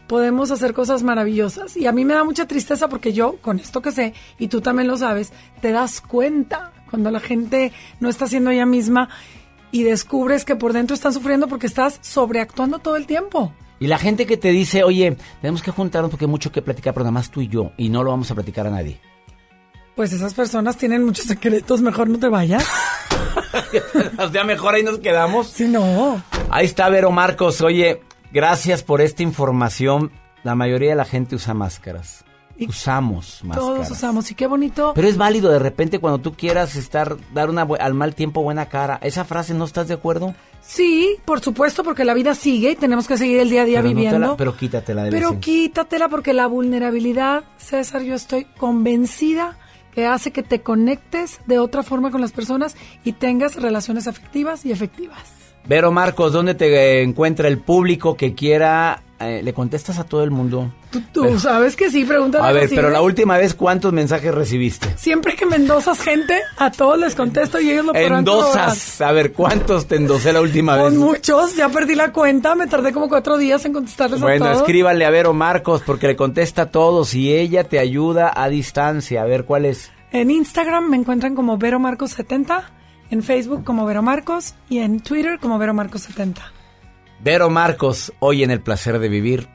[0.06, 1.76] podemos hacer cosas maravillosas.
[1.76, 4.60] Y a mí me da mucha tristeza porque yo, con esto que sé, y tú
[4.60, 9.08] también lo sabes, te das cuenta cuando la gente no está siendo ella misma
[9.70, 13.52] y descubres que por dentro están sufriendo porque estás sobreactuando todo el tiempo.
[13.78, 16.94] Y la gente que te dice, oye, tenemos que juntarnos porque hay mucho que platicar,
[16.94, 18.98] pero nada más tú y yo, y no lo vamos a platicar a nadie.
[19.94, 22.66] Pues esas personas tienen muchos secretos, mejor no te vayas.
[24.18, 25.48] o sea, mejor ahí nos quedamos.
[25.48, 26.22] Sí, no.
[26.50, 27.60] Ahí está Vero Marcos.
[27.60, 28.02] Oye,
[28.36, 30.12] gracias por esta información.
[30.44, 32.22] La mayoría de la gente usa máscaras.
[32.68, 33.56] Usamos máscaras.
[33.56, 34.30] Todos usamos.
[34.30, 34.92] Y qué bonito.
[34.94, 38.66] Pero es válido de repente cuando tú quieras estar, dar una al mal tiempo buena
[38.66, 38.98] cara.
[39.02, 40.34] ¿Esa frase no estás de acuerdo?
[40.62, 43.78] Sí, por supuesto, porque la vida sigue y tenemos que seguir el día a día
[43.80, 44.18] Pero no viviendo.
[44.18, 49.58] la- pero quítatela de Pero quítatela porque la vulnerabilidad, César, yo estoy convencida
[49.94, 54.64] que hace que te conectes de otra forma con las personas y tengas relaciones afectivas
[54.66, 55.35] y efectivas.
[55.68, 59.02] Vero Marcos, ¿dónde te encuentra el público que quiera?
[59.18, 60.70] eh, ¿Le contestas a todo el mundo?
[61.12, 62.92] Tú sabes que sí, pregúntale A ver, pero ¿eh?
[62.92, 64.86] la última vez, ¿cuántos mensajes recibiste?
[64.96, 68.18] Siempre que me endosas gente, a todos les contesto y ellos lo podrán.
[68.20, 69.00] Endosas.
[69.00, 70.84] A ver, ¿cuántos te endosé la última vez?
[70.84, 74.44] Con muchos, ya perdí la cuenta, me tardé como cuatro días en contestarles a Bueno,
[74.46, 74.58] todos.
[74.58, 79.22] escríbale a Vero Marcos porque le contesta a todos y ella te ayuda a distancia.
[79.22, 79.90] A ver, ¿cuál es?
[80.12, 82.70] En Instagram me encuentran como Vero Marcos 70,
[83.10, 86.42] en Facebook como Vero Marcos y en Twitter como Vero Marcos 70.
[87.20, 89.48] Vero Marcos, hoy en El Placer de Vivir,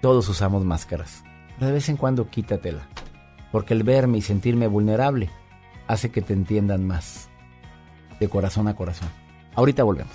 [0.00, 1.24] todos usamos máscaras.
[1.56, 2.88] Pero de vez en cuando quítatela.
[3.52, 5.28] Porque el verme y sentirme vulnerable
[5.86, 7.28] hace que te entiendan más.
[8.20, 9.08] De corazón a corazón.
[9.54, 10.14] Ahorita volvemos.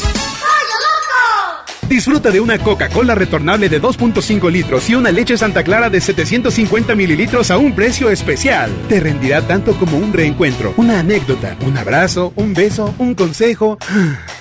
[1.91, 6.95] Disfruta de una Coca-Cola retornable de 2.5 litros y una leche Santa Clara de 750
[6.95, 8.71] mililitros a un precio especial.
[8.87, 13.77] Te rendirá tanto como un reencuentro, una anécdota, un abrazo, un beso, un consejo.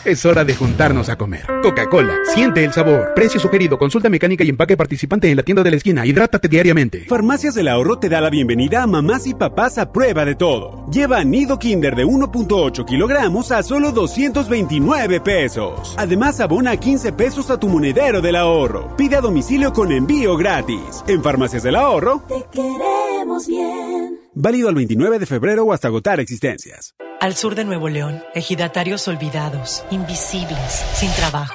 [0.02, 1.44] Es hora de juntarnos a comer.
[1.62, 3.12] Coca-Cola, siente el sabor.
[3.14, 6.06] Precio sugerido, consulta mecánica y empaque participante en la tienda de la esquina.
[6.06, 7.04] Hidrátate diariamente.
[7.06, 10.86] Farmacias del Ahorro te da la bienvenida a mamás y papás a prueba de todo.
[10.90, 15.94] Lleva nido Kinder de 1.8 kilogramos a solo 229 pesos.
[15.98, 18.94] Además, abona 15 pesos a tu monedero del ahorro.
[18.96, 21.02] Pide a domicilio con envío gratis.
[21.06, 22.22] En Farmacias del Ahorro.
[22.28, 24.20] Te queremos bien.
[24.34, 26.94] Válido al 29 de febrero o hasta agotar existencias.
[27.20, 31.54] Al sur de Nuevo León, ejidatarios olvidados, invisibles, sin trabajo.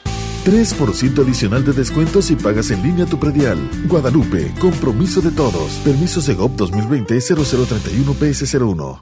[0.43, 3.57] 3% adicional de descuento si pagas en línea tu predial.
[3.87, 5.71] Guadalupe, compromiso de todos.
[5.83, 9.01] Permiso Segov 2020-0031-PS01.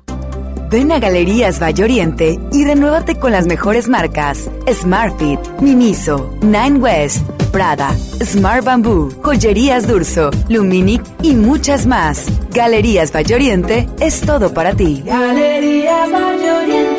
[0.70, 7.28] Ven a Galerías Valle Oriente y renuévate con las mejores marcas: Smartfit, Miniso, Nine West,
[7.52, 12.28] Prada, Smart Bamboo, Joyerías Durso, Luminic y muchas más.
[12.54, 15.02] Galerías Valle Oriente es todo para ti.
[15.04, 16.99] Galerías Valle Oriente.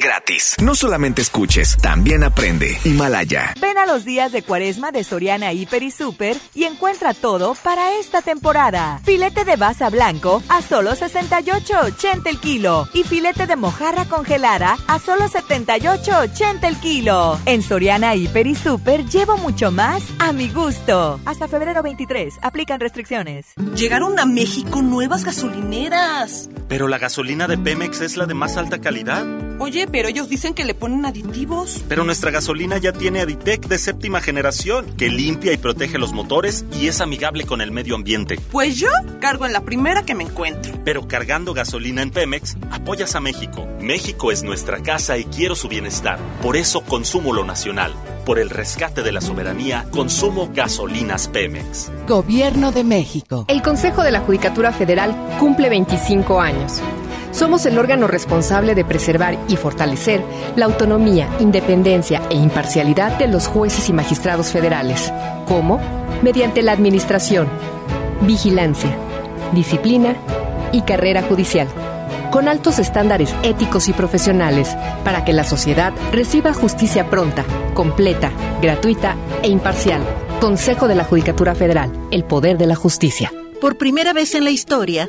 [0.00, 0.56] gratis.
[0.62, 2.78] No solamente escuches, también aprende.
[2.84, 3.54] Himalaya.
[3.60, 7.98] Ven a los días de cuaresma de Soriana Hiper y Super y encuentra todo para
[7.98, 9.00] esta temporada.
[9.04, 14.98] Filete de basa blanco a solo 68.80 el kilo y filete de mojarra congelada a
[14.98, 17.38] solo 78.80 el kilo.
[17.46, 21.20] En Soriana Hiper y Super llevo mucho más a mi gusto.
[21.24, 23.52] Hasta febrero 23, aplican restricciones.
[23.76, 26.48] Llegaron a México nuevas gasolineras.
[26.68, 29.11] Pero la gasolina de Pemex es la de más alta calidad.
[29.58, 31.84] Oye, pero ellos dicen que le ponen aditivos.
[31.88, 36.64] Pero nuestra gasolina ya tiene Aditec de séptima generación, que limpia y protege los motores
[36.80, 38.40] y es amigable con el medio ambiente.
[38.50, 38.88] Pues yo
[39.20, 40.72] cargo en la primera que me encuentro.
[40.84, 43.68] Pero cargando gasolina en Pemex, apoyas a México.
[43.80, 46.18] México es nuestra casa y quiero su bienestar.
[46.42, 47.94] Por eso consumo lo nacional.
[48.24, 51.90] Por el rescate de la soberanía, consumo gasolinas Pemex.
[52.08, 53.44] Gobierno de México.
[53.48, 56.80] El Consejo de la Judicatura Federal cumple 25 años.
[57.32, 60.22] Somos el órgano responsable de preservar y fortalecer
[60.54, 65.12] la autonomía, independencia e imparcialidad de los jueces y magistrados federales.
[65.46, 65.80] ¿Cómo?
[66.22, 67.48] Mediante la administración,
[68.20, 68.96] vigilancia,
[69.52, 70.14] disciplina
[70.72, 71.68] y carrera judicial
[72.32, 77.44] con altos estándares éticos y profesionales, para que la sociedad reciba justicia pronta,
[77.74, 78.32] completa,
[78.62, 80.00] gratuita e imparcial.
[80.40, 83.30] Consejo de la Judicatura Federal, el poder de la justicia.
[83.60, 85.08] Por primera vez en la historia,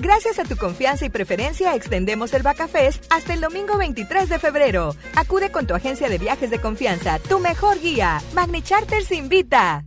[0.00, 4.96] Gracias a tu confianza y preferencia, extendemos el Bacafest hasta el domingo 23 de febrero.
[5.14, 8.22] Acude con tu agencia de viajes de confianza, tu mejor guía.
[8.32, 9.84] Magni Charters invita.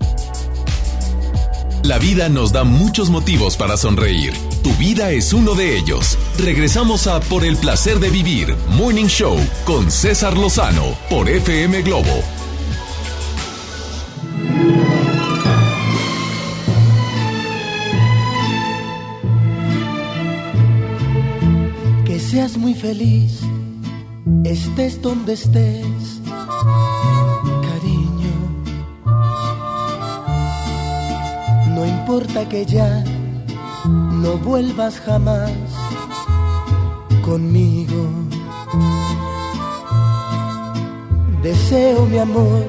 [1.82, 4.34] La vida nos da muchos motivos para sonreír.
[4.62, 6.18] Tu vida es uno de ellos.
[6.38, 9.36] Regresamos a Por el placer de vivir, Morning Show,
[9.66, 12.24] con César Lozano, por FM Globo
[22.34, 23.42] seas muy feliz,
[24.44, 26.20] estés donde estés,
[27.70, 28.34] cariño.
[31.76, 33.04] No importa que ya
[34.24, 35.52] no vuelvas jamás
[37.24, 38.10] conmigo.
[41.44, 42.66] Deseo, mi amor,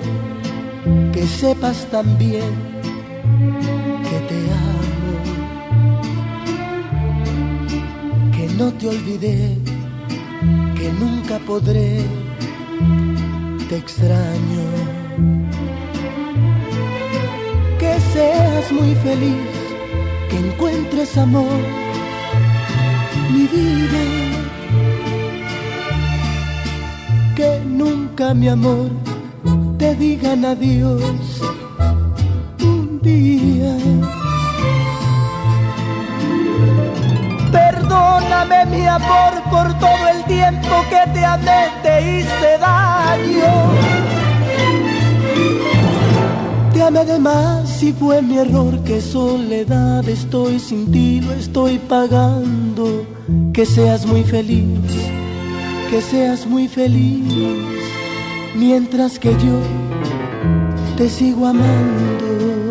[1.14, 2.52] que sepas también
[8.58, 9.56] no te olvidé,
[10.76, 12.02] que nunca podré,
[13.68, 14.64] te extraño.
[17.78, 19.50] Que seas muy feliz,
[20.30, 21.60] que encuentres amor,
[23.32, 24.02] mi vida.
[27.36, 28.90] Que nunca, mi amor,
[29.78, 31.40] te digan adiós
[32.60, 33.76] un día.
[37.54, 43.52] Perdóname mi amor por todo el tiempo que te amé, te hice daño.
[46.72, 51.78] Te amé de más y fue mi error, que soledad estoy sin ti, lo estoy
[51.78, 53.06] pagando.
[53.52, 54.90] Que seas muy feliz,
[55.90, 57.32] que seas muy feliz,
[58.56, 59.60] mientras que yo
[60.96, 62.63] te sigo amando.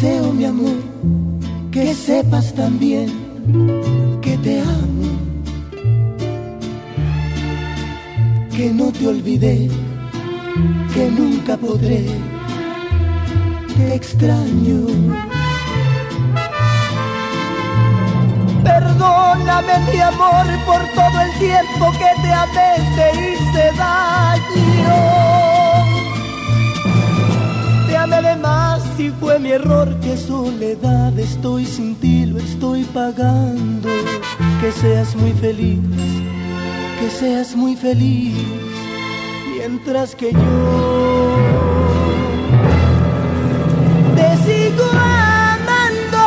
[0.00, 0.76] Deseo, mi amor,
[1.72, 3.08] que sepas también
[4.22, 5.08] que te amo,
[8.54, 9.68] que no te olvidé,
[10.94, 12.06] que nunca podré,
[13.76, 14.86] te extraño.
[18.62, 24.98] Perdóname, mi amor, por todo el tiempo que te amé, te hice daño.
[27.88, 32.84] Te amé de más y fue mi error, que soledad estoy sin ti, lo estoy
[32.84, 33.88] pagando.
[34.60, 35.78] Que seas muy feliz,
[36.98, 38.34] que seas muy feliz,
[39.56, 41.38] mientras que yo
[44.16, 46.18] te sigo amando.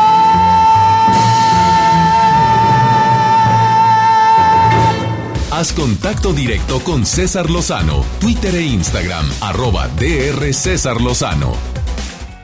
[5.52, 11.81] Haz contacto directo con César Lozano, Twitter e Instagram, arroba DR César Lozano.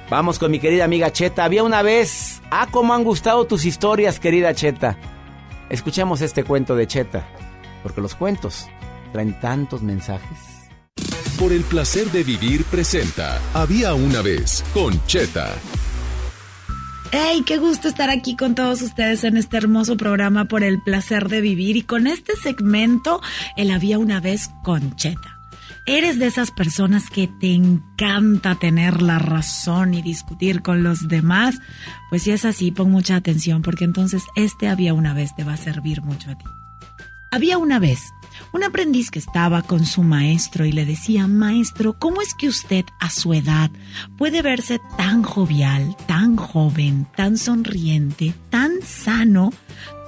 [0.10, 1.44] Vamos con mi querida amiga Cheta.
[1.44, 2.42] Había una vez.
[2.50, 4.98] Ah, cómo han gustado tus historias, querida Cheta.
[5.70, 7.28] Escuchemos este cuento de Cheta,
[7.84, 8.68] porque los cuentos
[9.12, 10.70] traen tantos mensajes.
[11.38, 15.54] Por el placer de vivir presenta Había una vez con Cheta.
[17.12, 17.44] ¡Hey!
[17.46, 21.42] Qué gusto estar aquí con todos ustedes en este hermoso programa por el placer de
[21.42, 23.22] vivir y con este segmento,
[23.56, 25.37] el había una vez con Cheta.
[25.90, 31.60] ¿Eres de esas personas que te encanta tener la razón y discutir con los demás?
[32.10, 35.54] Pues si es así, pon mucha atención porque entonces este había una vez te va
[35.54, 36.44] a servir mucho a ti.
[37.32, 38.02] Había una vez
[38.52, 42.84] un aprendiz que estaba con su maestro y le decía, maestro, ¿cómo es que usted
[43.00, 43.72] a su edad
[44.18, 49.54] puede verse tan jovial, tan joven, tan sonriente, tan sano,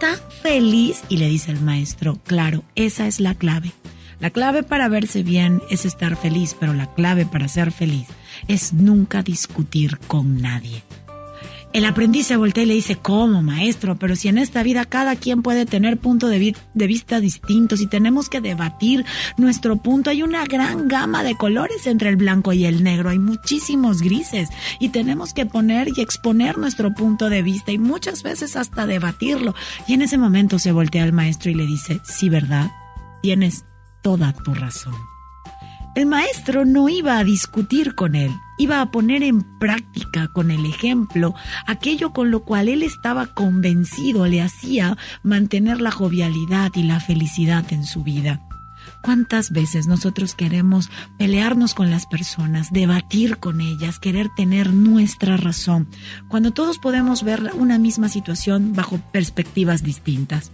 [0.01, 1.03] tan feliz?
[1.07, 3.71] Y le dice el maestro, claro, esa es la clave.
[4.19, 8.07] La clave para verse bien es estar feliz, pero la clave para ser feliz
[8.47, 10.83] es nunca discutir con nadie.
[11.71, 13.95] El aprendiz se voltea y le dice, ¿cómo, maestro?
[13.95, 17.79] Pero si en esta vida cada quien puede tener puntos de, vi de, vista distintos
[17.79, 19.05] y tenemos que debatir
[19.37, 23.19] nuestro punto, hay una gran gama de colores entre el blanco y el negro, hay
[23.19, 28.55] muchísimos grises y tenemos que poner y exponer nuestro punto de vista y muchas veces
[28.55, 29.53] hasta debatirlo.
[29.87, 32.71] Y en ese momento se voltea al maestro y le dice, sí, ¿verdad?
[33.21, 33.65] Tienes
[34.01, 34.95] toda tu razón.
[35.95, 40.65] El maestro no iba a discutir con él, iba a poner en práctica con el
[40.65, 41.33] ejemplo
[41.65, 47.65] aquello con lo cual él estaba convencido le hacía mantener la jovialidad y la felicidad
[47.73, 48.39] en su vida.
[49.01, 55.87] ¿Cuántas veces nosotros queremos pelearnos con las personas, debatir con ellas, querer tener nuestra razón,
[56.27, 60.51] cuando todos podemos ver una misma situación bajo perspectivas distintas?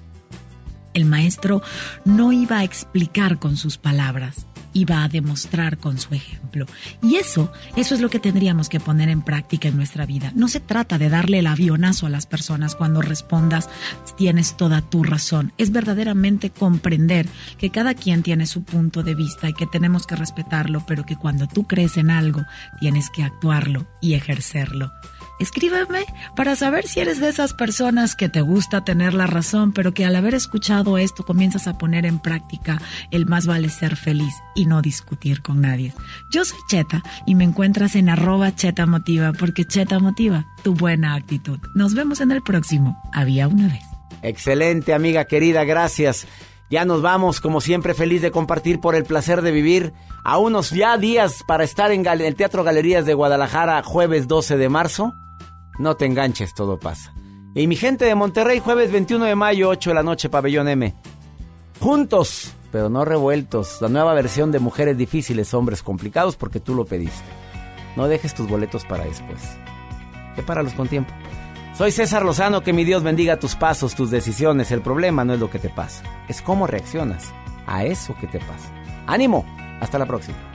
[0.95, 1.61] El maestro
[2.05, 6.65] no iba a explicar con sus palabras, iba a demostrar con su ejemplo.
[7.03, 10.31] Y eso, eso es lo que tendríamos que poner en práctica en nuestra vida.
[10.35, 13.69] No se trata de darle el avionazo a las personas cuando respondas
[14.17, 15.51] tienes toda tu razón.
[15.57, 17.27] Es verdaderamente comprender
[17.57, 21.17] que cada quien tiene su punto de vista y que tenemos que respetarlo, pero que
[21.17, 22.43] cuando tú crees en algo,
[22.79, 24.93] tienes que actuarlo y ejercerlo.
[25.37, 26.05] Escríbeme
[26.35, 30.05] para saber si eres de esas personas que te gusta tener la razón, pero que
[30.05, 32.81] al haber escuchado esto comienzas a poner en práctica
[33.11, 35.93] el más vale ser feliz y no discutir con nadie.
[36.31, 41.15] Yo soy Cheta y me encuentras en arroba Cheta Motiva porque Cheta Motiva tu buena
[41.15, 41.59] actitud.
[41.73, 43.01] Nos vemos en el próximo.
[43.13, 43.83] Había una vez.
[44.21, 46.27] Excelente, amiga querida, gracias.
[46.69, 49.93] Ya nos vamos, como siempre, feliz de compartir por el placer de vivir
[50.23, 54.69] a unos ya días para estar en el Teatro Galerías de Guadalajara jueves 12 de
[54.69, 55.13] marzo.
[55.77, 57.13] No te enganches, todo pasa.
[57.53, 60.93] Y mi gente de Monterrey, jueves 21 de mayo, 8 de la noche, pabellón M.
[61.79, 63.81] Juntos, pero no revueltos.
[63.81, 67.25] La nueva versión de Mujeres Difíciles, Hombres Complicados, porque tú lo pediste.
[67.95, 69.41] No dejes tus boletos para después.
[70.35, 71.13] Prepáralos con tiempo.
[71.77, 74.71] Soy César Lozano, que mi Dios bendiga tus pasos, tus decisiones.
[74.71, 77.33] El problema no es lo que te pasa, es cómo reaccionas
[77.67, 78.71] a eso que te pasa.
[79.07, 79.45] Ánimo,
[79.81, 80.54] hasta la próxima.